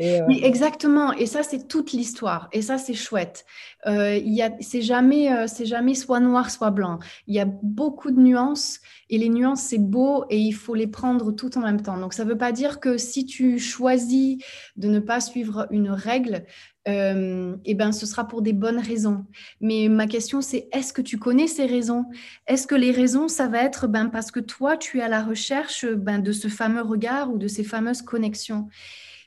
euh, 0.00 0.20
oui, 0.26 0.40
exactement. 0.42 1.12
Et 1.12 1.26
ça, 1.26 1.42
c'est 1.42 1.68
toute 1.68 1.92
l'histoire. 1.92 2.48
Et 2.52 2.62
ça, 2.62 2.78
c'est 2.78 2.94
chouette. 2.94 3.44
Euh, 3.86 4.18
c'est 4.60 4.82
jamais, 4.82 5.32
euh, 5.32 5.46
c'est 5.46 5.66
jamais 5.66 5.94
soit 5.94 6.20
noir, 6.20 6.50
soit 6.50 6.70
blanc. 6.70 6.98
Il 7.26 7.34
y 7.34 7.40
a 7.40 7.44
beaucoup 7.44 8.10
de 8.10 8.20
nuances. 8.20 8.80
Et 9.10 9.18
les 9.18 9.28
nuances, 9.28 9.60
c'est 9.62 9.78
beau 9.78 10.24
et 10.30 10.38
il 10.38 10.52
faut 10.52 10.74
les 10.74 10.86
prendre 10.86 11.32
tout 11.32 11.58
en 11.58 11.60
même 11.60 11.82
temps. 11.82 11.98
Donc, 11.98 12.14
ça 12.14 12.24
ne 12.24 12.30
veut 12.30 12.38
pas 12.38 12.52
dire 12.52 12.80
que 12.80 12.96
si 12.96 13.26
tu 13.26 13.58
choisis 13.58 14.38
de 14.76 14.88
ne 14.88 15.00
pas 15.00 15.20
suivre 15.20 15.66
une 15.70 15.90
règle, 15.90 16.46
euh, 16.88 17.54
eh 17.64 17.74
ben, 17.74 17.92
ce 17.92 18.06
sera 18.06 18.26
pour 18.26 18.40
des 18.40 18.54
bonnes 18.54 18.80
raisons. 18.80 19.26
Mais 19.60 19.88
ma 19.88 20.06
question, 20.06 20.40
c'est 20.40 20.68
est-ce 20.72 20.94
que 20.94 21.02
tu 21.02 21.18
connais 21.18 21.46
ces 21.46 21.66
raisons? 21.66 22.06
Est-ce 22.46 22.66
que 22.66 22.74
les 22.74 22.90
raisons, 22.90 23.28
ça 23.28 23.46
va 23.48 23.62
être 23.62 23.86
ben, 23.86 24.06
parce 24.06 24.30
que 24.30 24.40
toi, 24.40 24.78
tu 24.78 24.98
es 24.98 25.02
à 25.02 25.08
la 25.08 25.22
recherche 25.22 25.86
ben, 25.86 26.18
de 26.18 26.32
ce 26.32 26.48
fameux 26.48 26.82
regard 26.82 27.32
ou 27.32 27.36
de 27.36 27.48
ces 27.48 27.64
fameuses 27.64 28.02
connexions? 28.02 28.68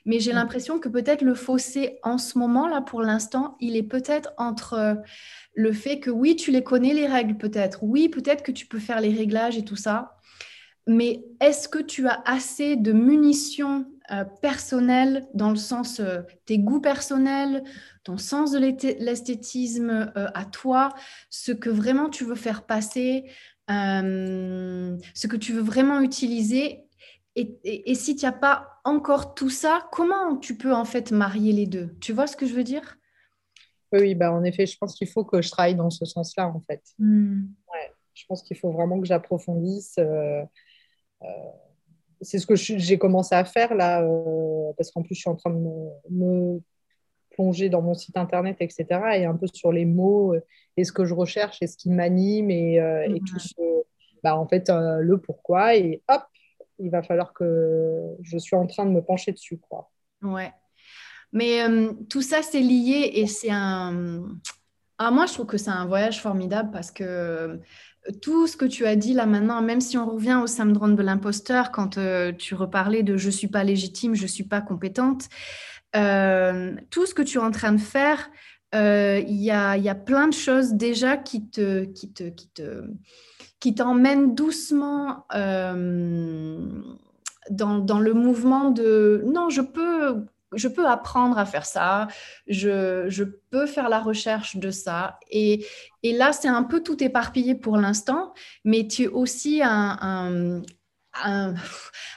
Mais 0.06 0.20
j'ai 0.20 0.32
l'impression 0.32 0.78
que 0.78 0.88
peut-être 0.88 1.22
le 1.22 1.34
fossé 1.34 1.98
en 2.04 2.16
ce 2.16 2.38
moment, 2.38 2.68
là, 2.68 2.80
pour 2.80 3.02
l'instant, 3.02 3.56
il 3.60 3.76
est 3.76 3.82
peut-être 3.82 4.32
entre 4.38 4.74
euh, 4.74 4.94
le 5.54 5.72
fait 5.72 5.98
que 5.98 6.10
oui, 6.10 6.36
tu 6.36 6.52
les 6.52 6.62
connais, 6.62 6.94
les 6.94 7.08
règles 7.08 7.36
peut-être. 7.36 7.82
Oui, 7.82 8.08
peut-être 8.08 8.44
que 8.44 8.52
tu 8.52 8.66
peux 8.66 8.78
faire 8.78 9.00
les 9.00 9.12
réglages 9.12 9.58
et 9.58 9.64
tout 9.64 9.76
ça. 9.76 10.16
Mais 10.86 11.24
est-ce 11.40 11.68
que 11.68 11.80
tu 11.80 12.06
as 12.06 12.22
assez 12.24 12.76
de 12.76 12.92
munitions 12.92 13.84
euh, 14.12 14.24
personnelles 14.40 15.26
dans 15.34 15.50
le 15.50 15.56
sens 15.56 15.98
euh, 15.98 16.20
tes 16.44 16.58
goûts 16.58 16.80
personnels, 16.80 17.64
ton 18.04 18.16
sens 18.16 18.52
de 18.52 18.58
l'esthétisme 18.58 20.12
à 20.14 20.44
toi, 20.44 20.90
ce 21.28 21.50
que 21.50 21.68
vraiment 21.68 22.08
tu 22.08 22.22
veux 22.22 22.36
faire 22.36 22.62
passer, 22.62 23.24
ce 23.68 25.26
que 25.26 25.36
tu 25.36 25.52
veux 25.52 25.62
vraiment 25.62 26.00
utiliser 26.00 26.85
et, 27.36 27.94
si 27.94 28.16
tu 28.16 28.24
n'as 28.24 28.32
pas 28.32 28.80
encore 28.84 29.34
tout 29.34 29.50
ça, 29.50 29.86
comment 29.92 30.36
tu 30.38 30.56
peux 30.56 30.72
en 30.72 30.86
fait 30.86 31.12
marier 31.12 31.52
les 31.52 31.66
deux? 31.66 31.94
Tu 32.00 32.14
vois 32.14 32.26
ce 32.26 32.36
que 32.36 32.46
je 32.46 32.54
veux 32.54 32.64
dire? 32.64 32.96
Oui, 33.92 34.14
bah 34.14 34.32
en 34.32 34.42
effet, 34.42 34.66
je 34.66 34.76
pense 34.78 34.94
qu'il 34.94 35.08
faut 35.08 35.24
que 35.24 35.42
je 35.42 35.50
travaille 35.50 35.74
dans 35.74 35.90
ce 35.90 36.06
sens-là 36.06 36.48
en 36.48 36.60
fait. 36.60 36.82
Hmm. 36.98 37.42
Ouais, 37.72 37.92
je 38.14 38.24
pense 38.26 38.42
qu'il 38.42 38.56
faut 38.56 38.72
vraiment 38.72 38.98
que 39.00 39.06
j'approfondisse. 39.06 39.96
Euh, 39.98 40.42
euh, 41.22 41.26
c'est 42.22 42.38
ce 42.38 42.46
que 42.46 42.56
j'ai 42.56 42.96
commencé 42.96 43.34
à 43.34 43.44
faire 43.44 43.74
là, 43.74 44.02
euh, 44.02 44.72
parce 44.78 44.90
qu'en 44.90 45.02
plus, 45.02 45.14
je 45.14 45.20
suis 45.20 45.30
en 45.30 45.36
train 45.36 45.50
de 45.50 45.60
me, 46.10 46.60
plonger 47.32 47.68
dans 47.68 47.82
mon 47.82 47.92
site 47.92 48.16
internet, 48.16 48.56
etc. 48.60 48.86
Et 49.16 49.26
un 49.26 49.36
peu 49.36 49.46
sur 49.52 49.70
les 49.70 49.84
mots 49.84 50.34
et 50.78 50.84
ce 50.84 50.92
que 50.92 51.04
je 51.04 51.12
recherche 51.12 51.60
et 51.60 51.66
ce 51.66 51.76
qui 51.76 51.90
m'anime 51.90 52.50
et, 52.50 52.76
et, 52.76 53.20
tout 53.20 53.38
ce. 53.38 53.54
Bah, 54.22 54.38
en 54.38 54.48
fait, 54.48 54.70
le 54.70 55.18
pourquoi. 55.18 55.76
Et 55.76 56.02
hop, 56.08 56.22
il 56.78 56.90
va 56.90 57.02
falloir 57.02 57.32
que 57.32 58.16
je 58.22 58.38
suis 58.38 58.56
en 58.56 58.66
train 58.66 58.86
de 58.86 58.90
me 58.90 59.02
pencher 59.02 59.32
dessus. 59.32 59.58
Quoi. 59.58 59.90
Ouais. 60.22 60.52
Mais 61.32 61.62
euh, 61.62 61.92
tout 62.08 62.22
ça, 62.22 62.42
c'est 62.42 62.60
lié 62.60 63.10
et 63.14 63.26
c'est 63.26 63.50
un. 63.50 64.24
Ah, 64.98 65.10
moi, 65.10 65.26
je 65.26 65.34
trouve 65.34 65.46
que 65.46 65.58
c'est 65.58 65.70
un 65.70 65.86
voyage 65.86 66.22
formidable 66.22 66.70
parce 66.72 66.90
que 66.90 67.04
euh, 67.04 67.56
tout 68.22 68.46
ce 68.46 68.56
que 68.56 68.64
tu 68.64 68.86
as 68.86 68.96
dit 68.96 69.12
là 69.12 69.26
maintenant, 69.26 69.60
même 69.60 69.80
si 69.80 69.98
on 69.98 70.06
revient 70.06 70.40
au 70.42 70.46
syndrome 70.46 70.96
de 70.96 71.02
l'imposteur, 71.02 71.72
quand 71.72 71.98
euh, 71.98 72.32
tu 72.32 72.54
reparlais 72.54 73.02
de 73.02 73.16
je 73.16 73.28
suis 73.28 73.48
pas 73.48 73.64
légitime, 73.64 74.14
je 74.14 74.26
suis 74.26 74.44
pas 74.44 74.60
compétente, 74.60 75.28
tout 75.92 77.06
ce 77.06 77.14
que 77.14 77.22
tu 77.22 77.38
es 77.38 77.40
en 77.40 77.50
train 77.50 77.72
de 77.72 77.80
faire, 77.80 78.30
il 78.74 79.42
y, 79.42 79.50
a, 79.50 79.78
y, 79.78 79.88
a, 79.88 79.94
plein 79.94 80.28
de 80.28 80.34
choses 80.34 80.74
déjà 80.74 81.16
qui 81.16 81.48
te, 81.48 81.84
qui 81.84 82.12
te, 82.12 82.24
qui 82.28 82.48
te 82.48 82.82
qui 83.66 83.74
t'emmène 83.74 84.36
doucement 84.36 85.26
euh, 85.34 86.68
dans, 87.50 87.98
le 87.98 88.14
mouvement 88.14 88.70
de 88.70 89.24
non, 89.26 89.50
je 89.50 89.60
peux, 89.60 90.24
je 90.52 90.68
peux 90.68 90.86
apprendre 90.86 91.36
à 91.36 91.44
faire 91.44 91.66
ça, 91.66 92.06
je, 92.46 93.24
peux 93.50 93.66
faire 93.66 93.88
la 93.88 93.98
recherche 93.98 94.54
de 94.56 94.70
ça. 94.70 95.18
Et, 95.32 95.66
là, 96.04 96.32
c'est 96.32 96.46
un 96.46 96.62
peu 96.62 96.80
tout 96.80 97.02
éparpillé 97.02 97.56
pour 97.56 97.76
l'instant, 97.76 98.34
mais 98.64 98.86
tu 98.86 99.02
es 99.02 99.08
aussi 99.08 99.60
un, 99.64 100.62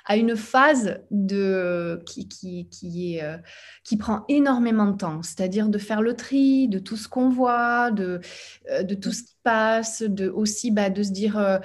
à 0.10 0.18
une 0.18 0.36
phase 0.36 1.00
de, 1.12 2.02
qui, 2.08 2.28
qui, 2.28 2.68
qui, 2.70 3.16
est, 3.16 3.24
euh, 3.24 3.38
qui 3.84 3.96
prend 3.96 4.26
énormément 4.28 4.88
de 4.88 4.98
temps, 4.98 5.22
c'est-à-dire 5.22 5.70
de 5.70 5.78
faire 5.78 6.02
le 6.02 6.16
tri 6.16 6.68
de 6.68 6.80
tout 6.80 6.98
ce 6.98 7.08
qu'on 7.08 7.30
voit, 7.30 7.92
de, 7.92 8.20
euh, 8.72 8.82
de 8.82 8.96
tout 8.96 9.12
ce 9.12 9.22
qui 9.22 9.38
passe, 9.44 10.02
de 10.02 10.28
aussi 10.28 10.72
bah, 10.72 10.90
de 10.90 11.04
se 11.04 11.12
dire, 11.12 11.60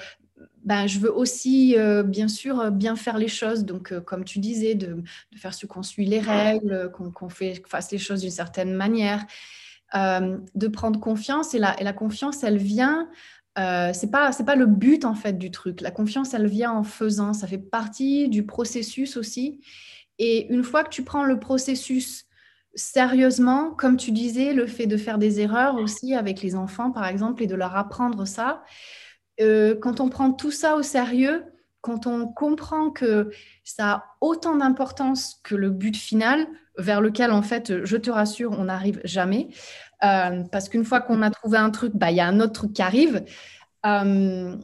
ben, 0.62 0.86
je 0.86 0.98
veux 0.98 1.12
aussi, 1.12 1.74
bien 2.04 2.28
sûr, 2.28 2.70
bien 2.70 2.96
faire 2.96 3.16
les 3.16 3.28
choses. 3.28 3.64
Donc, 3.64 3.98
comme 4.00 4.24
tu 4.24 4.38
disais, 4.40 4.74
de, 4.74 5.02
de 5.32 5.38
faire 5.38 5.54
ce 5.54 5.64
qu'on 5.64 5.82
suit 5.82 6.06
les 6.06 6.20
règles, 6.20 6.90
qu'on 6.92 7.28
fait, 7.30 7.62
fasse 7.66 7.90
les 7.92 7.98
choses 7.98 8.20
d'une 8.20 8.30
certaine 8.30 8.74
manière, 8.74 9.24
de 9.94 10.68
prendre 10.68 11.00
confiance. 11.00 11.54
Et 11.54 11.58
la, 11.58 11.78
et 11.80 11.84
la 11.84 11.92
confiance, 11.92 12.44
elle 12.44 12.58
vient 12.58 13.08
euh, 13.58 13.92
c'est 13.92 14.10
pas 14.10 14.32
c'est 14.32 14.44
pas 14.44 14.56
le 14.56 14.66
but 14.66 15.04
en 15.04 15.14
fait 15.14 15.38
du 15.38 15.50
truc. 15.50 15.80
La 15.80 15.90
confiance, 15.90 16.34
elle 16.34 16.46
vient 16.46 16.72
en 16.72 16.82
faisant. 16.82 17.32
Ça 17.32 17.46
fait 17.46 17.58
partie 17.58 18.28
du 18.28 18.44
processus 18.44 19.16
aussi. 19.16 19.60
Et 20.18 20.52
une 20.52 20.62
fois 20.62 20.84
que 20.84 20.90
tu 20.90 21.02
prends 21.02 21.24
le 21.24 21.38
processus 21.38 22.26
sérieusement, 22.74 23.70
comme 23.70 23.96
tu 23.96 24.10
disais, 24.10 24.52
le 24.52 24.66
fait 24.66 24.86
de 24.86 24.96
faire 24.96 25.18
des 25.18 25.40
erreurs 25.40 25.76
aussi 25.76 26.14
avec 26.14 26.42
les 26.42 26.56
enfants, 26.56 26.90
par 26.90 27.06
exemple, 27.06 27.42
et 27.42 27.46
de 27.46 27.54
leur 27.54 27.76
apprendre 27.76 28.26
ça. 28.26 28.64
Euh, 29.40 29.76
quand 29.80 30.00
on 30.00 30.08
prend 30.08 30.32
tout 30.32 30.50
ça 30.50 30.76
au 30.76 30.82
sérieux, 30.82 31.44
quand 31.84 32.06
on 32.06 32.26
comprend 32.26 32.88
que 32.88 33.30
ça 33.62 33.90
a 33.90 34.04
autant 34.22 34.56
d'importance 34.56 35.38
que 35.44 35.54
le 35.54 35.68
but 35.68 35.94
final, 35.94 36.46
vers 36.78 37.02
lequel, 37.02 37.30
en 37.30 37.42
fait, 37.42 37.84
je 37.84 37.96
te 37.98 38.10
rassure, 38.10 38.52
on 38.58 38.64
n'arrive 38.64 39.02
jamais, 39.04 39.48
euh, 40.02 40.44
parce 40.50 40.70
qu'une 40.70 40.86
fois 40.86 41.02
qu'on 41.02 41.20
a 41.20 41.28
trouvé 41.28 41.58
un 41.58 41.68
truc, 41.68 41.92
bah, 41.94 42.10
il 42.10 42.16
y 42.16 42.20
a 42.20 42.26
un 42.26 42.40
autre 42.40 42.54
truc 42.54 42.72
qui 42.72 42.80
arrive. 42.80 43.22
Euh, 43.84 44.56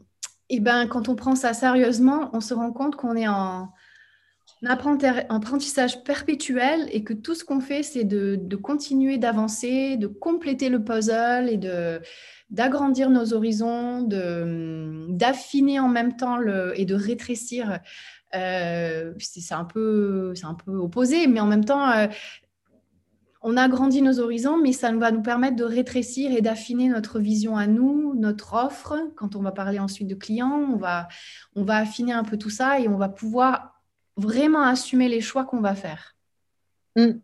et 0.49 0.61
ben, 0.61 0.87
quand 0.87 1.11
on 1.11 1.15
prend 1.15 1.37
ça 1.37 1.53
sérieusement, 1.53 2.31
on 2.33 2.41
se 2.41 2.55
rend 2.55 2.73
compte 2.73 2.97
qu'on 2.97 3.15
est 3.15 3.29
en, 3.29 3.71
un 4.63 4.77
apprentissage 5.29 6.05
perpétuel 6.05 6.89
et 6.93 7.03
que 7.03 7.15
tout 7.15 7.35
ce 7.35 7.45
qu'on 7.45 7.61
fait, 7.61 7.83
c'est 7.83 8.05
de, 8.05 8.57
continuer 8.57 9.17
d'avancer, 9.17 9.97
de 9.97 10.07
compléter 10.07 10.69
le 10.69 10.85
puzzle 10.85 11.49
et 11.49 11.57
de 11.57 12.01
d'agrandir 12.51 13.11
nos 13.11 13.33
horizons, 13.33 14.03
d'affiner 14.03 15.79
en 15.79 15.87
même 15.87 16.17
temps 16.17 16.37
le, 16.37 16.73
et 16.79 16.85
de 16.85 16.97
rétrécir. 16.97 17.79
Euh, 18.35 19.13
c'est 19.19 19.55
un, 19.55 19.65
peu, 19.65 20.35
un 20.43 20.55
peu 20.55 20.73
opposé, 20.73 21.29
mais 21.29 21.39
en 21.39 21.47
même 21.47 21.65
temps, 21.65 21.89
euh, 21.91 22.09
on 23.43 23.57
agrandit 23.57 24.03
nos 24.03 24.19
horizons, 24.19 24.59
mais 24.61 24.73
ça 24.73 24.93
va 24.93 25.13
nous 25.13 25.23
permettre 25.23 25.57
de 25.57 25.65
rétrécir 25.65 26.33
et 26.33 26.41
d'affiner 26.41 26.89
notre 26.89 27.21
vision 27.21 27.57
à 27.57 27.69
nous, 27.69 28.15
notre 28.17 28.55
offre. 28.55 28.97
Quand 29.17 29.37
on 29.37 29.43
va 29.43 29.53
parler 29.53 29.79
ensuite 29.79 30.09
de 30.09 30.15
clients, 30.17 30.67
on 30.73 30.77
va, 30.77 31.07
on 31.55 31.63
va 31.63 31.77
affiner 31.77 32.13
un 32.13 32.25
peu 32.25 32.37
tout 32.37 32.51
ça 32.51 32.81
et 32.81 32.89
on 32.89 32.97
va 32.97 33.09
pouvoir 33.09 33.80
vraiment 34.21 34.63
assumer 34.63 35.09
les 35.09 35.21
choix 35.21 35.45
qu'on 35.45 35.61
va 35.61 35.75
faire. 35.75 36.17
Mmh. 36.97 37.21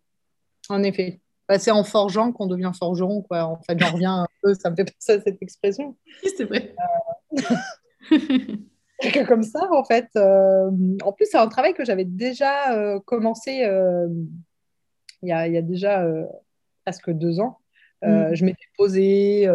En 0.68 0.82
effet. 0.82 1.20
Bah, 1.48 1.58
c'est 1.58 1.70
en 1.70 1.84
forgeant 1.84 2.32
qu'on 2.32 2.46
devient 2.46 2.72
forgeron. 2.76 3.22
Quoi. 3.22 3.44
En 3.44 3.60
fait, 3.62 3.78
j'en 3.78 3.92
reviens 3.92 4.22
un 4.22 4.26
peu, 4.42 4.54
ça 4.54 4.70
me 4.70 4.76
fait 4.76 4.84
penser 4.84 5.12
à 5.12 5.20
cette 5.20 5.40
expression. 5.40 5.96
c'est 6.22 6.44
vrai. 6.44 6.74
Euh... 8.10 9.24
comme 9.28 9.42
ça, 9.42 9.68
en 9.72 9.84
fait. 9.84 10.08
Euh... 10.16 10.70
En 11.04 11.12
plus, 11.12 11.26
c'est 11.30 11.38
un 11.38 11.48
travail 11.48 11.74
que 11.74 11.84
j'avais 11.84 12.04
déjà 12.04 12.74
euh, 12.74 12.98
commencé 13.00 13.64
euh, 13.64 14.08
il 15.22 15.28
y, 15.28 15.32
a, 15.32 15.46
il, 15.46 15.54
y 15.54 15.56
a, 15.56 15.62
déjà 15.62 16.04
presque 16.84 17.10
deux 17.10 17.40
ans. 17.40 17.58
Mm. 18.02 18.34
Je 18.34 18.44
m'étais 18.44 18.66
posée 18.76 19.48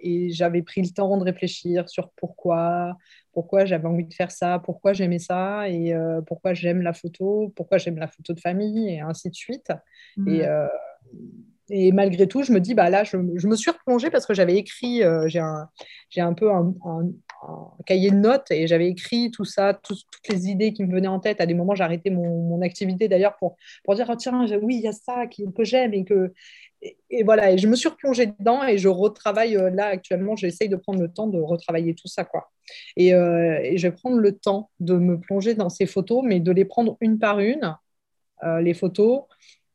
et 0.00 0.30
j'avais 0.30 0.62
pris 0.62 0.82
le 0.82 0.88
temps 0.88 1.16
de 1.16 1.24
réfléchir 1.24 1.88
sur 1.88 2.10
pourquoi, 2.16 2.96
pourquoi 3.32 3.64
j'avais 3.64 3.86
envie 3.86 4.04
de 4.04 4.14
faire 4.14 4.30
ça, 4.30 4.60
pourquoi 4.64 4.92
j'aimais 4.92 5.18
ça 5.18 5.68
et 5.68 5.94
pourquoi 6.26 6.54
j'aime 6.54 6.82
la 6.82 6.92
photo, 6.92 7.52
pourquoi 7.56 7.78
j'aime 7.78 7.98
la 7.98 8.08
photo 8.08 8.32
de 8.32 8.40
famille 8.40 8.88
et 8.88 9.00
ainsi 9.00 9.30
de 9.30 9.34
suite. 9.34 9.72
Mm. 10.16 10.28
Et 10.28 10.46
et 11.74 11.90
malgré 11.90 12.26
tout, 12.26 12.42
je 12.42 12.52
me 12.52 12.60
dis, 12.60 12.74
bah 12.74 12.90
là, 12.90 13.02
je, 13.02 13.16
me 13.16 13.56
suis 13.56 13.70
replongée 13.70 14.10
parce 14.10 14.26
que 14.26 14.34
j'avais 14.34 14.56
écrit, 14.56 15.02
euh, 15.02 15.26
j'ai 15.28 15.38
un, 15.38 15.68
un, 16.18 16.34
peu 16.34 16.50
un, 16.52 16.74
cahier 17.86 18.10
de 18.10 18.16
notes 18.16 18.50
et 18.50 18.66
j'avais 18.66 18.88
écrit 18.88 19.30
tout 19.30 19.46
ça, 19.46 19.72
toutes 19.72 20.04
les 20.28 20.48
idées 20.48 20.74
qui 20.74 20.84
me 20.84 20.92
venaient 20.92 21.08
en 21.08 21.18
tête. 21.18 21.40
À 21.40 21.46
des 21.46 21.54
moments, 21.54 21.72
arrêté 21.78 22.10
mon, 22.10 22.60
activité 22.60 23.08
d'ailleurs 23.08 23.36
pour, 23.38 23.56
pour 23.84 23.94
dire, 23.94 24.06
oh, 24.10 24.16
tiens, 24.16 24.44
oui, 24.60 24.76
il 24.76 24.82
y 24.82 24.88
a 24.88 24.92
ça 24.92 25.24
que 25.26 25.64
j'aime 25.64 25.94
et 25.94 26.04
que. 26.04 26.32
Et, 27.10 27.22
voilà, 27.22 27.52
et 27.52 27.58
je 27.58 27.68
me 27.68 27.76
suis 27.76 27.88
replongée 27.88 28.26
dedans 28.26 28.64
et 28.64 28.76
je 28.76 28.88
retravaille 28.88 29.56
euh, 29.56 29.70
là 29.70 29.86
actuellement. 29.86 30.34
J'essaye 30.34 30.68
de 30.68 30.76
prendre 30.76 31.00
le 31.00 31.12
temps 31.12 31.28
de 31.28 31.40
retravailler 31.40 31.94
tout 31.94 32.08
ça, 32.08 32.24
quoi. 32.24 32.50
Et, 32.96 33.14
euh, 33.14 33.58
et, 33.62 33.78
je 33.78 33.86
vais 33.86 33.94
prendre 33.94 34.16
le 34.16 34.36
temps 34.36 34.70
de 34.80 34.94
me 34.94 35.18
plonger 35.18 35.54
dans 35.54 35.68
ces 35.68 35.86
photos, 35.86 36.22
mais 36.24 36.40
de 36.40 36.50
les 36.50 36.64
prendre 36.64 36.96
une 37.00 37.18
par 37.18 37.38
une, 37.38 37.76
les 38.60 38.74
photos, 38.74 39.22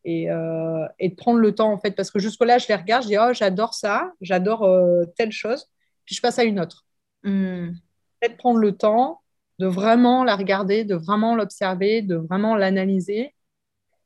euh, 0.07 0.87
et, 0.99 1.09
de 1.09 1.15
prendre 1.15 1.39
le 1.39 1.53
temps 1.53 1.71
en 1.71 1.77
fait 1.79 1.91
parce 1.91 2.11
que 2.11 2.19
jusque-là 2.19 2.59
je 2.59 2.67
les 2.69 2.75
regarde, 2.75 3.03
je 3.03 3.09
dis 3.09 3.17
oh 3.19 3.33
j'adore 3.33 3.73
ça, 3.73 4.13
j'adore 4.21 4.63
euh, 4.63 5.03
telle 5.17 5.33
chose, 5.33 5.67
puis 6.05 6.15
je 6.15 6.21
passe 6.21 6.39
à 6.39 6.45
une 6.45 6.61
autre. 6.61 6.85
Hmm. 7.23 7.71
Peut-être 8.19 8.37
prendre 8.37 8.59
le 8.59 8.71
temps 8.71 9.21
de 9.59 9.67
vraiment 9.67 10.23
la 10.23 10.37
regarder, 10.37 10.85
de 10.85 10.95
vraiment 10.95 11.35
l'observer, 11.35 12.01
de 12.01 12.15
vraiment 12.15 12.55
l'analyser 12.55 13.33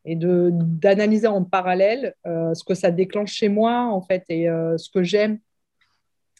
et 0.05 0.15
de 0.15 0.49
d'analyser 0.53 1.27
en 1.27 1.43
parallèle 1.43 2.15
euh, 2.25 2.53
ce 2.53 2.63
que 2.63 2.73
ça 2.73 2.91
déclenche 2.91 3.31
chez 3.31 3.49
moi 3.49 3.85
en 3.85 4.01
fait 4.01 4.23
et 4.29 4.47
ce 4.77 4.89
que 4.89 5.03
j'aime 5.03 5.39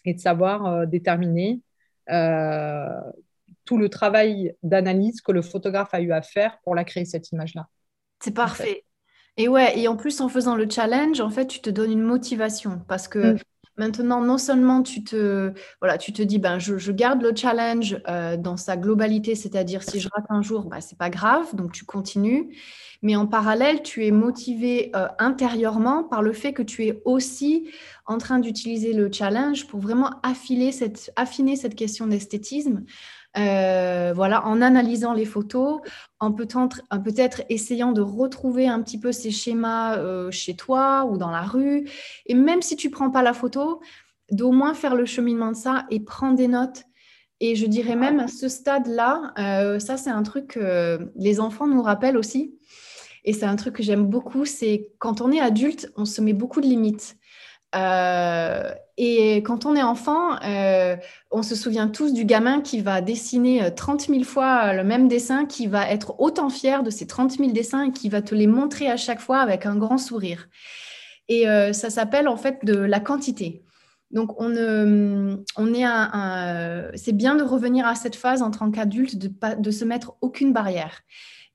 et 0.06 0.14
de 0.14 0.20
savoir 0.20 0.88
déterminer 0.88 1.62
tout 3.66 3.78
le 3.78 3.90
travail 3.90 4.56
d'analyse 4.64 5.22
que 5.22 5.32
le 5.32 5.42
photographe 5.42 5.94
a 5.94 6.02
eu 6.02 6.12
à 6.12 6.22
faire 6.22 6.60
pour 6.64 6.76
la 6.76 6.84
créer 6.84 7.06
cette 7.06 7.32
image 7.32 7.54
là. 7.54 7.68
C'est 8.20 8.34
parfait. 8.34 8.84
Et 9.38 9.48
ouais, 9.48 9.80
et 9.80 9.88
en 9.88 9.96
plus, 9.96 10.22
en 10.22 10.30
faisant 10.30 10.56
le 10.56 10.70
challenge, 10.70 11.22
en 11.22 11.30
fait, 11.30 11.48
tu 11.48 11.62
te 11.62 11.70
donnes 11.70 11.92
une 11.92 12.02
motivation 12.02 12.82
parce 12.88 13.08
que 13.08 13.34
mm. 13.34 13.40
Maintenant, 13.78 14.22
non 14.22 14.38
seulement 14.38 14.84
tu 14.84 15.04
te, 15.04 15.54
voilà, 15.80 15.98
tu 15.98 16.14
te 16.14 16.22
dis, 16.22 16.40
ben, 16.40 16.60
je, 16.60 16.92
garde 16.92 17.22
le 17.22 17.36
challenge 17.36 18.02
euh, 18.08 18.38
dans 18.38 18.58
sa 18.58 18.78
globalité, 18.78 19.36
c'est-à-dire 19.36 19.84
si 19.84 20.00
je 20.00 20.10
rate 20.14 20.26
un 20.30 20.42
jour, 20.42 20.66
ben, 20.66 20.82
c'est 20.82 20.98
pas 20.98 21.10
grave, 21.10 21.56
donc 21.56 21.72
tu 21.72 21.86
continues. 21.86 22.56
Mais 23.04 23.16
en 23.16 23.26
parallèle, 23.26 23.82
tu 23.82 24.06
es 24.06 24.12
motivé 24.12 24.92
euh, 24.96 25.08
intérieurement 25.18 26.04
par 26.04 26.22
le 26.22 26.34
fait 26.34 26.54
que 26.54 26.62
tu 26.62 26.86
es 26.86 27.02
aussi 27.04 27.70
en 28.06 28.18
train 28.18 28.40
d'utiliser 28.40 28.94
le 28.94 29.12
challenge 29.12 29.68
pour 29.68 29.80
vraiment 29.80 30.12
cette, 30.72 31.12
affiner 31.16 31.56
cette 31.56 31.76
question 31.76 32.08
d'esthétisme. 32.08 32.84
Euh, 33.38 34.12
voilà, 34.14 34.46
en 34.46 34.62
analysant 34.62 35.14
les 35.14 35.26
photos, 35.26 35.80
en 36.20 36.34
peut-être 36.34 37.44
essayant 37.48 37.94
de 37.94 38.02
retrouver 38.02 38.68
un 38.68 38.82
petit 38.82 39.00
peu 39.00 39.14
ces 39.14 39.32
schémas 39.32 39.98
euh, 39.98 40.30
chez 40.32 40.56
toi 40.56 41.06
ou 41.10 41.18
dans 41.18 41.32
la 41.32 41.44
rue. 41.44 41.88
Et 42.26 42.34
même 42.34 42.62
si 42.62 42.76
tu 42.76 42.90
prends 42.90 43.10
pas 43.10 43.24
la 43.24 43.34
photo, 43.34 43.82
d'au 44.32 44.52
moins 44.52 44.74
faire 44.74 44.96
le 44.96 45.06
cheminement 45.06 45.52
de 45.52 45.56
ça 45.56 45.86
et 45.90 46.02
prendre 46.02 46.36
des 46.36 46.48
notes. 46.48 46.84
Et 47.40 47.56
je 47.56 47.66
dirais 47.66 47.96
même 47.96 48.20
à 48.20 48.28
ce 48.28 48.50
stade-là, 48.50 49.34
euh, 49.40 49.80
ça 49.80 49.98
c'est 49.98 50.12
un 50.12 50.24
truc 50.24 50.48
que 50.50 51.12
les 51.16 51.40
enfants 51.40 51.68
nous 51.68 51.82
rappellent 51.82 52.18
aussi. 52.18 52.56
Et 53.24 53.34
c'est 53.34 53.46
un 53.46 53.56
truc 53.56 53.76
que 53.76 53.84
j'aime 53.84 54.06
beaucoup, 54.08 54.46
c'est 54.46 54.90
quand 55.00 55.22
on 55.22 55.32
est 55.32 55.40
adulte, 55.40 55.92
on 55.96 56.06
se 56.06 56.22
met 56.22 56.34
beaucoup 56.34 56.62
de 56.62 56.68
limites. 56.68 57.18
Euh, 57.76 58.72
et 58.98 59.38
quand 59.38 59.66
on 59.66 59.76
est 59.76 59.84
enfant, 59.84 60.36
euh, 60.44 60.96
on 61.32 61.44
se 61.44 61.56
souvient 61.56 61.88
tous 61.88 62.14
du 62.14 62.26
gamin 62.26 62.62
qui 62.62 62.82
va 62.82 63.02
dessiner 63.02 63.74
30 63.74 64.02
euh, 64.10 64.14
000 64.14 64.24
fois 64.24 64.74
le 64.74 64.84
même 64.84 65.08
dessin, 65.08 65.46
qui 65.46 65.68
va 65.68 65.90
être 65.90 66.20
autant 66.20 66.50
fier 66.50 66.84
de 66.84 66.90
ces 66.90 67.08
30 67.08 67.38
000 67.38 67.52
dessins 67.52 67.86
et 67.86 67.92
qui 67.92 68.10
va 68.10 68.22
te 68.22 68.36
les 68.36 68.48
montrer 68.48 68.90
à 68.90 68.98
chaque 68.98 69.22
fois 69.22 69.40
avec 69.40 69.66
un 69.66 69.76
grand 69.76 69.98
sourire. 69.98 70.50
Et 71.30 71.46
ça 71.72 71.90
s'appelle 71.90 72.28
en 72.28 72.36
fait 72.36 72.66
de 72.66 72.76
la 72.76 73.00
quantité. 73.00 73.64
Donc, 74.10 74.42
on, 74.42 74.52
on 75.56 75.74
est 75.74 75.84
un, 75.86 76.92
c'est 76.96 77.14
bien 77.14 77.36
de 77.36 77.44
revenir 77.44 77.88
à 77.88 77.96
cette 77.96 78.18
phase 78.18 78.42
en 78.42 78.52
tant 78.52 78.70
qu'adulte, 78.70 79.18
de, 79.18 79.32
de 79.58 79.72
se 79.72 79.86
mettre 79.86 80.16
aucune 80.20 80.52
barrière 80.52 81.04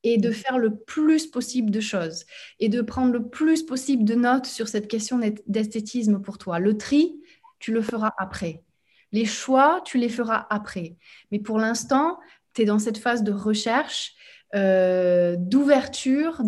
et 0.06 0.18
de 0.18 0.30
faire 0.30 0.56
le 0.56 0.76
plus 0.76 1.26
possible 1.26 1.72
de 1.72 1.80
choses 1.80 2.26
et 2.60 2.68
de 2.68 2.80
prendre 2.80 3.12
le 3.12 3.28
plus 3.28 3.64
possible 3.64 4.04
de 4.04 4.14
notes 4.14 4.46
sur 4.46 4.68
cette 4.68 4.86
question 4.86 5.20
d'esthétisme 5.48 6.22
pour 6.22 6.38
toi. 6.38 6.60
Le 6.60 6.76
tri, 6.78 7.20
tu 7.58 7.72
le 7.72 7.82
feras 7.82 8.12
après. 8.16 8.62
Les 9.10 9.24
choix, 9.24 9.80
tu 9.84 9.98
les 9.98 10.08
feras 10.08 10.46
après. 10.48 10.94
Mais 11.32 11.40
pour 11.40 11.58
l'instant, 11.58 12.20
tu 12.54 12.62
es 12.62 12.64
dans 12.66 12.78
cette 12.78 12.98
phase 12.98 13.24
de 13.24 13.32
recherche, 13.32 14.14
euh, 14.54 15.34
d'ouverture, 15.36 16.40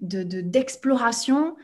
d'exploration. 0.00 1.56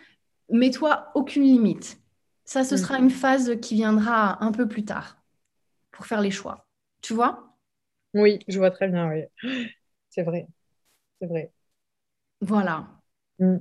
De, 0.49 0.57
Mets-toi 0.57 1.11
aucune 1.15 1.43
limite. 1.43 1.99
Ça, 2.47 2.65
ce 2.65 2.79
sera 2.79 2.99
une 2.99 3.11
phase 3.11 3.61
qui 3.61 3.75
viendra 3.75 4.43
un 4.43 4.51
peu 4.53 4.67
plus 4.67 4.87
tard 4.87 5.21
pour 5.91 6.07
faire 6.07 6.23
les 6.23 6.31
choix. 6.31 6.67
Tu 7.03 7.13
vois? 7.13 7.55
Oui, 8.15 8.39
je 8.49 8.59
vois 8.59 8.71
très 8.71 8.89
bien, 8.89 9.11
oui. 9.11 9.25
C'est 10.19 10.25
vrai. 10.25 10.49
C'est 11.21 11.29
vrai. 11.29 11.53
Voilà. 12.41 12.89
Mm. 13.41 13.59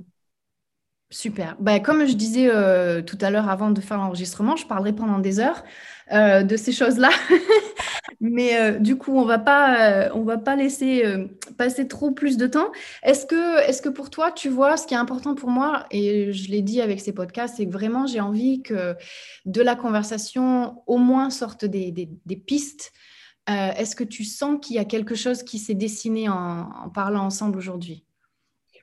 Super. 1.10 1.56
Bah, 1.58 1.80
comme 1.80 2.04
je 2.06 2.12
disais 2.12 2.50
euh, 2.52 3.00
tout 3.00 3.16
à 3.22 3.30
l'heure 3.30 3.48
avant 3.48 3.70
de 3.70 3.80
faire 3.80 3.96
l'enregistrement, 3.96 4.56
je 4.56 4.66
parlerai 4.66 4.92
pendant 4.92 5.18
des 5.18 5.40
heures 5.40 5.64
euh, 6.12 6.42
de 6.42 6.54
ces 6.58 6.70
choses-là. 6.70 7.08
Mais 8.20 8.58
euh, 8.58 8.78
du 8.78 8.96
coup, 8.98 9.16
on 9.16 9.24
va 9.24 9.38
pas, 9.38 10.10
on 10.14 10.22
va 10.22 10.36
pas 10.36 10.54
laisser 10.54 11.04
passer 11.56 11.88
trop 11.88 12.10
plus 12.10 12.36
de 12.36 12.46
temps. 12.46 12.70
Est-ce 13.02 13.24
que, 13.24 13.60
est 13.66 13.82
que 13.82 13.88
pour 13.88 14.10
toi, 14.10 14.32
tu 14.32 14.50
vois, 14.50 14.76
ce 14.76 14.86
qui 14.86 14.92
est 14.92 14.98
important 14.98 15.34
pour 15.34 15.48
moi, 15.48 15.86
et 15.90 16.30
je 16.34 16.50
l'ai 16.50 16.60
dit 16.60 16.82
avec 16.82 17.00
ces 17.00 17.14
podcasts, 17.14 17.56
c'est 17.56 17.66
que 17.66 17.72
vraiment, 17.72 18.06
j'ai 18.06 18.20
envie 18.20 18.62
que 18.62 18.94
de 19.46 19.62
la 19.62 19.76
conversation, 19.76 20.82
au 20.86 20.98
moins 20.98 21.30
sortent 21.30 21.64
des, 21.64 21.90
des 21.92 22.36
pistes 22.36 22.92
euh, 23.48 23.72
est-ce 23.76 23.96
que 23.96 24.04
tu 24.04 24.24
sens 24.24 24.58
qu'il 24.60 24.76
y 24.76 24.78
a 24.78 24.84
quelque 24.84 25.14
chose 25.14 25.42
qui 25.42 25.58
s'est 25.58 25.74
dessiné 25.74 26.28
en, 26.28 26.90
parlant 26.94 27.24
ensemble 27.24 27.58
aujourd'hui? 27.58 28.04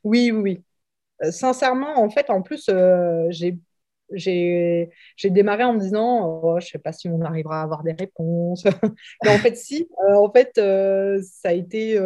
Oui, 0.03 0.31
oui. 0.31 0.63
Euh, 1.23 1.31
sincèrement, 1.31 1.99
en 1.99 2.09
fait, 2.09 2.29
en 2.29 2.41
plus, 2.41 2.67
euh, 2.69 3.27
j'ai 3.31 4.49
démarré 5.23 5.63
en 5.63 5.73
me 5.73 5.79
disant, 5.79 6.41
oh, 6.43 6.59
je 6.59 6.67
sais 6.67 6.79
pas 6.79 6.91
si 6.91 7.07
on 7.07 7.21
arrivera 7.21 7.61
à 7.61 7.63
avoir 7.63 7.83
des 7.83 7.93
réponses. 7.93 8.63
Mais 9.23 9.29
en 9.29 9.37
fait, 9.37 9.55
si. 9.55 9.87
en 10.07 10.31
fait, 10.31 10.51
ça 10.55 11.49
a 11.49 11.53
été 11.53 11.99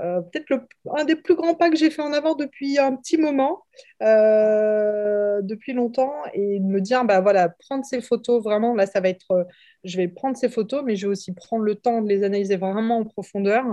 peut-être 0.00 0.64
un 0.96 1.04
des 1.04 1.16
plus 1.16 1.34
grands 1.34 1.54
pas 1.54 1.70
que 1.70 1.76
j'ai 1.76 1.90
fait 1.90 2.02
en 2.02 2.12
avant 2.12 2.34
depuis 2.34 2.78
un 2.78 2.96
petit 2.96 3.18
moment, 3.18 3.62
depuis 4.00 5.72
longtemps, 5.72 6.14
et 6.32 6.58
de 6.60 6.64
me 6.64 6.80
dire, 6.80 7.04
bah 7.04 7.20
voilà, 7.20 7.48
prendre 7.48 7.84
ces 7.84 8.00
photos, 8.00 8.42
vraiment, 8.42 8.74
là, 8.74 8.86
ça 8.86 9.00
va 9.00 9.08
être 9.08 9.46
je 9.84 9.96
vais 9.96 10.08
prendre 10.08 10.36
ces 10.36 10.48
photos, 10.48 10.82
mais 10.84 10.96
je 10.96 11.06
vais 11.06 11.12
aussi 11.12 11.32
prendre 11.32 11.64
le 11.64 11.74
temps 11.74 12.02
de 12.02 12.08
les 12.08 12.22
analyser 12.22 12.56
vraiment 12.56 12.98
en 12.98 13.04
profondeur 13.04 13.64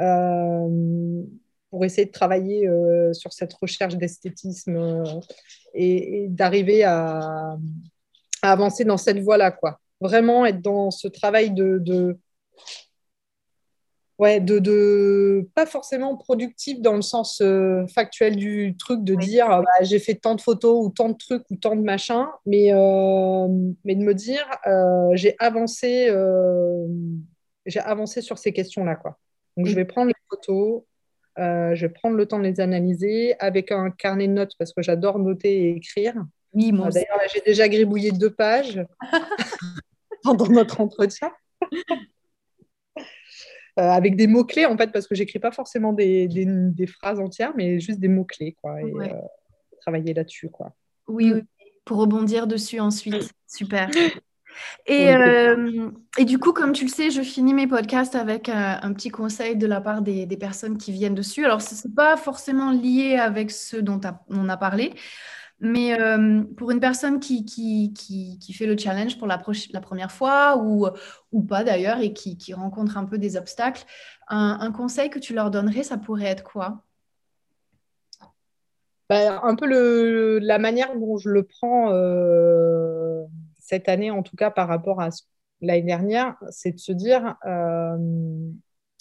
euh, 0.00 1.22
pour 1.70 1.84
essayer 1.84 2.06
de 2.06 2.12
travailler 2.12 2.68
euh, 2.68 3.12
sur 3.12 3.32
cette 3.32 3.52
recherche 3.54 3.96
d'esthétisme 3.96 4.76
euh, 4.76 5.04
et, 5.74 6.26
d'arriver 6.28 6.84
à, 6.84 7.56
avancer 8.42 8.84
dans 8.84 8.96
cette 8.96 9.18
voie-là. 9.18 9.50
Quoi. 9.50 9.80
Vraiment 10.00 10.46
être 10.46 10.62
dans 10.62 10.90
ce 10.90 11.08
travail 11.08 11.50
de, 11.50 12.16
Ouais, 14.18 14.40
de, 14.40 14.58
de, 14.58 15.48
pas 15.54 15.64
forcément 15.64 16.16
productif 16.16 16.80
dans 16.80 16.94
le 16.94 17.02
sens 17.02 17.40
euh, 17.40 17.86
factuel 17.86 18.34
du 18.34 18.76
truc, 18.76 19.04
de 19.04 19.14
dire 19.14 19.46
bah, 19.46 19.82
j'ai 19.82 20.00
fait 20.00 20.16
tant 20.16 20.34
de 20.34 20.40
photos 20.40 20.84
ou 20.84 20.90
tant 20.90 21.10
de 21.10 21.16
trucs 21.16 21.48
ou 21.50 21.56
tant 21.56 21.76
de 21.76 21.82
machins, 21.82 22.26
mais, 22.44 22.72
euh, 22.72 23.46
mais 23.84 23.94
de 23.94 24.02
me 24.02 24.14
dire 24.14 24.44
j'ai 25.14 25.36
avancé, 25.38 26.12
j'ai 27.64 27.80
avancé 27.80 28.20
sur 28.20 28.38
ces 28.38 28.52
questions-là. 28.52 28.96
Quoi. 28.96 29.16
Donc 29.56 29.66
je 29.66 29.74
vais 29.76 29.84
prendre 29.84 30.08
les 30.08 30.14
photos, 30.28 30.82
je 31.36 31.80
vais 31.80 31.92
prendre 31.92 32.16
le 32.16 32.26
temps 32.26 32.38
de 32.38 32.44
les 32.44 32.58
analyser 32.58 33.38
avec 33.38 33.70
un 33.70 33.92
carnet 33.92 34.26
de 34.26 34.32
notes 34.32 34.54
parce 34.58 34.72
que 34.72 34.82
j'adore 34.82 35.20
noter 35.20 35.68
et 35.68 35.76
écrire. 35.76 36.14
Oui, 36.54 36.72
moi 36.72 36.88
D'ailleurs, 36.88 37.20
j'ai 37.32 37.40
déjà 37.42 37.68
gribouillé 37.68 38.10
deux 38.10 38.32
pages 38.32 38.84
pendant 40.22 40.48
notre 40.48 40.80
entretien. 40.80 41.30
Euh, 43.78 43.82
avec 43.82 44.16
des 44.16 44.26
mots-clés, 44.26 44.66
en 44.66 44.76
fait, 44.76 44.90
parce 44.90 45.06
que 45.06 45.14
j'écris 45.14 45.38
pas 45.38 45.52
forcément 45.52 45.92
des, 45.92 46.26
des, 46.26 46.86
phrases 46.86 47.20
entières, 47.20 47.52
mais 47.54 47.78
juste 47.78 48.00
des 48.00 48.08
mots-clés, 48.08 48.56
quoi. 48.60 48.80
Et 48.80 48.92
euh, 48.92 49.08
travailler 49.80 50.14
là-dessus, 50.14 50.48
quoi. 50.48 50.74
Oui, 51.06 51.32
oui, 51.32 51.42
pour 51.84 51.98
rebondir 51.98 52.48
dessus 52.48 52.80
ensuite. 52.80 53.30
Super. 53.46 53.88
Et, 54.86 55.14
euh, 55.14 55.88
et, 56.18 56.24
du 56.24 56.40
coup, 56.40 56.52
comme 56.52 56.72
tu 56.72 56.84
le 56.84 56.90
sais, 56.90 57.12
je 57.12 57.22
finis 57.22 57.54
mes 57.54 57.68
podcasts 57.68 58.16
avec 58.16 58.48
un, 58.48 58.92
petit 58.92 59.08
conseil 59.08 59.54
de 59.54 59.68
la 59.68 59.80
part 59.80 60.02
des, 60.02 60.26
des 60.26 60.36
personnes 60.36 60.78
qui 60.78 60.90
viennent 60.90 61.14
dessus. 61.14 61.44
Alors, 61.44 61.62
ce 61.62 61.86
n'est 61.86 61.94
pas 61.94 62.16
forcément 62.16 62.72
lié 62.72 63.14
avec 63.14 63.52
ce 63.52 63.76
dont 63.76 64.00
on 64.30 64.48
a 64.48 64.56
parlé, 64.56 64.94
mais 65.60 65.98
euh, 66.00 66.42
pour 66.56 66.70
une 66.70 66.78
personne 66.78 67.18
qui, 67.18 67.44
qui, 67.44 67.92
qui, 67.92 68.52
fait 68.52 68.66
le 68.66 68.76
challenge 68.78 69.18
pour 69.18 69.26
la, 69.26 69.42
la 69.72 69.80
première 69.80 70.12
fois 70.12 70.56
ou, 70.58 70.86
ou 71.32 71.42
pas 71.42 71.64
d'ailleurs 71.64 71.98
et 71.98 72.12
qui, 72.12 72.54
rencontre 72.54 72.96
un 72.96 73.04
peu 73.04 73.18
des 73.18 73.36
obstacles, 73.36 73.84
un, 74.28 74.70
conseil 74.72 75.10
que 75.10 75.18
tu 75.18 75.34
leur 75.34 75.50
donnerais, 75.50 75.82
ça 75.82 75.98
pourrait 75.98 76.26
être 76.26 76.44
quoi? 76.44 76.84
Ben, 79.08 79.40
Un 79.42 79.56
peu 79.56 79.66
le, 79.66 80.38
la 80.38 80.58
manière 80.58 80.96
dont 80.96 81.16
je 81.16 81.28
le 81.28 81.42
prends 81.42 81.92
euh, 81.92 83.24
cette 83.58 83.88
année, 83.88 84.12
en 84.12 84.22
tout 84.22 84.36
cas 84.36 84.50
par 84.50 84.68
rapport 84.68 85.00
à 85.00 85.08
l'année 85.60 85.82
dernière, 85.82 86.36
c'est 86.50 86.72
de 86.72 86.78
se 86.78 86.92
dire 86.92 87.34
euh, 87.46 87.96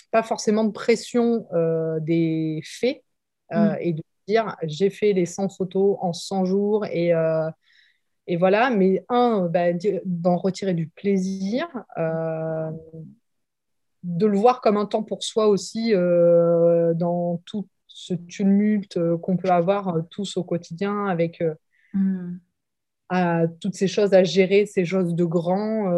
pas 0.10 0.24
forcément 0.24 0.64
de 0.64 0.72
pression 0.72 1.48
des 2.02 2.62
faits 2.64 3.04
mmh. 3.52 3.76
et 3.80 3.94
de 3.94 4.02
dire 4.28 4.56
j'ai 4.64 4.90
fait 4.90 5.14
les 5.14 5.26
100 5.26 5.50
photos 5.50 5.98
en 6.02 6.14
100 6.14 6.46
jours 6.46 6.86
et, 6.86 7.14
euh, 7.14 7.50
et 8.28 8.38
voilà. 8.38 8.70
Mais 8.70 9.06
un, 9.10 9.48
bah, 9.48 9.68
d'en 10.06 10.38
retirer 10.38 10.74
du 10.74 10.88
plaisir, 10.88 11.68
euh, 11.98 12.72
de 14.04 14.26
le 14.26 14.38
voir 14.38 14.62
comme 14.62 14.78
un 14.78 14.86
temps 14.86 15.04
pour 15.04 15.24
soi 15.24 15.48
aussi 15.48 15.94
euh, 15.94 16.94
dans 16.94 17.42
tout 17.46 17.68
ce 17.88 18.14
tumulte 18.14 19.00
qu'on 19.18 19.38
peut 19.38 19.50
avoir 19.50 19.98
tous 20.12 20.38
au 20.38 20.44
quotidien 20.44 21.08
avec 21.08 21.44
mm. 21.94 22.38
toutes 23.60 23.76
ces 23.76 23.88
choses 23.88 24.14
à 24.14 24.24
gérer, 24.24 24.66
ces 24.66 24.86
choses 24.86 25.16
de 25.16 25.26
grands, 25.26 25.92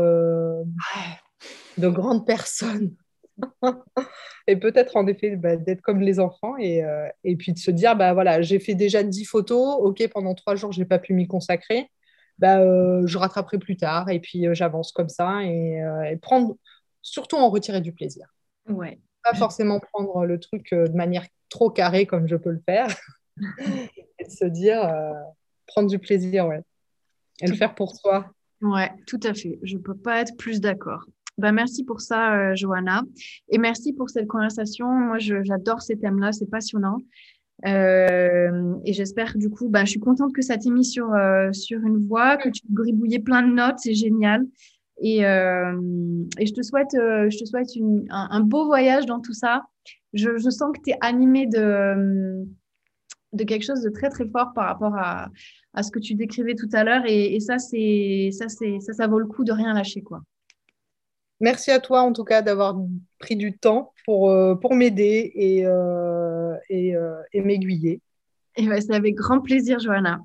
de 1.77 1.89
grandes 1.89 2.25
personnes. 2.25 2.95
et 4.48 4.56
peut-être 4.56 4.96
en 4.96 5.08
effet 5.08 5.36
bah, 5.36 5.56
d'être 5.56 5.82
comme 5.82 6.02
les 6.02 6.20
enfants 6.20 6.58
et, 6.58 6.84
euh, 6.84 7.08
et, 7.24 7.36
puis 7.36 7.54
de 7.54 7.60
se 7.60 7.72
dire 7.72 7.96
bah 7.96 8.14
voilà 8.14 8.42
j'ai 8.42 8.60
fait 8.60 8.76
déjà 8.76 9.04
10 9.04 9.26
photos 9.26 9.78
ok 9.80 10.08
pendant 10.10 10.36
trois 10.36 10.56
jours 10.56 10.72
je 10.72 10.80
n'ai 10.80 10.86
pas 10.86 11.00
pu 11.00 11.14
m'y 11.14 11.28
consacrer. 11.28 11.90
Bah, 12.38 12.62
euh, 12.62 13.06
je 13.06 13.18
rattraperai 13.18 13.58
plus 13.58 13.76
tard 13.76 14.10
et 14.10 14.22
puis 14.22 14.48
euh, 14.48 14.54
j'avance 14.54 14.94
comme 14.94 15.10
ça 15.10 15.44
et, 15.44 15.82
prendre 16.22 16.56
surtout 17.02 17.36
en 17.36 17.50
retirer 17.50 17.82
du 17.82 17.92
plaisir. 17.92 18.28
Ouais. 18.68 19.00
Pas 19.24 19.34
forcément 19.34 19.80
prendre 19.80 20.26
le 20.26 20.40
truc 20.40 20.70
de 20.72 20.96
manière 20.96 21.26
trop 21.50 21.70
carrée 21.70 22.06
comme 22.06 22.28
je 22.28 22.38
peux 22.38 22.52
le 22.52 22.62
faire. 22.66 22.88
Et 24.20 24.26
de 24.26 24.30
se 24.30 24.46
dire 24.46 24.90
prendre 25.68 25.90
du 25.90 26.00
plaisir 26.00 26.48
ouais. 26.48 26.62
Et 27.42 27.48
le 27.48 27.56
faire 27.56 27.76
pour 27.76 27.96
soi. 27.96 28.32
Ouais 28.62 28.92
tout 29.08 29.20
à 29.24 29.34
fait. 29.34 29.60
Je 29.64 29.78
peux 29.78 29.96
pas 29.96 30.22
être 30.22 30.36
plus 30.38 30.62
d'accord 30.62 31.04
bah, 31.40 31.52
merci 31.54 31.84
pour 31.84 32.02
ça, 32.02 32.36
euh, 32.36 32.56
Johanna. 32.56 33.02
Et 33.50 33.58
merci 33.58 33.94
pour 33.94 34.10
cette 34.10 34.28
conversation. 34.28 34.88
Moi, 34.88 35.18
j'adore 35.20 35.82
ces 35.82 35.98
thèmes-là, 35.98 36.32
c'est 36.34 36.50
passionnant. 36.50 36.98
Euh, 37.66 38.76
et 38.86 38.94
j'espère, 38.94 39.38
du 39.38 39.50
coup, 39.50 39.70
bah, 39.70 39.86
je 39.86 39.92
suis 39.92 40.00
contente 40.00 40.34
que 40.34 40.42
ça 40.42 40.58
t'ait 40.58 40.70
mis 40.70 40.86
sur, 40.86 41.14
euh, 41.14 41.52
sur 41.54 41.80
une 41.80 42.06
voie, 42.08 42.38
que 42.38 42.50
tu 42.50 42.62
gribouillais 42.70 43.20
plein 43.20 43.42
de 43.42 43.54
notes, 43.54 43.80
c'est 43.80 43.96
génial. 43.96 44.46
Et, 45.02 45.20
et, 45.20 46.46
je 46.46 46.54
te 46.54 46.62
souhaite, 46.62 46.92
je 46.92 47.40
te 47.40 47.46
souhaite 47.46 47.70
un, 48.10 48.42
beau 48.42 48.66
voyage 48.66 49.06
dans 49.06 49.22
tout 49.22 49.32
ça. 49.32 49.64
Je, 50.12 50.38
je 50.38 50.50
sens 50.50 50.76
que 50.76 50.82
tu 50.84 50.90
es 50.92 50.98
animée 51.00 51.48
de, 51.48 52.46
de 53.32 53.44
quelque 53.46 53.64
chose 53.64 53.82
de 53.82 53.90
très, 53.90 54.10
très 54.10 54.28
fort 54.28 54.52
par 54.54 54.66
rapport 54.66 54.98
à, 54.98 55.30
à 55.74 55.84
ce 55.84 55.92
que 55.92 56.00
tu 56.00 56.16
décrivais 56.16 56.56
tout 56.56 56.68
à 56.74 56.84
l'heure. 56.84 57.04
Et, 57.06 57.34
et 57.34 57.40
ça, 57.40 57.60
ça, 57.60 58.50
ça, 58.50 58.94
ça 58.94 59.08
vaut 59.08 59.20
le 59.20 59.28
coup 59.28 59.46
de 59.46 59.54
rien 59.54 59.74
lâcher, 59.74 60.02
quoi. 60.02 60.22
Merci 61.42 61.72
à 61.72 61.80
toi 61.80 62.02
en 62.02 62.12
tout 62.12 62.26
cas 62.26 62.42
d'avoir 62.42 62.76
pris 63.20 63.36
du 63.36 63.58
temps 63.58 63.94
pour, 64.06 64.30
euh, 64.30 64.56
m'aider 64.72 65.32
et, 65.36 65.66
euh, 65.66 66.54
euh, 66.72 67.22
m'aiguiller. 67.34 68.02
Et 68.58 68.68
ben, 68.68 68.82
c'est 68.82 68.94
avec 68.94 69.16
grand 69.16 69.40
plaisir, 69.40 69.80
Johanna. 69.80 70.22